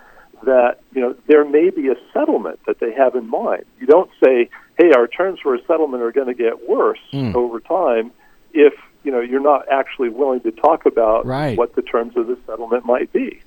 that, 0.43 0.79
you 0.93 1.01
know, 1.01 1.15
there 1.27 1.45
may 1.45 1.69
be 1.69 1.89
a 1.89 1.95
settlement 2.13 2.59
that 2.67 2.79
they 2.79 2.93
have 2.93 3.15
in 3.15 3.29
mind. 3.29 3.65
You 3.79 3.87
don't 3.87 4.09
say, 4.23 4.49
hey, 4.77 4.91
our 4.93 5.07
terms 5.07 5.39
for 5.41 5.55
a 5.55 5.61
settlement 5.65 6.03
are 6.03 6.11
going 6.11 6.27
to 6.27 6.33
get 6.33 6.67
worse 6.67 6.99
hmm. 7.11 7.35
over 7.35 7.59
time 7.59 8.11
if 8.53 8.73
you 9.03 9.11
know 9.11 9.19
you're 9.21 9.41
not 9.41 9.65
actually 9.71 10.09
willing 10.09 10.41
to 10.41 10.51
talk 10.51 10.85
about 10.85 11.25
Right. 11.25 11.57
what 11.57 11.75
the 11.75 11.81
terms 11.81 12.17
of 12.17 12.27
the 12.27 12.37
settlement 12.45 12.85
might 12.85 13.11
be. 13.13 13.41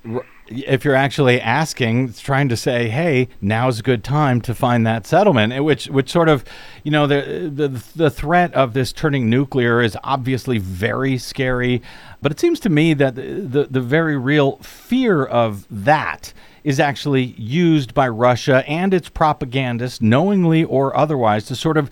if 0.49 0.85
you're 0.85 0.95
actually 0.95 1.41
asking, 1.41 2.13
trying 2.15 2.49
to 2.49 2.57
say, 2.57 2.89
"Hey, 2.89 3.29
now's 3.41 3.81
a 3.81 3.83
good 3.83 4.03
time 4.03 4.41
to 4.43 4.55
find 4.55 4.87
that 4.87 5.07
settlement," 5.07 5.53
eh, 5.53 5.59
which 5.61 5.87
which 5.87 6.11
sort 6.11 6.29
of, 6.29 6.45
you 6.83 6.91
know, 6.91 7.07
the 7.07 7.51
the 7.55 7.69
the 7.97 8.11
threat 8.11 8.53
of 8.55 8.73
this 8.73 8.93
turning 8.93 9.29
nuclear 9.29 9.81
is 9.81 9.97
obviously 10.03 10.59
very 10.59 11.19
scary, 11.19 11.83
but 12.21 12.33
it 12.33 12.41
seems 12.41 12.59
to 12.61 12.71
me 12.71 12.95
that 12.95 13.15
the 13.15 13.23
the, 13.23 13.67
the 13.71 13.81
very 13.81 14.17
real 14.17 14.57
fear 14.59 15.25
of 15.25 15.67
that 15.71 16.33
is 16.65 16.81
actually 16.81 17.35
used 17.39 17.95
by 17.95 18.09
Russia 18.09 18.65
and 18.69 18.95
its 18.95 19.09
propagandists, 19.09 20.01
knowingly 20.01 20.65
or 20.65 20.97
otherwise, 20.97 21.45
to 21.47 21.57
sort 21.57 21.77
of 21.77 21.91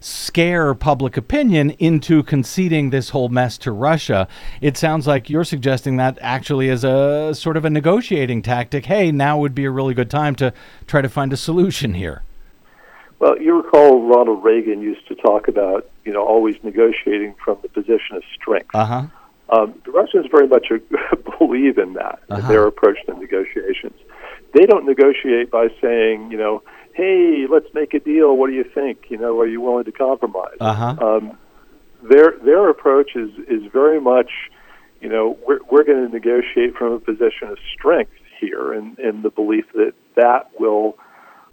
scare 0.00 0.74
public 0.74 1.16
opinion 1.16 1.70
into 1.72 2.22
conceding 2.22 2.90
this 2.90 3.10
whole 3.10 3.28
mess 3.28 3.58
to 3.58 3.70
Russia. 3.70 4.26
It 4.60 4.76
sounds 4.76 5.06
like 5.06 5.28
you're 5.28 5.44
suggesting 5.44 5.96
that 5.96 6.18
actually 6.22 6.68
is 6.68 6.84
a 6.84 7.34
sort 7.34 7.56
of 7.56 7.64
a 7.64 7.70
negotiating 7.70 8.42
tactic. 8.42 8.86
Hey, 8.86 9.12
now 9.12 9.38
would 9.38 9.54
be 9.54 9.66
a 9.66 9.70
really 9.70 9.94
good 9.94 10.10
time 10.10 10.34
to 10.36 10.52
try 10.86 11.02
to 11.02 11.08
find 11.08 11.32
a 11.32 11.36
solution 11.36 11.94
here. 11.94 12.22
Well, 13.18 13.38
you 13.38 13.54
recall 13.54 14.08
Ronald 14.08 14.42
Reagan 14.42 14.80
used 14.80 15.06
to 15.08 15.14
talk 15.14 15.46
about 15.46 15.90
you 16.04 16.12
know 16.12 16.24
always 16.24 16.56
negotiating 16.62 17.34
from 17.44 17.58
the 17.62 17.68
position 17.68 18.16
of 18.16 18.22
strength. 18.34 18.70
Uh 18.74 18.84
huh. 18.86 19.02
Um, 19.52 19.74
the 19.84 19.90
Russians 19.90 20.26
very 20.30 20.46
much 20.46 20.68
believe 21.38 21.78
in 21.78 21.94
that 21.94 22.20
in 22.30 22.46
their 22.46 22.66
approach 22.66 22.98
to 23.06 23.14
negotiations. 23.14 23.98
They 24.54 24.66
don't 24.66 24.86
negotiate 24.86 25.50
by 25.50 25.68
saying, 25.80 26.30
you 26.30 26.38
know, 26.38 26.62
hey, 26.94 27.46
let's 27.50 27.66
make 27.74 27.94
a 27.94 28.00
deal. 28.00 28.36
What 28.36 28.48
do 28.48 28.54
you 28.54 28.64
think? 28.64 29.06
You 29.08 29.18
know, 29.18 29.38
are 29.40 29.46
you 29.46 29.60
willing 29.60 29.84
to 29.84 29.92
compromise? 29.92 30.56
Uh 30.60 30.74
huh. 30.74 31.06
um, 31.06 31.38
their 32.08 32.34
their 32.44 32.68
approach 32.68 33.16
is 33.16 33.30
is 33.48 33.62
very 33.72 34.00
much, 34.00 34.30
you 35.00 35.08
know, 35.08 35.38
we're, 35.46 35.60
we're 35.70 35.84
going 35.84 36.06
to 36.06 36.12
negotiate 36.12 36.74
from 36.76 36.92
a 36.92 37.00
position 37.00 37.48
of 37.48 37.58
strength 37.74 38.12
here, 38.40 38.72
and, 38.72 38.98
and 38.98 39.22
the 39.22 39.30
belief 39.30 39.66
that 39.74 39.92
that 40.16 40.50
will 40.58 40.96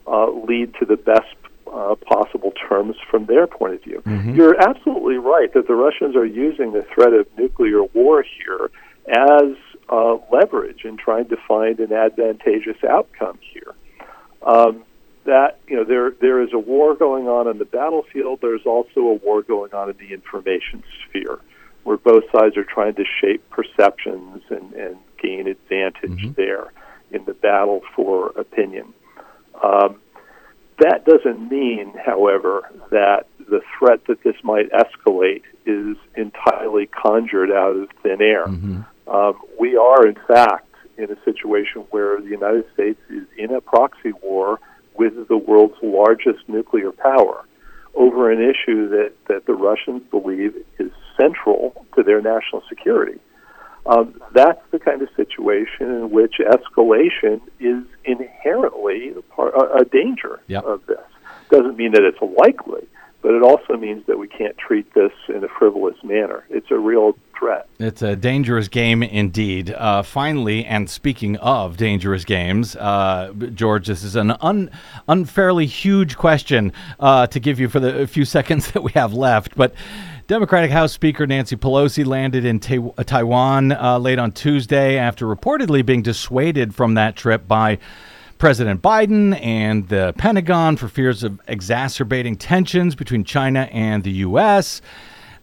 uh, 0.08 0.30
lead 0.32 0.74
to 0.80 0.86
the 0.86 0.96
best 0.96 1.36
uh, 1.74 1.96
possible 1.96 2.52
terms 2.70 2.96
from 3.10 3.26
their 3.26 3.48
point 3.48 3.76
of 3.76 3.84
view. 3.84 4.02
Mm-hmm. 4.06 4.36
You're 4.36 4.60
absolutely 4.60 5.18
right 5.18 5.54
that 5.54 5.68
the 5.68 5.76
Russians 5.76 6.16
are 6.16 6.26
using 6.26 6.74
the 6.74 6.86
threat 6.94 7.14
of 7.14 7.28
nuclear 7.38 7.84
war 7.84 8.24
here 8.24 8.72
as 9.08 9.56
uh, 9.90 10.18
leverage 10.32 10.84
in 10.84 10.98
trying 10.98 11.30
to 11.30 11.38
find 11.48 11.80
an 11.80 11.94
advantageous 11.94 12.78
outcome 12.88 13.40
here. 13.54 13.74
Um, 14.42 14.84
that 15.26 15.60
you 15.68 15.76
know 15.76 15.84
there 15.84 16.12
there 16.22 16.42
is 16.42 16.54
a 16.54 16.60
war 16.60 16.96
going 16.96 17.28
on 17.28 17.48
on 17.48 17.58
the 17.58 17.66
battlefield. 17.66 18.40
There's 18.42 18.66
also 18.66 19.02
a 19.02 19.14
war 19.14 19.42
going 19.42 19.74
on 19.74 19.90
in 19.90 19.98
the 19.98 20.14
information 20.14 20.84
sphere, 21.04 21.40
where 21.84 21.98
both 21.98 22.24
sides 22.32 22.58
are 22.58 22.64
trying 22.64 22.96
to 22.96 23.04
shape 23.22 23.48
perceptions 23.50 24.42
and, 24.50 24.74
and 24.74 24.98
gain 25.22 25.48
advantage 25.48 26.34
there 26.36 26.72
in 27.12 27.26
the 27.26 27.34
battle 27.34 27.82
for 27.96 28.30
opinion. 28.38 28.94
Um, 29.62 30.00
that 30.80 31.06
doesn't 31.06 31.50
mean, 31.50 31.94
however, 32.06 32.70
that 32.92 33.28
the 33.50 33.62
threat 33.78 34.06
that 34.08 34.24
this 34.24 34.36
might 34.44 34.70
escalate 34.72 35.44
is 35.66 35.98
entirely 36.16 36.86
conjured 36.88 37.52
out 37.52 37.76
of 37.76 37.90
thin 38.04 38.22
air. 38.22 38.48
Um, 39.08 39.40
we 39.60 39.76
are, 39.78 40.06
in 40.06 40.18
fact, 40.28 40.68
in 40.98 41.12
a 41.12 41.24
situation 41.24 41.86
where 41.92 42.20
the 42.20 42.28
United 42.28 42.66
States 42.74 43.00
is 43.10 43.24
in 43.38 43.52
a 43.52 43.62
proxy 43.62 44.12
war 44.22 44.60
with 44.96 45.28
the 45.28 45.38
world's 45.38 45.78
largest 45.82 46.48
nuclear 46.48 46.92
power 46.92 47.44
over 47.96 48.32
an 48.32 48.40
issue 48.42 48.90
that, 48.90 49.14
that 49.28 49.46
the 49.46 49.54
Russians 49.54 50.04
believe 50.12 50.56
is 50.80 50.92
central 51.16 51.86
to 51.96 52.04
their 52.04 52.22
national 52.22 52.62
security. 52.70 53.20
Um, 53.88 54.22
that's 54.34 54.62
the 54.72 54.80
kind 54.80 55.02
of 55.02 55.10
situation 55.16 55.90
in 55.90 56.10
which 56.12 56.36
escalation 56.40 57.42
is 57.60 57.84
inherently 58.06 59.10
a, 59.18 59.22
part, 59.22 59.54
a, 59.56 59.78
a 59.82 59.86
danger 59.86 60.40
Yep. 60.48 60.64
of 60.66 60.86
this. 60.88 61.00
Doesn't 61.50 61.78
mean 61.78 61.94
that 61.94 62.04
it's 62.04 62.22
likely, 62.22 62.86
but 63.22 63.34
it 63.34 63.42
also 63.42 63.78
means 63.78 64.06
that 64.08 64.18
we 64.20 64.28
can't 64.28 64.58
treat 64.58 64.94
this 64.94 65.12
in 65.30 65.44
a 65.44 65.48
frivolous 65.48 65.96
manner. 66.04 66.44
It's 66.50 66.70
a 66.72 66.78
real 66.78 67.18
threat. 67.40 67.68
It's 67.80 68.02
a 68.02 68.16
dangerous 68.16 68.68
game 68.68 69.02
indeed. 69.04 69.72
Uh, 69.72 70.02
finally, 70.02 70.66
and 70.66 70.90
speaking 70.90 71.38
of 71.38 71.78
dangerous 71.78 72.26
games, 72.26 72.76
uh, 72.76 73.32
George, 73.54 73.88
this 73.88 74.04
is 74.04 74.16
an 74.18 74.32
un- 74.42 74.70
unfairly 75.08 75.66
huge 75.68 76.18
question 76.18 76.74
uh, 77.00 77.28
to 77.28 77.40
give 77.40 77.60
you 77.60 77.70
for 77.70 77.80
the 77.80 78.06
few 78.08 78.26
seconds 78.38 78.72
that 78.72 78.84
we 78.84 78.92
have 78.94 79.14
left. 79.14 79.56
But 79.56 79.74
Democratic 80.28 80.72
House 80.72 80.92
Speaker 80.92 81.26
Nancy 81.26 81.56
Pelosi 81.56 82.06
landed 82.06 82.44
in 82.44 82.58
uh, 82.98 83.04
Taiwan 83.04 83.72
uh, 83.72 83.98
late 83.98 84.20
on 84.20 84.34
Tuesday 84.34 84.98
after 84.98 85.26
reportedly 85.26 85.86
being 85.86 86.02
dissuaded 86.02 86.76
from 86.76 86.96
that 86.96 87.16
trip 87.16 87.48
by 87.48 87.78
President 88.38 88.82
Biden 88.82 89.40
and 89.42 89.88
the 89.88 90.14
Pentagon 90.18 90.76
for 90.76 90.90
fears 90.90 91.24
of 91.24 91.40
exacerbating 91.48 92.36
tensions 92.36 92.94
between 92.94 93.24
China 93.24 93.70
and 93.72 94.04
the 94.04 94.12
U.S. 94.12 94.82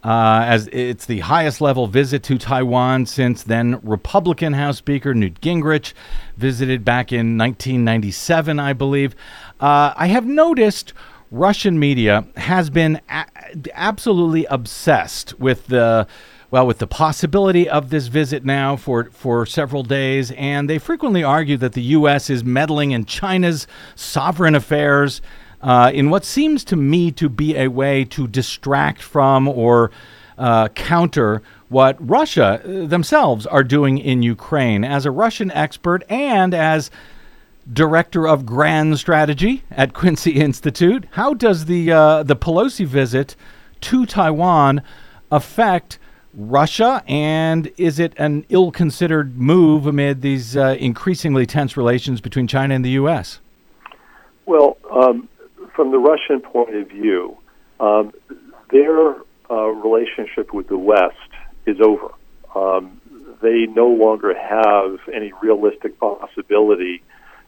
Uh, 0.03 0.43
as 0.45 0.69
it's 0.71 1.07
the 1.07 1.21
highest 1.21 1.61
level 1.61 1.87
visit 1.87 2.21
to 2.21 2.37
Taiwan 2.37 3.07
since 3.07 3.41
then 3.41 3.79
Republican 3.81 4.53
House 4.53 4.77
Speaker 4.77 5.15
Newt 5.15 5.41
Gingrich 5.41 5.93
visited 6.37 6.85
back 6.85 7.11
in 7.11 7.39
1997, 7.39 8.59
I 8.59 8.73
believe. 8.73 9.15
Uh, 9.59 9.95
I 9.97 10.05
have 10.07 10.27
noticed 10.27 10.93
Russian 11.35 11.77
media 11.77 12.25
has 12.37 12.69
been 12.69 13.01
a- 13.09 13.25
absolutely 13.73 14.45
obsessed 14.45 15.37
with 15.39 15.67
the 15.67 16.07
well 16.49 16.65
with 16.65 16.79
the 16.79 16.87
possibility 16.87 17.67
of 17.67 17.89
this 17.89 18.07
visit 18.07 18.45
now 18.45 18.77
for 18.77 19.05
for 19.11 19.45
several 19.45 19.83
days 19.83 20.31
and 20.31 20.69
they 20.69 20.77
frequently 20.77 21.23
argue 21.23 21.57
that 21.57 21.73
the 21.73 21.81
US 21.81 22.29
is 22.29 22.43
meddling 22.45 22.91
in 22.91 23.03
China's 23.03 23.67
sovereign 23.95 24.55
affairs 24.55 25.21
uh, 25.61 25.91
in 25.93 26.09
what 26.09 26.23
seems 26.23 26.63
to 26.63 26.75
me 26.75 27.11
to 27.11 27.27
be 27.27 27.57
a 27.57 27.67
way 27.67 28.05
to 28.05 28.27
distract 28.27 29.01
from 29.01 29.47
or 29.47 29.91
uh, 30.37 30.67
counter 30.69 31.41
what 31.69 31.97
Russia 31.99 32.61
uh, 32.63 32.85
themselves 32.87 33.45
are 33.45 33.63
doing 33.63 33.97
in 33.97 34.21
Ukraine. 34.21 34.83
As 34.83 35.05
a 35.05 35.11
Russian 35.11 35.51
expert 35.51 36.03
and 36.09 36.53
as 36.53 36.91
director 37.71 38.27
of 38.27 38.45
grand 38.45 38.97
strategy 38.99 39.63
at 39.71 39.93
Quincy 39.93 40.31
Institute, 40.41 41.05
how 41.11 41.33
does 41.33 41.65
the 41.65 41.91
uh, 41.91 42.23
the 42.23 42.35
Pelosi 42.35 42.85
visit 42.85 43.35
to 43.81 44.05
Taiwan 44.05 44.81
affect 45.31 45.99
Russia, 46.33 47.03
and 47.07 47.71
is 47.77 47.97
it 47.97 48.13
an 48.17 48.45
ill-considered 48.49 49.37
move 49.37 49.87
amid 49.87 50.21
these 50.21 50.57
uh, 50.57 50.75
increasingly 50.79 51.45
tense 51.45 51.77
relations 51.77 52.19
between 52.19 52.47
China 52.47 52.75
and 52.75 52.83
the 52.83 52.89
U.S.? 52.91 53.39
Well, 54.45 54.77
um, 54.91 55.29
from 55.75 55.91
the 55.91 55.97
Russian 55.97 56.41
point 56.41 56.75
of 56.75 56.89
view, 56.89 57.37
um, 57.79 58.13
their 58.71 59.15
uh, 59.49 59.67
relationship 59.67 60.53
with 60.53 60.67
the 60.67 60.77
West 60.77 61.15
is 61.65 61.77
over. 61.79 62.13
Um, 62.53 63.01
they 63.41 63.65
no 63.67 63.87
longer 63.87 64.33
have 64.37 64.99
any 65.13 65.31
realistic 65.41 65.99
possibility 65.99 67.01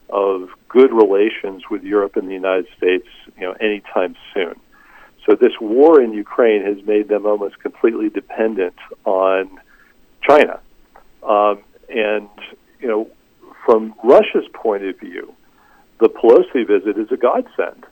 of 0.09 0.49
good 0.69 0.91
relations 0.93 1.63
with 1.69 1.83
Europe 1.83 2.15
and 2.15 2.27
the 2.27 2.33
United 2.33 2.67
States, 2.77 3.07
you 3.37 3.43
know, 3.43 3.53
anytime 3.53 4.15
soon. 4.33 4.55
So 5.27 5.35
this 5.35 5.53
war 5.59 6.01
in 6.01 6.13
Ukraine 6.13 6.63
has 6.63 6.85
made 6.85 7.09
them 7.09 7.25
almost 7.25 7.59
completely 7.59 8.09
dependent 8.09 8.75
on 9.03 9.59
China. 10.27 10.59
Um, 11.21 11.59
and 11.89 12.29
you 12.79 12.87
know, 12.87 13.09
from 13.65 13.93
Russia's 14.03 14.47
point 14.53 14.83
of 14.83 14.97
view, 14.99 15.33
the 15.99 16.09
Pelosi 16.09 16.65
visit 16.65 16.97
is 16.97 17.11
a 17.11 17.17
godsend 17.17 17.85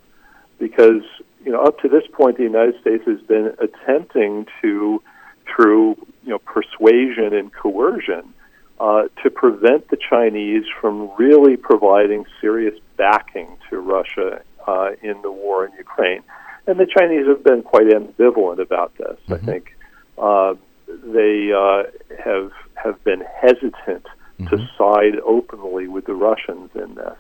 because 0.59 1.03
you 1.43 1.51
know 1.51 1.61
up 1.61 1.79
to 1.79 1.89
this 1.89 2.03
point 2.13 2.37
the 2.37 2.43
United 2.43 2.79
States 2.79 3.03
has 3.05 3.19
been 3.21 3.53
attempting 3.59 4.45
to, 4.61 5.01
through 5.45 5.95
you 6.23 6.29
know 6.29 6.39
persuasion 6.39 7.33
and 7.33 7.53
coercion, 7.53 8.33
uh, 8.79 9.03
to 9.23 9.29
prevent 9.29 9.89
the 9.89 9.97
Chinese 9.97 10.63
from 10.81 11.09
really 11.17 11.57
providing 11.57 12.25
serious 12.41 12.77
backing 12.97 13.57
to 13.69 13.79
Russia 13.79 14.41
uh, 14.67 14.91
in 15.01 15.21
the 15.21 15.31
war 15.31 15.65
in 15.65 15.71
Ukraine. 15.73 16.21
And 16.67 16.79
the 16.79 16.87
Chinese 16.87 17.27
have 17.27 17.43
been 17.43 17.61
quite 17.61 17.87
ambivalent 17.87 18.59
about 18.59 18.97
this. 18.97 19.17
I 19.29 19.37
think 19.37 19.75
uh, 20.17 20.55
they 20.87 21.51
uh, 21.53 21.83
have 22.23 22.51
have 22.75 23.03
been 23.03 23.23
hesitant 23.41 24.05
to 24.49 24.57
side 24.77 25.19
openly 25.25 25.87
with 25.87 26.05
the 26.05 26.13
Russians 26.13 26.69
in 26.75 26.95
this. 26.95 27.17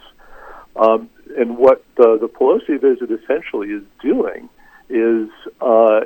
Um, 0.75 1.09
and 1.37 1.57
what 1.57 1.83
the, 1.95 2.17
the 2.19 2.27
Pelosi 2.27 2.79
visit 2.79 3.09
essentially 3.09 3.69
is 3.69 3.83
doing 4.01 4.49
is, 4.89 5.29
uh, 5.61 6.01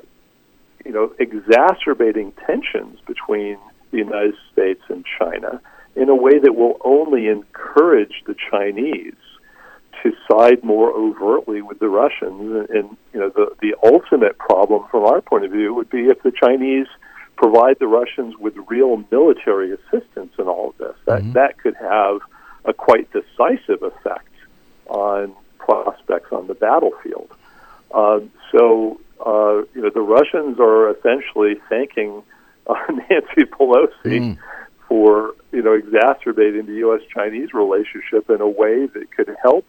you 0.86 0.92
know, 0.92 1.12
exacerbating 1.20 2.34
tensions 2.46 3.00
between 3.08 3.58
the 3.92 3.98
United 3.98 4.36
States 4.52 4.82
and 4.90 5.06
China 5.18 5.62
in 5.96 6.10
a 6.10 6.16
way 6.16 6.40
that 6.40 6.56
will 6.56 6.78
only 6.84 7.28
encourage 7.28 8.24
the 8.26 8.36
Chinese 8.50 9.16
to 10.04 10.14
side 10.32 10.64
more 10.64 10.92
overtly 10.92 11.62
with 11.62 11.80
the 11.80 11.90
Russians. 11.90 12.42
And, 12.42 12.70
and 12.70 12.98
you 13.14 13.20
know, 13.20 13.30
the 13.30 13.56
the 13.62 13.76
ultimate 13.84 14.38
problem 14.38 14.86
from 14.90 15.04
our 15.04 15.22
point 15.22 15.46
of 15.46 15.52
view 15.52 15.74
would 15.74 15.90
be 15.90 16.06
if 16.06 16.22
the 16.24 16.32
Chinese 16.32 16.88
provide 17.36 17.78
the 17.80 17.88
Russians 17.88 18.36
with 18.38 18.54
real 18.68 19.04
military 19.12 19.72
assistance 19.72 20.34
in 20.38 20.48
all 20.48 20.70
of 20.70 20.78
this. 20.78 20.96
That 21.06 21.34
that 21.34 21.58
could 21.58 21.76
have 21.76 22.22
a 22.66 22.74
quite 22.74 23.10
decisive 23.12 23.82
effect 23.84 24.28
on 24.88 25.34
prospects 25.58 26.32
on 26.32 26.48
the 26.48 26.54
battlefield. 26.54 27.30
Uh, 27.92 28.20
so, 28.52 29.00
uh, 29.26 29.64
you 29.74 29.82
know, 29.82 29.90
the 29.90 30.02
Russians 30.02 30.60
are 30.60 30.92
essentially 30.92 31.56
thanking 31.70 32.24
uh, 32.90 32.92
Nancy 33.10 33.44
Pelosi 33.44 34.38
for, 34.88 35.36
you 35.52 35.62
know, 35.62 35.74
exacerbating 35.74 36.66
the 36.66 36.74
U.S.-Chinese 36.76 37.54
relationship 37.54 38.30
in 38.30 38.42
a 38.42 38.50
way 38.50 38.86
that 38.88 39.12
could 39.16 39.36
help 39.42 39.66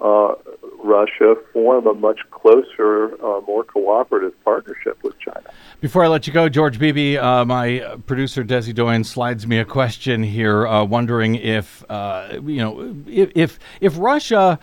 uh, 0.00 0.34
Russia 0.82 1.34
form 1.52 1.86
a 1.86 1.94
much 1.94 2.20
closer, 2.30 3.14
uh, 3.24 3.40
more 3.42 3.64
cooperative 3.64 4.32
partnership 4.44 5.02
with 5.02 5.18
China. 5.18 5.50
Before 5.80 6.04
I 6.04 6.08
let 6.08 6.26
you 6.26 6.32
go, 6.32 6.48
George 6.48 6.78
Beebe, 6.78 7.16
uh, 7.16 7.44
my 7.44 7.96
producer 8.06 8.44
Desi 8.44 8.74
Doyen 8.74 9.04
slides 9.04 9.46
me 9.46 9.58
a 9.58 9.64
question 9.64 10.22
here, 10.22 10.66
uh, 10.66 10.84
wondering 10.84 11.34
if 11.34 11.84
uh, 11.90 12.38
you 12.44 12.58
know 12.58 12.96
if, 13.06 13.32
if 13.34 13.58
if 13.80 13.98
Russia 13.98 14.60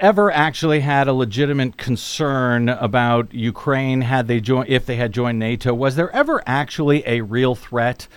ever 0.00 0.30
actually 0.30 0.80
had 0.80 1.08
a 1.08 1.12
legitimate 1.12 1.76
concern 1.76 2.68
about 2.68 3.32
Ukraine 3.32 4.00
had 4.00 4.26
they 4.26 4.40
joined 4.40 4.68
if 4.68 4.86
they 4.86 4.96
had 4.96 5.12
joined 5.12 5.38
NATO. 5.38 5.72
Was 5.74 5.96
there 5.96 6.10
ever 6.14 6.42
actually 6.46 7.02
a 7.06 7.20
real 7.20 7.54
threat 7.54 8.08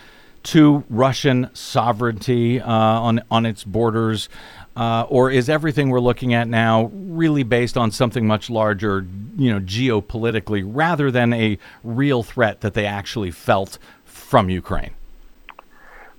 to 0.43 0.83
Russian 0.89 1.49
sovereignty 1.53 2.59
uh, 2.59 2.71
on 2.71 3.21
on 3.29 3.45
its 3.45 3.63
borders? 3.63 4.29
Uh, 4.75 5.05
or 5.09 5.29
is 5.29 5.49
everything 5.49 5.89
we're 5.89 5.99
looking 5.99 6.33
at 6.33 6.47
now 6.47 6.89
really 6.93 7.43
based 7.43 7.77
on 7.77 7.91
something 7.91 8.25
much 8.25 8.49
larger, 8.49 9.05
you 9.37 9.51
know, 9.51 9.59
geopolitically, 9.59 10.63
rather 10.65 11.11
than 11.11 11.33
a 11.33 11.57
real 11.83 12.23
threat 12.23 12.61
that 12.61 12.73
they 12.73 12.85
actually 12.85 13.31
felt 13.31 13.77
from 14.05 14.49
Ukraine? 14.49 14.91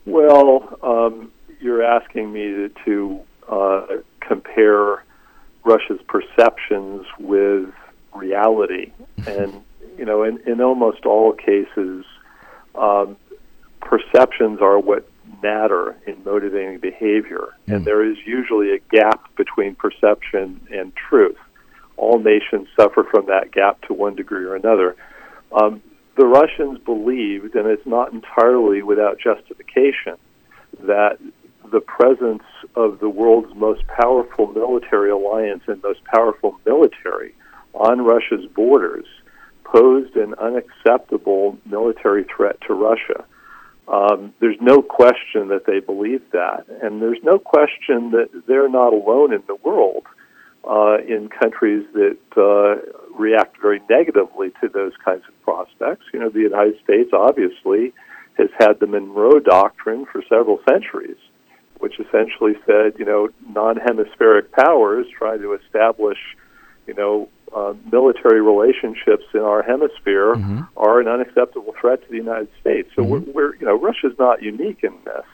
Well, 0.04 0.78
um, 0.82 1.32
you're 1.60 1.82
asking 1.82 2.30
me 2.30 2.42
to, 2.42 2.70
to 2.84 3.20
uh, 3.48 3.86
compare 4.20 5.02
Russia's 5.64 6.00
perceptions 6.08 7.06
with 7.18 7.70
reality, 8.14 8.92
and 9.26 9.62
you 9.98 10.04
know, 10.04 10.22
in, 10.22 10.38
in 10.46 10.60
almost 10.60 11.04
all 11.06 11.32
cases, 11.32 12.04
um, 12.74 13.16
perceptions 13.80 14.60
are 14.60 14.78
what 14.78 15.08
matter 15.42 15.96
in 16.06 16.22
motivating 16.24 16.78
behavior, 16.78 17.48
Mm. 17.68 17.76
and 17.76 17.84
there 17.84 18.02
is 18.04 18.16
usually 18.24 18.72
a 18.74 18.78
gap 18.90 19.34
between 19.36 19.74
perception 19.74 20.60
and 20.72 20.92
truth. 20.96 21.38
All 21.96 22.18
nations 22.18 22.68
suffer 22.76 23.04
from 23.04 23.26
that 23.26 23.52
gap 23.52 23.80
to 23.82 23.92
one 23.92 24.14
degree 24.16 24.44
or 24.44 24.56
another. 24.56 24.96
Um, 25.52 25.82
the 26.16 26.26
Russians 26.26 26.78
believed, 26.80 27.54
and 27.54 27.66
it's 27.66 27.86
not 27.86 28.12
entirely 28.12 28.82
without 28.82 29.18
justification, 29.18 30.16
that 30.80 31.18
the 31.72 31.80
presence 31.80 32.44
of 32.76 33.00
the 33.00 33.08
world's 33.08 33.54
most 33.54 33.82
powerful 33.88 34.46
military 34.52 35.10
alliance 35.10 35.62
and 35.66 35.82
most 35.82 36.04
powerful 36.04 36.60
military 36.64 37.34
on 37.74 38.02
Russia's 38.02 38.46
borders 38.54 39.06
posed 39.64 40.14
an 40.16 40.34
unacceptable 40.34 41.58
military 41.64 42.24
threat 42.24 42.60
to 42.66 42.74
Russia. 42.74 43.24
Um, 43.88 44.34
there's 44.40 44.60
no 44.60 44.82
question 44.82 45.48
that 45.48 45.64
they 45.66 45.80
believe 45.80 46.22
that, 46.32 46.66
and 46.82 47.00
there's 47.00 47.22
no 47.22 47.38
question 47.38 48.12
that 48.12 48.28
they're 48.46 48.68
not 48.68 48.92
alone 48.92 49.32
in 49.32 49.42
the 49.46 49.56
world 49.56 50.04
uh, 50.68 50.98
in 50.98 51.28
countries 51.28 51.84
that 51.94 52.18
uh, 52.36 53.16
react 53.18 53.60
very 53.60 53.80
negatively 53.90 54.50
to 54.60 54.68
those 54.68 54.92
kinds 55.04 55.24
of 55.26 55.42
prospects. 55.42 56.04
You 56.12 56.20
know, 56.20 56.28
the 56.28 56.40
United 56.40 56.76
States 56.84 57.10
obviously 57.12 57.92
has 58.38 58.48
had 58.58 58.78
the 58.80 58.86
Monroe 58.86 59.40
Doctrine 59.40 60.06
for 60.10 60.22
several 60.28 60.58
centuries, 60.68 61.18
which 61.82 61.98
essentially 61.98 62.54
said, 62.64 62.92
you 62.96 63.04
know, 63.04 63.28
non-hemispheric 63.48 64.52
powers 64.52 65.04
try 65.18 65.36
to 65.36 65.54
establish, 65.54 66.18
you 66.86 66.94
know, 66.94 67.28
uh, 67.52 67.74
military 67.90 68.40
relationships 68.40 69.24
in 69.34 69.40
our 69.40 69.64
hemisphere 69.64 70.32
are 70.76 71.00
an 71.00 71.08
unacceptable 71.08 71.74
threat 71.80 72.00
to 72.04 72.08
the 72.08 72.16
United 72.16 72.48
States. 72.60 72.88
So 72.94 73.02
we're, 73.02 73.18
we're, 73.18 73.56
you 73.56 73.66
know, 73.66 73.74
Russia's 73.74 74.16
not 74.16 74.42
unique 74.42 74.84
in 74.84 74.94
this, 75.04 75.26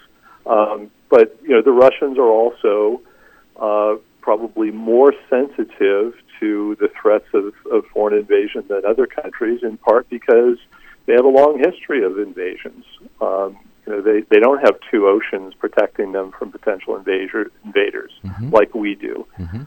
um, 0.46 0.90
but 1.10 1.36
you 1.42 1.50
know, 1.50 1.60
the 1.60 1.70
Russians 1.70 2.16
are 2.16 2.32
also 2.42 3.02
uh, 3.60 3.96
probably 4.22 4.70
more 4.70 5.12
sensitive 5.28 6.14
to 6.40 6.76
the 6.80 6.88
threats 7.00 7.28
of, 7.34 7.52
of 7.70 7.84
foreign 7.92 8.16
invasion 8.18 8.64
than 8.68 8.86
other 8.86 9.06
countries, 9.06 9.60
in 9.62 9.76
part 9.76 10.08
because 10.08 10.56
they 11.04 11.12
have 11.12 11.26
a 11.26 11.28
long 11.28 11.58
history 11.58 12.02
of 12.02 12.18
invasions. 12.18 12.86
Um, 13.20 13.58
know, 13.88 14.00
they, 14.02 14.20
they 14.30 14.38
don't 14.40 14.60
have 14.60 14.76
two 14.90 15.06
oceans 15.06 15.54
protecting 15.54 16.12
them 16.12 16.32
from 16.38 16.50
potential 16.52 16.96
invader, 16.96 17.50
invaders 17.64 18.12
like 18.50 18.74
we 18.74 18.94
do. 18.94 19.26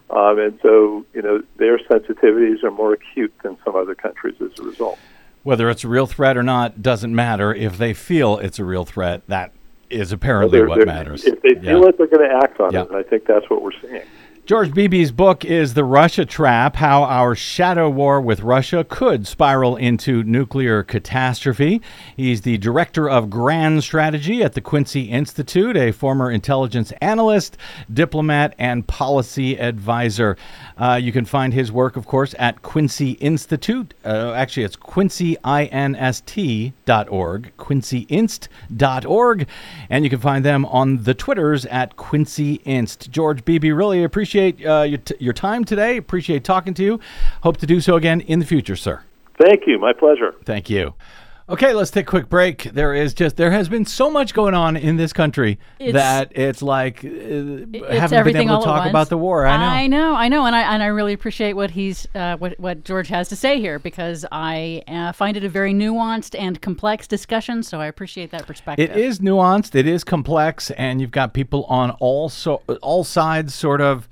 Um, 0.10 0.40
and 0.40 0.60
so, 0.62 1.06
you 1.14 1.22
know, 1.22 1.42
their 1.58 1.78
sensitivities 1.80 2.64
are 2.64 2.72
more 2.72 2.94
acute 2.94 3.34
than 3.44 3.58
some 3.66 3.76
other 3.76 3.96
countries 3.96 4.36
as 4.42 4.58
a 4.60 4.64
result. 4.64 5.00
Whether 5.44 5.70
it's 5.70 5.84
a 5.84 5.88
real 5.88 6.06
threat 6.08 6.38
or 6.38 6.44
not 6.44 6.82
doesn't 6.82 7.14
matter. 7.16 7.54
If 7.54 7.78
they 7.78 7.94
feel 7.94 8.38
it's 8.38 8.60
a 8.60 8.66
real 8.66 8.86
threat, 8.86 9.24
that 9.28 9.54
is 9.90 10.12
apparently 10.12 10.60
They're- 10.60 10.68
what 10.70 10.78
they're- 10.78 10.86
matters. 10.86 11.26
If 11.26 11.42
they 11.42 11.56
feel 11.56 11.82
Yeah. 11.82 11.88
it, 11.90 11.98
they're 11.98 12.08
going 12.08 12.30
to 12.30 12.36
act 12.36 12.60
on 12.60 12.72
Yeah. 12.74 12.84
it. 12.84 12.90
And 12.90 12.98
I 12.98 13.04
think 13.04 13.26
that's 13.26 13.50
what 13.50 13.62
we're 13.64 13.72
seeing. 13.82 14.02
George 14.44 14.74
Beebe's 14.74 15.12
book 15.12 15.46
is 15.46 15.76
The 15.76 15.84
Russia 15.84 16.26
Trap 16.26 16.78
How 16.78 17.04
Our 17.04 17.36
Shadow 17.36 17.92
War 17.92 18.20
with 18.20 18.42
Russia 18.42 18.84
Could 18.84 19.28
Spiral 19.28 19.76
into 19.76 20.24
Nuclear 20.24 20.82
Catastrophe. 20.82 21.80
He's 22.18 22.42
the 22.42 22.58
director 22.58 23.08
of 23.08 23.30
Grand 23.30 23.84
Strategy 23.84 24.42
at 24.42 24.54
the 24.54 24.60
Quincy 24.60 25.04
Institute, 25.04 25.78
a 25.78 25.92
former 25.92 26.32
intelligence 26.32 26.92
analyst, 27.02 27.56
diplomat, 27.94 28.56
and 28.58 28.88
policy 28.88 29.60
advisor. 29.60 30.36
Uh, 30.76 31.00
you 31.02 31.12
can 31.12 31.26
find 31.26 31.54
his 31.54 31.72
work, 31.72 31.96
of 31.96 32.08
course, 32.08 32.34
at 32.40 32.64
Quincy 32.64 33.12
Institute. 33.12 33.94
Uh, 34.04 34.34
actually, 34.34 34.64
it's 34.64 34.76
quincyinst.org, 34.76 37.52
quincyinst.org. 37.58 39.48
And 39.90 40.04
you 40.04 40.10
can 40.10 40.20
find 40.20 40.44
them 40.44 40.66
on 40.66 41.04
the 41.04 41.14
Twitters 41.14 41.66
at 41.68 41.96
Quincy 41.96 42.56
Inst. 42.66 43.12
George 43.12 43.46
Beebe, 43.46 43.72
really 43.72 44.04
appreciate 44.04 44.31
uh, 44.40 44.84
your, 44.84 44.98
t- 44.98 45.16
your 45.20 45.34
time 45.34 45.64
today. 45.64 45.98
Appreciate 45.98 46.44
talking 46.44 46.74
to 46.76 46.84
you. 46.84 47.00
Hope 47.44 47.58
to 47.58 47.66
do 47.66 47.82
so 47.82 47.96
again 47.96 48.22
in 48.22 48.40
the 48.40 48.46
future, 48.46 48.76
sir. 48.76 49.04
Thank 49.44 49.64
you. 49.68 49.80
My 49.80 49.94
pleasure. 49.94 50.36
Thank 50.46 50.70
you. 50.70 50.94
Okay, 51.52 51.74
let's 51.74 51.92
take 51.92 52.08
a 52.08 52.10
quick 52.10 52.30
break. 52.30 52.64
There 52.64 52.94
is 52.94 53.14
just 53.14 53.36
there 53.36 53.52
has 53.52 53.68
been 53.68 53.86
so 53.86 54.10
much 54.10 54.34
going 54.34 54.54
on 54.54 54.78
in 54.78 54.96
this 54.96 55.12
country 55.12 55.60
It's- 55.80 55.94
that 55.94 56.32
it's 56.34 56.62
like 56.62 57.04
uh, 57.04 57.10
It's 57.10 58.00
haven't 58.00 58.24
been 58.24 58.38
able 58.38 58.60
to 58.60 58.66
talk 58.66 58.90
about 58.90 59.10
the 59.10 59.18
war. 59.18 59.46
I 59.46 59.58
know. 59.58 59.66
I 59.66 59.88
know, 59.88 60.16
I 60.16 60.28
know, 60.30 60.46
and 60.46 60.56
I 60.56 60.74
and 60.74 60.82
I 60.82 60.86
really 60.86 61.12
appreciate 61.12 61.54
what 61.54 61.72
he's 61.72 62.08
uh, 62.16 62.38
what 62.38 62.58
what 62.58 62.86
George 62.86 63.10
has 63.10 63.28
to 63.30 63.36
say 63.36 63.60
here 63.60 63.80
because 63.80 64.26
I 64.32 64.82
uh, 64.88 65.12
find 65.12 65.36
it 65.36 65.44
a 65.44 65.50
very 65.50 65.74
nuanced 65.74 66.40
and 66.40 66.62
complex 66.62 67.06
discussion. 67.06 67.64
So 67.64 67.82
I 67.82 67.88
appreciate 67.88 68.32
that 68.32 68.48
perspective. 68.48 68.90
It 68.90 68.96
is 68.96 69.20
nuanced. 69.20 69.76
It 69.76 69.88
is 69.88 70.06
complex, 70.06 70.72
and 70.72 71.02
you've 71.02 71.12
got 71.12 71.34
people 71.34 71.66
on 71.66 71.92
all 72.00 72.30
so 72.30 72.62
all 72.82 73.04
sides, 73.04 73.54
sort 73.54 73.82
of. 73.82 74.08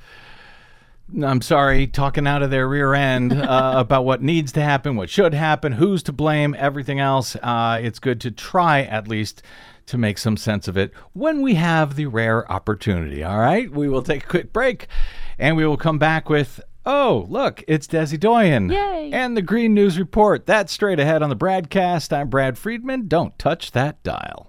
I'm 1.23 1.41
sorry, 1.41 1.87
talking 1.87 2.27
out 2.27 2.43
of 2.43 2.51
their 2.51 2.67
rear 2.67 2.93
end 2.93 3.33
uh, 3.41 3.73
about 3.75 4.05
what 4.05 4.21
needs 4.21 4.51
to 4.53 4.61
happen, 4.61 4.95
what 4.95 5.09
should 5.09 5.33
happen, 5.33 5.73
who's 5.73 6.03
to 6.03 6.13
blame, 6.13 6.55
everything 6.57 6.99
else. 6.99 7.35
Uh, 7.37 7.79
it's 7.81 7.99
good 7.99 8.21
to 8.21 8.31
try 8.31 8.81
at 8.81 9.07
least 9.07 9.41
to 9.87 9.97
make 9.97 10.19
some 10.19 10.37
sense 10.37 10.67
of 10.67 10.77
it 10.77 10.93
when 11.13 11.41
we 11.41 11.55
have 11.55 11.95
the 11.95 12.05
rare 12.05 12.49
opportunity. 12.51 13.23
All 13.23 13.39
right, 13.39 13.69
we 13.71 13.89
will 13.89 14.03
take 14.03 14.23
a 14.23 14.27
quick 14.27 14.53
break, 14.53 14.87
and 15.37 15.57
we 15.57 15.65
will 15.65 15.77
come 15.77 15.97
back 15.99 16.29
with. 16.29 16.61
Oh, 16.85 17.27
look, 17.29 17.63
it's 17.67 17.87
Desi 17.87 18.19
Doyen. 18.19 18.69
Yay. 18.69 19.11
And 19.13 19.35
the 19.35 19.41
Green 19.41 19.73
News 19.73 19.99
Report. 19.99 20.45
That's 20.45 20.71
straight 20.71 20.99
ahead 20.99 21.21
on 21.21 21.29
the 21.29 21.35
BradCast. 21.35 22.15
I'm 22.15 22.29
Brad 22.29 22.57
Friedman. 22.57 23.07
Don't 23.07 23.37
touch 23.37 23.71
that 23.73 24.01
dial. 24.01 24.48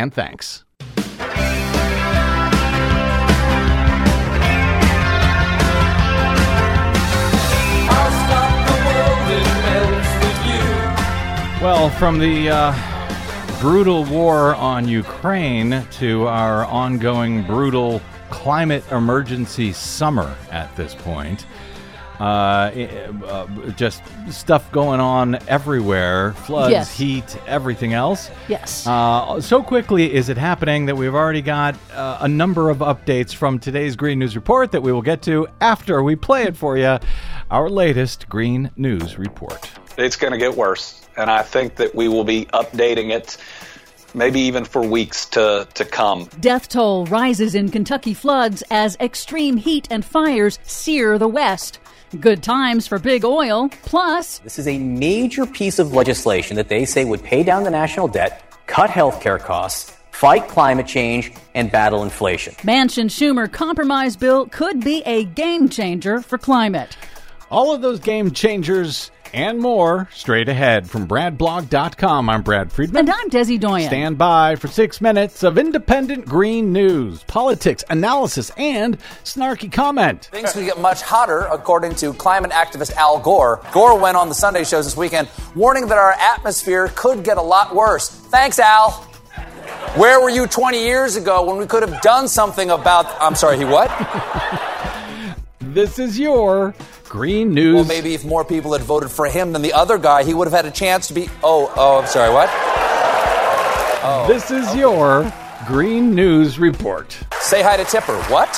and 0.00 0.14
thanks. 0.14 0.64
Well, 11.62 11.90
from 11.90 12.18
the 12.18 12.48
uh, 12.48 13.60
brutal 13.60 14.04
war 14.06 14.54
on 14.54 14.88
Ukraine 14.88 15.86
to 15.98 16.26
our 16.26 16.64
ongoing 16.64 17.46
brutal 17.46 18.00
climate 18.30 18.82
emergency 18.90 19.74
summer 19.74 20.34
at 20.50 20.74
this 20.76 20.94
point, 20.94 21.44
uh, 22.20 22.22
uh, 23.26 23.46
just 23.76 24.02
stuff 24.30 24.70
going 24.72 25.00
on 25.00 25.38
everywhere 25.48 26.32
floods, 26.32 26.70
Yes. 26.70 26.96
heat, 26.96 27.36
everything 27.46 27.94
else. 27.94 28.30
yes. 28.48 28.86
Uh, 28.86 29.40
so 29.40 29.62
quickly 29.62 30.12
is 30.12 30.28
it 30.28 30.36
happening 30.36 30.86
that 30.86 30.96
we've 30.96 31.14
already 31.14 31.42
got 31.42 31.76
uh, 31.94 32.18
a 32.20 32.28
number 32.28 32.68
of 32.70 32.78
updates 32.78 33.34
from 33.34 33.58
today's 33.58 33.96
Green 33.96 34.18
News 34.18 34.36
Report 34.36 34.70
that 34.72 34.82
we 34.82 34.92
will 34.92 35.02
get 35.02 35.22
to 35.22 35.48
after 35.60 36.02
we 36.02 36.14
play 36.16 36.42
it 36.42 36.56
for 36.56 36.76
you. 36.76 36.98
Our 37.50 37.68
latest 37.70 38.28
Green 38.28 38.70
News 38.76 39.18
Report. 39.18 39.70
it's 39.96 40.16
going 40.16 40.32
to 40.32 40.38
get 40.38 40.54
worse. 40.56 40.96
And 41.16 41.30
I 41.30 41.42
think 41.42 41.76
that 41.76 41.94
we 41.94 42.06
will 42.08 42.24
be 42.24 42.44
updating 42.46 43.10
it 43.10 43.36
maybe 44.14 44.40
even 44.40 44.64
for 44.64 44.82
weeks 44.82 45.26
to, 45.26 45.66
to 45.74 45.84
come. 45.84 46.28
Death 46.40 46.68
toll 46.68 47.06
rises 47.06 47.54
in 47.54 47.68
Kentucky 47.70 48.12
floods 48.14 48.62
as 48.70 48.96
extreme 49.00 49.56
heat 49.56 49.86
and 49.90 50.04
fires 50.04 50.58
sear 50.64 51.18
the 51.18 51.28
West. 51.28 51.78
Good 52.18 52.42
times 52.42 52.88
for 52.88 52.98
big 52.98 53.24
oil. 53.24 53.68
Plus, 53.82 54.38
This 54.38 54.58
is 54.58 54.66
a 54.66 54.78
major 54.78 55.46
piece 55.46 55.78
of 55.78 55.92
legislation 55.92 56.56
that 56.56 56.68
they 56.68 56.84
say 56.84 57.04
would 57.04 57.22
pay 57.22 57.44
down 57.44 57.62
the 57.62 57.70
national 57.70 58.08
debt, 58.08 58.42
cut 58.66 58.90
healthcare 58.90 59.38
costs, 59.38 59.92
fight 60.10 60.48
climate 60.48 60.88
change, 60.88 61.32
and 61.54 61.70
battle 61.70 62.02
inflation. 62.02 62.54
Manchin 62.62 63.06
Schumer 63.06 63.50
compromise 63.50 64.16
bill 64.16 64.46
could 64.46 64.82
be 64.82 65.02
a 65.06 65.24
game 65.24 65.68
changer 65.68 66.20
for 66.20 66.36
climate. 66.36 66.96
All 67.48 67.72
of 67.72 67.80
those 67.80 68.00
game 68.00 68.32
changers 68.32 69.12
and 69.32 69.58
more 69.58 70.08
straight 70.12 70.48
ahead 70.48 70.88
from 70.88 71.06
BradBlog.com. 71.06 72.28
I'm 72.28 72.42
Brad 72.42 72.72
Friedman. 72.72 73.00
And 73.00 73.10
I'm 73.10 73.30
Desi 73.30 73.58
Doyen. 73.58 73.88
Stand 73.88 74.18
by 74.18 74.56
for 74.56 74.68
six 74.68 75.00
minutes 75.00 75.42
of 75.42 75.58
independent 75.58 76.26
green 76.26 76.72
news, 76.72 77.22
politics, 77.24 77.84
analysis, 77.90 78.50
and 78.56 78.98
snarky 79.24 79.70
comment. 79.70 80.26
Things 80.26 80.52
could 80.52 80.64
get 80.64 80.80
much 80.80 81.02
hotter, 81.02 81.40
according 81.50 81.94
to 81.96 82.12
climate 82.14 82.50
activist 82.50 82.92
Al 82.94 83.18
Gore. 83.18 83.60
Gore 83.72 83.98
went 83.98 84.16
on 84.16 84.28
the 84.28 84.34
Sunday 84.34 84.64
shows 84.64 84.84
this 84.84 84.96
weekend 84.96 85.28
warning 85.54 85.86
that 85.88 85.98
our 85.98 86.12
atmosphere 86.12 86.88
could 86.94 87.24
get 87.24 87.36
a 87.36 87.42
lot 87.42 87.74
worse. 87.74 88.08
Thanks, 88.08 88.58
Al. 88.58 88.90
Where 89.96 90.20
were 90.20 90.30
you 90.30 90.46
20 90.46 90.84
years 90.84 91.16
ago 91.16 91.44
when 91.44 91.56
we 91.56 91.66
could 91.66 91.82
have 91.88 92.00
done 92.02 92.28
something 92.28 92.70
about. 92.70 93.06
I'm 93.20 93.34
sorry, 93.34 93.58
he 93.58 93.64
what? 93.64 93.90
This 95.72 96.00
is 96.00 96.18
your 96.18 96.74
green 97.10 97.52
news. 97.52 97.74
Well, 97.74 97.84
maybe 97.84 98.14
if 98.14 98.24
more 98.24 98.44
people 98.44 98.72
had 98.72 98.82
voted 98.82 99.10
for 99.10 99.26
him 99.26 99.52
than 99.52 99.62
the 99.62 99.72
other 99.72 99.98
guy, 99.98 100.22
he 100.22 100.32
would 100.32 100.46
have 100.46 100.54
had 100.54 100.64
a 100.64 100.70
chance 100.70 101.08
to 101.08 101.14
be. 101.14 101.28
Oh, 101.42 101.70
oh, 101.76 101.98
I'm 101.98 102.06
sorry, 102.06 102.32
what? 102.32 102.48
Oh. 104.02 104.24
This 104.28 104.50
is 104.50 104.74
your 104.74 105.30
green 105.66 106.14
news 106.14 106.58
report. 106.58 107.18
Say 107.40 107.62
hi 107.62 107.76
to 107.76 107.84
Tipper. 107.84 108.16
What? 108.30 108.48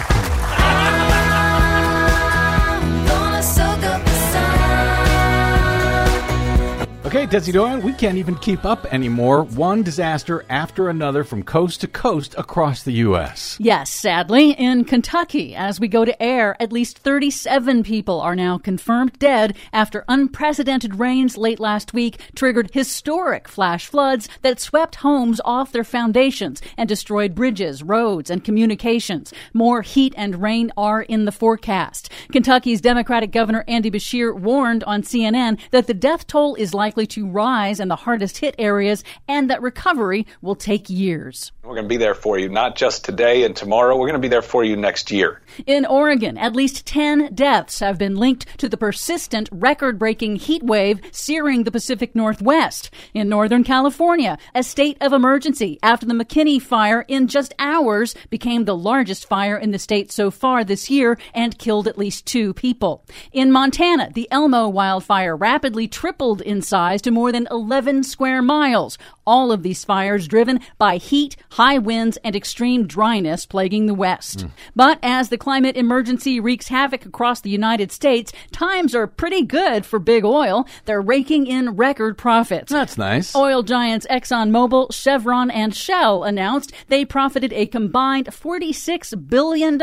Okay, 7.15 7.27
Desi 7.27 7.53
Doyen, 7.53 7.83
we 7.83 7.93
can't 7.93 8.17
even 8.17 8.37
keep 8.37 8.65
up 8.65 8.87
anymore. 8.87 9.43
One 9.43 9.83
disaster 9.83 10.47
after 10.49 10.89
another 10.89 11.25
from 11.25 11.43
coast 11.43 11.83
to 11.83 11.87
coast 11.87 12.35
across 12.39 12.85
the 12.85 12.93
U.S. 13.05 13.59
Yes, 13.61 13.91
sadly, 13.91 14.53
in 14.53 14.85
Kentucky, 14.85 15.55
as 15.55 15.79
we 15.79 15.89
go 15.89 16.07
to 16.07 16.23
air, 16.23 16.57
at 16.59 16.73
least 16.73 16.97
37 17.01 17.83
people 17.83 18.19
are 18.19 18.35
now 18.35 18.57
confirmed 18.57 19.19
dead 19.19 19.55
after 19.75 20.07
unprecedented 20.09 20.95
rains 20.95 21.37
late 21.37 21.61
last 21.61 21.93
week 21.93 22.19
triggered 22.35 22.71
historic 22.73 23.47
flash 23.47 23.89
floods 23.89 24.27
that 24.41 24.59
swept 24.59 24.95
homes 24.95 25.39
off 25.45 25.71
their 25.71 25.85
foundations 25.85 26.63
and 26.79 26.89
destroyed 26.89 27.35
bridges, 27.35 27.83
roads, 27.83 28.31
and 28.31 28.43
communications. 28.43 29.35
More 29.53 29.83
heat 29.83 30.15
and 30.17 30.41
rain 30.41 30.73
are 30.79 31.03
in 31.03 31.27
the 31.27 31.31
forecast. 31.33 32.11
Kentucky's 32.33 32.81
Democratic 32.81 33.33
Governor 33.33 33.65
Andy 33.69 33.91
Beshear 33.91 34.35
warned 34.35 34.83
on 34.85 35.03
CNN 35.03 35.61
that 35.73 35.87
the 35.87 35.93
death 35.93 36.27
toll 36.27 36.55
is 36.55 36.73
likely 36.73 37.02
to 37.07 37.27
rise 37.27 37.81
in 37.81 37.89
the 37.89 37.97
hardest 37.97 38.39
hit 38.39 38.55
areas 38.59 39.05
and 39.29 39.51
that 39.51 39.63
recovery 39.63 40.27
will 40.41 40.55
take 40.55 40.91
years. 40.91 41.53
We're 41.63 41.75
going 41.75 41.85
to 41.85 41.89
be 41.89 41.97
there 41.97 42.15
for 42.15 42.39
you, 42.39 42.49
not 42.49 42.77
just 42.77 43.05
today 43.05 43.45
and 43.45 43.55
tomorrow. 43.57 43.97
We're 43.97 44.09
going 44.09 44.15
to 44.15 44.19
be 44.19 44.29
there 44.29 44.43
for 44.43 44.65
you 44.65 44.77
next 44.77 45.11
year. 45.11 45.41
In 45.67 45.87
Oregon, 45.87 46.37
at 46.37 46.57
least 46.57 46.87
10 46.87 47.35
deaths 47.35 47.79
have 47.81 47.99
been 47.99 48.17
linked 48.17 48.59
to 48.59 48.69
the 48.69 48.77
persistent 48.77 49.49
record 49.53 49.99
breaking 49.99 50.37
heat 50.37 50.63
wave 50.63 51.01
searing 51.13 51.65
the 51.65 51.71
Pacific 51.71 52.15
Northwest. 52.15 52.91
In 53.15 53.29
Northern 53.29 53.65
California, 53.65 54.39
a 54.55 54.63
state 54.63 54.99
of 55.01 55.13
emergency 55.13 55.79
after 55.83 56.05
the 56.05 56.15
McKinney 56.15 56.61
fire 56.61 57.03
in 57.09 57.29
just 57.29 57.55
hours 57.59 58.15
became 58.29 58.65
the 58.65 58.77
largest 58.77 59.27
fire 59.27 59.57
in 59.57 59.71
the 59.71 59.79
state 59.79 60.13
so 60.13 60.31
far 60.31 60.65
this 60.65 60.91
year 60.91 61.19
and 61.33 61.59
killed 61.59 61.89
at 61.89 61.97
least 61.97 62.27
two 62.27 62.53
people. 62.53 63.05
In 63.33 63.51
Montana, 63.51 64.11
the 64.13 64.29
Elmo 64.31 64.69
wildfire 64.69 65.35
rapidly 65.35 65.89
tripled 65.89 66.43
in 66.43 66.61
size 66.61 66.92
size 66.93 67.03
to 67.03 67.11
more 67.11 67.33
than 67.33 67.49
11 67.51 68.05
square 68.05 68.43
miles. 68.43 68.99
All 69.27 69.53
of 69.53 69.63
these 69.63 69.85
fires 69.85 70.29
driven 70.29 70.61
by 70.79 70.97
heat, 70.97 71.37
high 71.53 71.79
winds, 71.79 72.19
and 72.25 72.37
extreme 72.37 72.87
dryness 72.87 73.47
plaguing 73.47 73.87
the 73.87 73.95
West. 73.95 74.41
Mm. 74.41 74.51
But 74.77 74.99
as 75.03 75.29
the 75.29 75.39
climate 75.39 75.77
emergency 75.77 76.41
wreaks 76.41 76.69
havoc 76.69 77.07
across 77.07 77.41
the 77.41 77.51
United 77.51 77.93
States, 77.93 78.33
times 78.51 78.95
are 78.95 79.07
pretty 79.07 79.43
good 79.43 79.87
for 79.87 79.99
big 79.99 80.25
oil. 80.25 80.67
They're 80.85 81.01
raking 81.01 81.47
in 81.47 81.77
record 81.77 82.19
profits. 82.19 82.71
That's 82.71 82.99
nice. 82.99 83.35
Oil 83.35 83.63
giants 83.63 84.07
ExxonMobil, 84.11 84.93
Chevron, 84.93 85.51
and 85.51 85.75
Shell 85.75 86.25
announced 86.25 86.73
they 86.89 87.05
profited 87.05 87.53
a 87.53 87.67
combined 87.67 88.27
$46 88.27 89.29
billion 89.29 89.81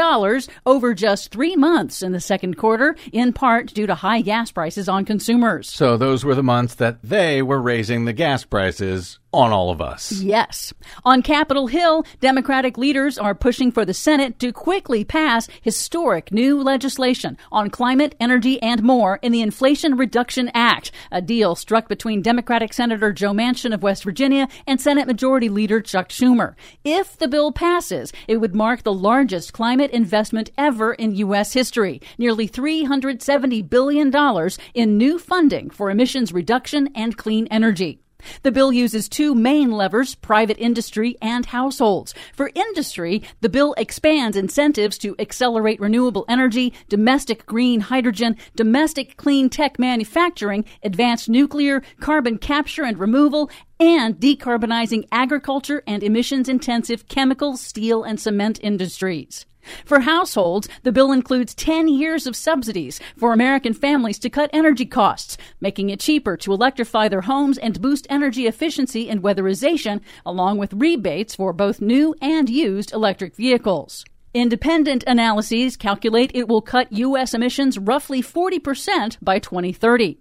over 0.65 0.93
just 0.93 1.31
three 1.31 1.55
months 1.55 2.03
in 2.03 2.11
the 2.11 2.19
second 2.19 2.57
quarter, 2.57 2.95
in 3.11 3.33
part 3.33 3.73
due 3.73 3.87
to 3.87 3.95
high 3.95 4.21
gas 4.21 4.51
prices 4.51 4.89
on 4.89 5.05
consumers. 5.05 5.69
So 5.69 5.97
those 5.97 6.25
were 6.25 6.35
the 6.35 6.43
months 6.43 6.75
that 6.75 6.98
they 7.03 7.41
were 7.41 7.61
raising 7.61 8.05
the 8.05 8.13
gas 8.13 8.43
prices 8.43 9.18
on 9.31 9.51
all 9.51 9.69
of 9.69 9.81
us. 9.81 10.11
Yes. 10.11 10.73
On 11.05 11.21
Capitol 11.21 11.67
Hill, 11.67 12.03
Democratic 12.19 12.77
leaders 12.77 13.17
are 13.17 13.35
pushing 13.35 13.71
for 13.71 13.85
the 13.85 13.93
Senate 13.93 14.39
to 14.39 14.51
quickly 14.51 15.03
pass 15.03 15.47
historic 15.61 16.31
new 16.31 16.61
legislation 16.61 17.37
on 17.51 17.69
climate, 17.69 18.15
energy, 18.19 18.61
and 18.61 18.81
more 18.81 19.19
in 19.21 19.31
the 19.31 19.41
Inflation 19.41 19.97
Reduction 19.97 20.49
Act, 20.53 20.91
a 21.11 21.21
deal 21.21 21.55
struck 21.55 21.87
between 21.87 22.21
Democratic 22.21 22.73
Senator 22.73 23.13
Joe 23.13 23.33
Manchin 23.33 23.73
of 23.73 23.83
West 23.83 24.03
Virginia 24.03 24.47
and 24.65 24.81
Senate 24.81 25.07
Majority 25.07 25.49
Leader 25.49 25.81
Chuck 25.81 26.09
Schumer. 26.09 26.55
If 26.83 27.17
the 27.17 27.27
bill 27.27 27.51
passes, 27.51 28.11
it 28.27 28.37
would 28.37 28.55
mark 28.55 28.83
the 28.83 28.93
largest 28.93 29.53
climate 29.53 29.91
investment 29.91 30.51
ever 30.57 30.93
in 30.93 31.15
U.S. 31.15 31.53
history, 31.53 32.01
nearly 32.17 32.47
$370 32.47 33.69
billion 33.69 34.49
in 34.73 34.97
new 34.97 35.19
funding 35.19 35.69
for 35.69 35.91
emissions 35.91 36.33
reduction 36.33 36.89
and 36.95 37.15
clean 37.17 37.47
energy. 37.47 37.99
The 38.43 38.51
bill 38.51 38.71
uses 38.71 39.09
two 39.09 39.35
main 39.35 39.71
levers, 39.71 40.15
private 40.15 40.57
industry 40.57 41.17
and 41.21 41.45
households. 41.45 42.13
For 42.33 42.51
industry, 42.53 43.23
the 43.41 43.49
bill 43.49 43.73
expands 43.77 44.37
incentives 44.37 44.97
to 44.99 45.15
accelerate 45.19 45.79
renewable 45.79 46.25
energy, 46.27 46.73
domestic 46.87 47.45
green 47.45 47.81
hydrogen, 47.81 48.37
domestic 48.55 49.17
clean 49.17 49.49
tech 49.49 49.79
manufacturing, 49.79 50.65
advanced 50.83 51.29
nuclear, 51.29 51.81
carbon 51.99 52.37
capture 52.37 52.83
and 52.83 52.97
removal, 52.97 53.49
and 53.79 54.15
decarbonizing 54.15 55.07
agriculture 55.11 55.83
and 55.87 56.03
emissions 56.03 56.49
intensive 56.49 57.07
chemical, 57.07 57.55
steel, 57.55 58.03
and 58.03 58.19
cement 58.19 58.59
industries. 58.61 59.45
For 59.85 60.01
households, 60.01 60.67
the 60.83 60.91
bill 60.91 61.11
includes 61.11 61.53
10 61.55 61.87
years 61.87 62.25
of 62.27 62.35
subsidies 62.35 62.99
for 63.17 63.33
American 63.33 63.73
families 63.73 64.19
to 64.19 64.29
cut 64.29 64.49
energy 64.53 64.85
costs, 64.85 65.37
making 65.59 65.89
it 65.89 65.99
cheaper 65.99 66.37
to 66.37 66.53
electrify 66.53 67.07
their 67.07 67.21
homes 67.21 67.57
and 67.57 67.81
boost 67.81 68.07
energy 68.09 68.47
efficiency 68.47 69.09
and 69.09 69.23
weatherization, 69.23 70.01
along 70.25 70.57
with 70.57 70.73
rebates 70.73 71.35
for 71.35 71.53
both 71.53 71.81
new 71.81 72.15
and 72.21 72.49
used 72.49 72.93
electric 72.93 73.35
vehicles. 73.35 74.05
Independent 74.33 75.03
analyses 75.07 75.75
calculate 75.75 76.31
it 76.35 76.47
will 76.47 76.61
cut 76.61 76.91
U.S. 76.93 77.33
emissions 77.33 77.79
roughly 77.79 78.21
40% 78.21 79.17
by 79.21 79.39
2030. 79.39 80.19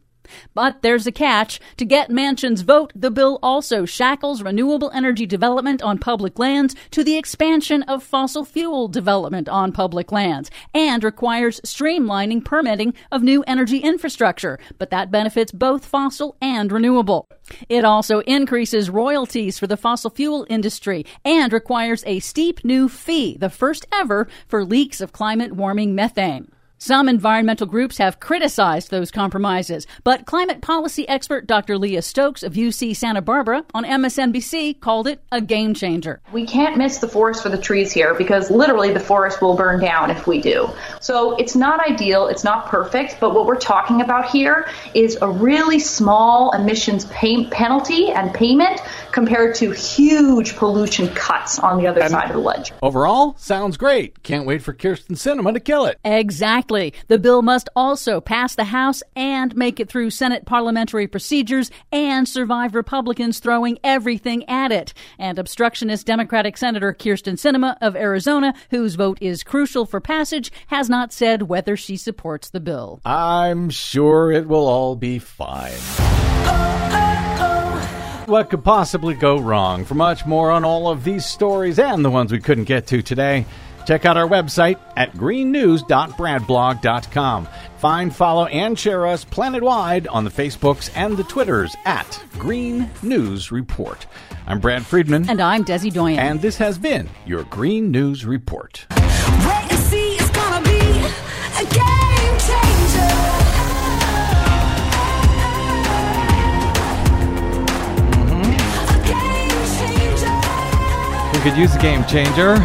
But 0.54 0.82
there's 0.82 1.06
a 1.06 1.12
catch. 1.12 1.60
To 1.76 1.84
get 1.84 2.10
Manchin's 2.10 2.62
vote, 2.62 2.92
the 2.94 3.10
bill 3.10 3.38
also 3.42 3.84
shackles 3.84 4.42
renewable 4.42 4.90
energy 4.92 5.26
development 5.26 5.82
on 5.82 5.98
public 5.98 6.38
lands 6.38 6.74
to 6.90 7.04
the 7.04 7.16
expansion 7.16 7.82
of 7.84 8.02
fossil 8.02 8.44
fuel 8.44 8.88
development 8.88 9.48
on 9.48 9.72
public 9.72 10.12
lands 10.12 10.50
and 10.74 11.04
requires 11.04 11.60
streamlining 11.62 12.44
permitting 12.44 12.94
of 13.10 13.22
new 13.22 13.42
energy 13.46 13.78
infrastructure, 13.78 14.58
but 14.78 14.90
that 14.90 15.10
benefits 15.10 15.52
both 15.52 15.84
fossil 15.84 16.36
and 16.40 16.70
renewable. 16.72 17.26
It 17.68 17.84
also 17.84 18.20
increases 18.20 18.90
royalties 18.90 19.58
for 19.58 19.66
the 19.66 19.76
fossil 19.76 20.10
fuel 20.10 20.46
industry 20.48 21.06
and 21.24 21.52
requires 21.52 22.02
a 22.06 22.20
steep 22.20 22.64
new 22.64 22.88
fee, 22.88 23.36
the 23.38 23.50
first 23.50 23.86
ever 23.92 24.28
for 24.46 24.64
leaks 24.64 25.00
of 25.00 25.12
climate 25.12 25.52
warming 25.52 25.94
methane. 25.94 26.50
Some 26.80 27.08
environmental 27.08 27.66
groups 27.66 27.98
have 27.98 28.20
criticized 28.20 28.92
those 28.92 29.10
compromises, 29.10 29.84
but 30.04 30.26
climate 30.26 30.60
policy 30.60 31.08
expert 31.08 31.44
Dr. 31.44 31.76
Leah 31.76 32.02
Stokes 32.02 32.44
of 32.44 32.52
UC 32.52 32.94
Santa 32.94 33.20
Barbara 33.20 33.64
on 33.74 33.84
MSNBC 33.84 34.78
called 34.78 35.08
it 35.08 35.20
a 35.32 35.40
game 35.40 35.74
changer. 35.74 36.20
We 36.32 36.46
can't 36.46 36.76
miss 36.76 36.98
the 36.98 37.08
forest 37.08 37.42
for 37.42 37.48
the 37.48 37.58
trees 37.58 37.90
here 37.90 38.14
because 38.14 38.48
literally 38.48 38.92
the 38.92 39.00
forest 39.00 39.42
will 39.42 39.56
burn 39.56 39.80
down 39.80 40.12
if 40.12 40.28
we 40.28 40.40
do. 40.40 40.70
So 41.00 41.34
it's 41.34 41.56
not 41.56 41.80
ideal, 41.80 42.28
it's 42.28 42.44
not 42.44 42.66
perfect, 42.66 43.16
but 43.18 43.34
what 43.34 43.46
we're 43.46 43.56
talking 43.56 44.00
about 44.00 44.30
here 44.30 44.68
is 44.94 45.18
a 45.20 45.28
really 45.28 45.80
small 45.80 46.52
emissions 46.52 47.06
pay- 47.06 47.46
penalty 47.46 48.12
and 48.12 48.32
payment 48.32 48.80
compared 49.12 49.54
to 49.56 49.70
huge 49.72 50.56
pollution 50.56 51.08
cuts 51.08 51.58
on 51.58 51.78
the 51.78 51.86
other 51.86 52.00
and 52.00 52.10
side 52.10 52.30
of 52.30 52.36
the 52.36 52.42
ledge. 52.42 52.72
Overall, 52.82 53.34
sounds 53.38 53.76
great. 53.76 54.22
Can't 54.22 54.46
wait 54.46 54.62
for 54.62 54.72
Kyrsten 54.72 55.16
Sinema 55.16 55.52
to 55.54 55.60
kill 55.60 55.86
it. 55.86 55.98
Exactly. 56.04 56.48
Exactly. 56.48 56.92
The 57.08 57.18
bill 57.18 57.42
must 57.42 57.68
also 57.76 58.20
pass 58.20 58.54
the 58.54 58.64
House 58.64 59.02
and 59.14 59.56
make 59.56 59.80
it 59.80 59.88
through 59.88 60.10
Senate 60.10 60.44
parliamentary 60.44 61.06
procedures 61.06 61.70
and 61.92 62.28
survive 62.28 62.74
Republicans 62.74 63.38
throwing 63.38 63.78
everything 63.84 64.48
at 64.48 64.72
it. 64.72 64.92
And 65.18 65.38
obstructionist 65.38 66.06
Democratic 66.06 66.56
Senator 66.56 66.92
Kyrsten 66.92 67.34
Sinema 67.34 67.76
of 67.80 67.96
Arizona, 67.96 68.54
whose 68.70 68.96
vote 68.96 69.18
is 69.20 69.42
crucial 69.42 69.86
for 69.86 70.00
passage, 70.00 70.52
has 70.68 70.88
not 70.88 71.12
said 71.12 71.42
whether 71.42 71.76
she 71.76 71.96
supports 71.96 72.50
the 72.50 72.60
bill. 72.60 73.00
I'm 73.04 73.70
sure 73.70 74.32
it 74.32 74.48
will 74.48 74.66
all 74.66 74.96
be 74.96 75.18
fine. 75.18 75.72
What 78.28 78.50
could 78.50 78.62
possibly 78.62 79.14
go 79.14 79.38
wrong? 79.38 79.86
For 79.86 79.94
much 79.94 80.26
more 80.26 80.50
on 80.50 80.62
all 80.62 80.88
of 80.88 81.02
these 81.02 81.24
stories 81.24 81.78
and 81.78 82.04
the 82.04 82.10
ones 82.10 82.30
we 82.30 82.40
couldn't 82.40 82.64
get 82.64 82.86
to 82.88 83.00
today, 83.00 83.46
Check 83.88 84.04
out 84.04 84.16
our 84.18 84.28
website 84.28 84.78
at 84.98 85.14
greennews.bradblog.com. 85.14 87.48
Find, 87.78 88.14
follow, 88.14 88.44
and 88.44 88.78
share 88.78 89.06
us 89.06 89.24
planet-wide 89.24 90.06
on 90.08 90.24
the 90.24 90.30
Facebooks 90.30 90.90
and 90.94 91.16
the 91.16 91.24
Twitters 91.24 91.74
at 91.86 92.22
Green 92.32 92.90
News 93.02 93.50
Report. 93.50 94.06
I'm 94.46 94.60
Brad 94.60 94.84
Friedman. 94.84 95.30
And 95.30 95.40
I'm 95.40 95.64
Desi 95.64 95.90
Doyen. 95.90 96.18
And 96.18 96.42
this 96.42 96.58
has 96.58 96.76
been 96.76 97.08
your 97.24 97.44
Green 97.44 97.90
News 97.90 98.26
Report. 98.26 98.86
Wait 98.90 99.66
and 99.70 99.80
see, 99.84 100.16
it's 100.16 100.28
gonna 100.28 100.62
be 100.62 100.78
a 100.78 101.64
We 111.38 111.44
could 111.44 111.56
use 111.56 111.76
a 111.76 111.78
game 111.78 112.04
changer 112.06 112.56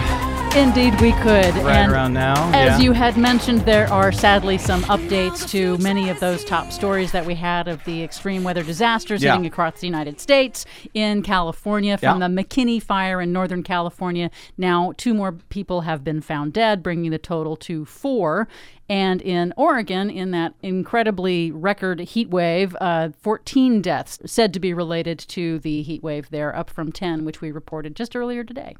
Indeed, 0.56 1.02
we 1.02 1.14
could. 1.14 1.56
right 1.56 1.78
and 1.78 1.92
around 1.92 2.14
now. 2.14 2.52
As 2.54 2.78
yeah. 2.78 2.80
you 2.80 2.92
had 2.92 3.18
mentioned, 3.18 3.62
there 3.62 3.92
are 3.92 4.12
sadly 4.12 4.60
some 4.60 4.84
updates 4.84 5.50
to 5.50 5.80
many 5.80 6.10
of 6.10 6.20
those 6.20 6.46
top 6.46 6.72
stories 6.72 7.12
that 7.12 7.26
we 7.26 7.34
had 7.34 7.68
of 7.68 7.84
the 7.86 8.04
extreme 8.04 8.44
weather 8.44 8.62
disasters 8.62 9.24
Yeah. 9.24 9.32
hitting 9.32 9.48
across 9.48 9.80
the 9.80 9.88
United 9.88 10.20
States. 10.22 10.64
In 10.94 11.24
California, 11.24 11.98
from 11.98 12.22
Yeah. 12.22 12.28
the 12.28 12.44
McKinney 12.44 12.82
fire 12.82 13.20
in 13.20 13.34
Northern 13.34 13.64
California, 13.64 14.30
now 14.56 14.94
two 14.96 15.16
more 15.16 15.32
people 15.32 15.82
have 15.82 16.04
been 16.04 16.22
found 16.22 16.54
dead, 16.54 16.84
bringing 16.84 17.10
the 17.10 17.18
total 17.18 17.56
to 17.56 17.84
four. 17.86 18.48
And 18.88 19.24
in 19.24 19.54
Oregon, 19.58 20.12
in 20.12 20.30
that 20.32 20.54
incredibly 20.62 21.52
record 21.52 22.00
heat 22.00 22.30
wave, 22.30 22.76
uh, 22.80 23.10
14 23.20 23.82
deaths 23.82 24.20
said 24.28 24.54
to 24.54 24.60
be 24.60 24.72
related 24.72 25.18
to 25.30 25.58
the 25.58 25.82
heat 25.82 26.04
wave 26.04 26.30
there, 26.30 26.56
up 26.56 26.70
from 26.70 26.92
10, 26.92 27.26
which 27.26 27.42
we 27.42 27.52
reported 27.52 27.96
just 27.96 28.16
earlier 28.16 28.44
today. 28.44 28.76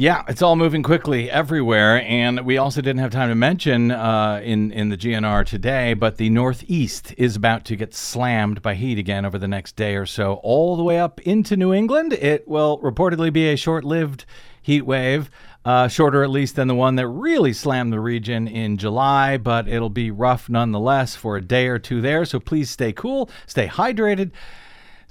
Yeah, 0.00 0.22
it's 0.28 0.40
all 0.40 0.56
moving 0.56 0.82
quickly 0.82 1.30
everywhere, 1.30 2.00
and 2.00 2.46
we 2.46 2.56
also 2.56 2.80
didn't 2.80 3.00
have 3.00 3.10
time 3.10 3.28
to 3.28 3.34
mention 3.34 3.90
uh, 3.90 4.40
in 4.42 4.72
in 4.72 4.88
the 4.88 4.96
GNR 4.96 5.44
today, 5.44 5.92
but 5.92 6.16
the 6.16 6.30
Northeast 6.30 7.12
is 7.18 7.36
about 7.36 7.66
to 7.66 7.76
get 7.76 7.92
slammed 7.92 8.62
by 8.62 8.76
heat 8.76 8.96
again 8.96 9.26
over 9.26 9.38
the 9.38 9.46
next 9.46 9.76
day 9.76 9.96
or 9.96 10.06
so, 10.06 10.36
all 10.36 10.74
the 10.74 10.82
way 10.82 10.98
up 10.98 11.20
into 11.20 11.54
New 11.54 11.74
England. 11.74 12.14
It 12.14 12.48
will 12.48 12.78
reportedly 12.78 13.30
be 13.30 13.50
a 13.50 13.56
short-lived 13.56 14.24
heat 14.62 14.86
wave, 14.86 15.30
uh, 15.66 15.88
shorter 15.88 16.22
at 16.22 16.30
least 16.30 16.56
than 16.56 16.66
the 16.66 16.74
one 16.74 16.94
that 16.94 17.06
really 17.06 17.52
slammed 17.52 17.92
the 17.92 18.00
region 18.00 18.48
in 18.48 18.78
July, 18.78 19.36
but 19.36 19.68
it'll 19.68 19.90
be 19.90 20.10
rough 20.10 20.48
nonetheless 20.48 21.14
for 21.14 21.36
a 21.36 21.42
day 21.42 21.66
or 21.66 21.78
two 21.78 22.00
there. 22.00 22.24
So 22.24 22.40
please 22.40 22.70
stay 22.70 22.94
cool, 22.94 23.28
stay 23.46 23.66
hydrated. 23.66 24.30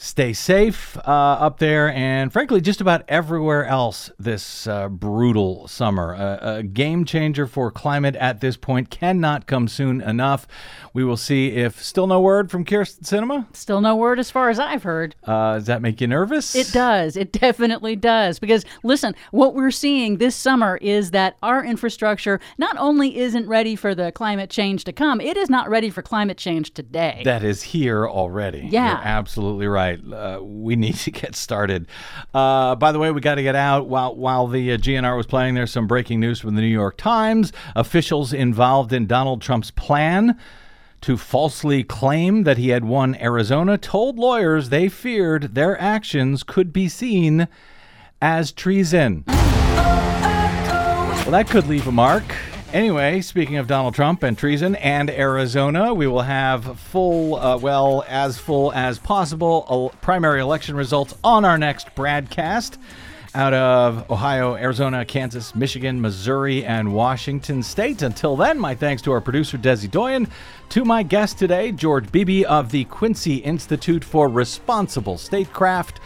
Stay 0.01 0.31
safe 0.31 0.95
uh, 0.99 1.01
up 1.01 1.59
there, 1.59 1.91
and 1.91 2.31
frankly, 2.31 2.61
just 2.61 2.79
about 2.79 3.03
everywhere 3.09 3.65
else 3.65 4.09
this 4.17 4.65
uh, 4.65 4.87
brutal 4.87 5.67
summer. 5.67 6.13
A, 6.13 6.39
a 6.59 6.63
game 6.63 7.03
changer 7.03 7.45
for 7.45 7.69
climate 7.69 8.15
at 8.15 8.39
this 8.39 8.55
point 8.55 8.89
cannot 8.89 9.45
come 9.45 9.67
soon 9.67 9.99
enough. 9.99 10.47
We 10.99 11.05
will 11.05 11.15
see 11.15 11.51
if 11.51 11.81
still 11.81 12.07
no 12.07 12.19
word 12.19 12.51
from 12.51 12.65
Kyrsten 12.65 13.03
Sinema. 13.03 13.55
Still 13.55 13.79
no 13.79 13.95
word 13.95 14.19
as 14.19 14.29
far 14.29 14.49
as 14.49 14.59
I've 14.59 14.83
heard. 14.83 15.15
Uh, 15.23 15.53
does 15.53 15.67
that 15.67 15.81
make 15.81 16.01
you 16.01 16.07
nervous? 16.07 16.55
It 16.55 16.73
does. 16.73 17.15
It 17.15 17.31
definitely 17.31 17.95
does. 17.95 18.37
Because 18.37 18.65
listen, 18.83 19.15
what 19.31 19.55
we're 19.55 19.71
seeing 19.71 20.17
this 20.17 20.35
summer 20.35 20.77
is 20.81 21.11
that 21.11 21.37
our 21.41 21.63
infrastructure 21.63 22.41
not 22.57 22.75
only 22.77 23.17
isn't 23.17 23.47
ready 23.47 23.77
for 23.77 23.95
the 23.95 24.11
climate 24.11 24.49
change 24.49 24.83
to 24.83 24.91
come, 24.91 25.21
it 25.21 25.37
is 25.37 25.49
not 25.49 25.69
ready 25.69 25.89
for 25.89 26.01
climate 26.01 26.37
change 26.37 26.73
today. 26.73 27.21
That 27.23 27.45
is 27.45 27.63
here 27.63 28.05
already. 28.05 28.67
Yeah. 28.69 28.89
You're 28.89 29.07
absolutely 29.07 29.67
right. 29.67 30.01
Uh, 30.03 30.41
we 30.43 30.75
need 30.75 30.95
to 30.95 31.11
get 31.11 31.33
started. 31.33 31.87
Uh, 32.33 32.75
by 32.75 32.91
the 32.91 32.99
way, 32.99 33.09
we 33.11 33.21
got 33.21 33.35
to 33.35 33.43
get 33.43 33.55
out. 33.55 33.87
While 33.87 34.17
while 34.17 34.47
the 34.47 34.73
uh, 34.73 34.77
GNR 34.77 35.15
was 35.15 35.27
playing, 35.27 35.55
there's 35.55 35.71
some 35.71 35.87
breaking 35.87 36.19
news 36.19 36.41
from 36.41 36.55
the 36.55 36.61
New 36.61 36.67
York 36.67 36.97
Times. 36.97 37.53
Officials 37.73 38.33
involved 38.33 38.91
in 38.91 39.07
Donald 39.07 39.41
Trump's 39.41 39.71
plan 39.71 40.37
to 41.01 41.17
falsely 41.17 41.83
claim 41.83 42.43
that 42.43 42.57
he 42.57 42.69
had 42.69 42.85
won 42.85 43.15
Arizona 43.15 43.77
told 43.77 44.17
lawyers 44.17 44.69
they 44.69 44.89
feared 44.89 45.55
their 45.55 45.79
actions 45.79 46.43
could 46.43 46.73
be 46.73 46.87
seen 46.87 47.47
as 48.21 48.51
treason. 48.51 49.23
Well, 49.27 51.31
that 51.31 51.47
could 51.49 51.67
leave 51.67 51.87
a 51.87 51.91
mark. 51.91 52.23
Anyway, 52.73 53.21
speaking 53.21 53.57
of 53.57 53.65
Donald 53.65 53.95
Trump 53.95 54.21
and 54.21 54.37
treason 54.37 54.75
and 54.75 55.09
Arizona, 55.09 55.93
we 55.93 56.05
will 56.05 56.21
have 56.21 56.79
full, 56.79 57.35
uh, 57.35 57.57
well, 57.57 58.05
as 58.07 58.37
full 58.37 58.71
as 58.73 58.99
possible, 58.99 59.91
primary 60.01 60.39
election 60.39 60.75
results 60.75 61.15
on 61.23 61.45
our 61.45 61.57
next 61.57 61.93
broadcast 61.95 62.77
out 63.35 63.53
of 63.53 64.09
Ohio, 64.09 64.55
Arizona, 64.55 65.05
Kansas, 65.05 65.53
Michigan, 65.53 66.01
Missouri, 66.01 66.65
and 66.65 66.93
Washington 66.93 67.61
State. 67.61 68.01
Until 68.01 68.35
then, 68.35 68.59
my 68.59 68.75
thanks 68.75 69.01
to 69.03 69.11
our 69.11 69.21
producer, 69.21 69.57
Desi 69.57 69.89
Doyen, 69.89 70.27
to 70.69 70.83
my 70.83 71.03
guest 71.03 71.37
today, 71.37 71.71
George 71.71 72.11
Beebe 72.11 72.43
of 72.45 72.71
the 72.71 72.85
Quincy 72.85 73.35
Institute 73.37 74.03
for 74.03 74.27
Responsible 74.27 75.17
Statecraft 75.17 75.99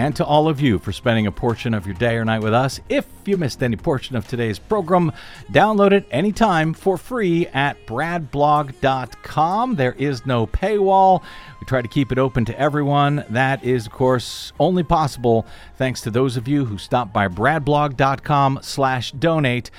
and 0.00 0.16
to 0.16 0.24
all 0.24 0.48
of 0.48 0.62
you 0.62 0.78
for 0.78 0.92
spending 0.92 1.26
a 1.26 1.32
portion 1.32 1.74
of 1.74 1.84
your 1.84 1.94
day 1.94 2.16
or 2.16 2.24
night 2.24 2.42
with 2.42 2.54
us. 2.54 2.80
If 2.88 3.04
you 3.26 3.36
missed 3.36 3.62
any 3.62 3.76
portion 3.76 4.16
of 4.16 4.26
today's 4.26 4.58
program, 4.58 5.12
download 5.52 5.92
it 5.92 6.06
anytime 6.10 6.72
for 6.72 6.96
free 6.96 7.46
at 7.48 7.86
bradblog.com. 7.86 9.76
There 9.76 9.92
is 9.92 10.24
no 10.24 10.46
paywall. 10.46 11.22
We 11.60 11.66
try 11.66 11.82
to 11.82 11.88
keep 11.88 12.12
it 12.12 12.18
open 12.18 12.46
to 12.46 12.58
everyone. 12.58 13.26
That 13.28 13.62
is, 13.62 13.84
of 13.84 13.92
course, 13.92 14.54
only 14.58 14.84
possible 14.84 15.46
thanks 15.76 16.00
to 16.00 16.10
those 16.10 16.38
of 16.38 16.48
you 16.48 16.64
who 16.64 16.78
stop 16.78 17.12
by 17.12 17.28
bradblog.com 17.28 18.60
slash 18.62 19.12
donate 19.12 19.70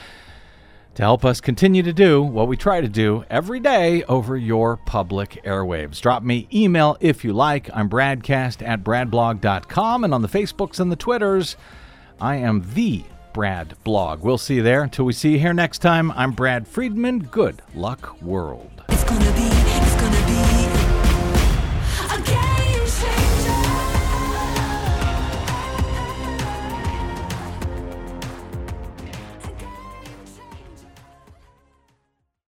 to 0.95 1.03
help 1.03 1.23
us 1.23 1.39
continue 1.39 1.83
to 1.83 1.93
do 1.93 2.21
what 2.21 2.47
we 2.47 2.57
try 2.57 2.81
to 2.81 2.89
do 2.89 3.23
every 3.29 3.59
day 3.59 4.03
over 4.03 4.35
your 4.35 4.77
public 4.77 5.41
airwaves. 5.45 6.01
Drop 6.01 6.23
me 6.23 6.47
email 6.53 6.97
if 6.99 7.23
you 7.23 7.33
like. 7.33 7.69
I'm 7.73 7.89
bradcast 7.89 8.65
at 8.67 8.83
bradblog.com 8.83 10.03
and 10.03 10.13
on 10.13 10.21
the 10.21 10.27
Facebooks 10.27 10.79
and 10.79 10.91
the 10.91 10.95
Twitters, 10.95 11.55
I 12.19 12.35
am 12.35 12.65
the 12.73 13.03
Brad 13.33 13.75
Blog. 13.83 14.21
We'll 14.21 14.37
see 14.37 14.55
you 14.55 14.63
there. 14.63 14.83
Until 14.83 15.05
we 15.05 15.13
see 15.13 15.31
you 15.33 15.39
here 15.39 15.53
next 15.53 15.79
time, 15.79 16.11
I'm 16.11 16.31
Brad 16.31 16.67
Friedman. 16.67 17.19
Good 17.19 17.61
luck, 17.73 18.21
world. 18.21 18.83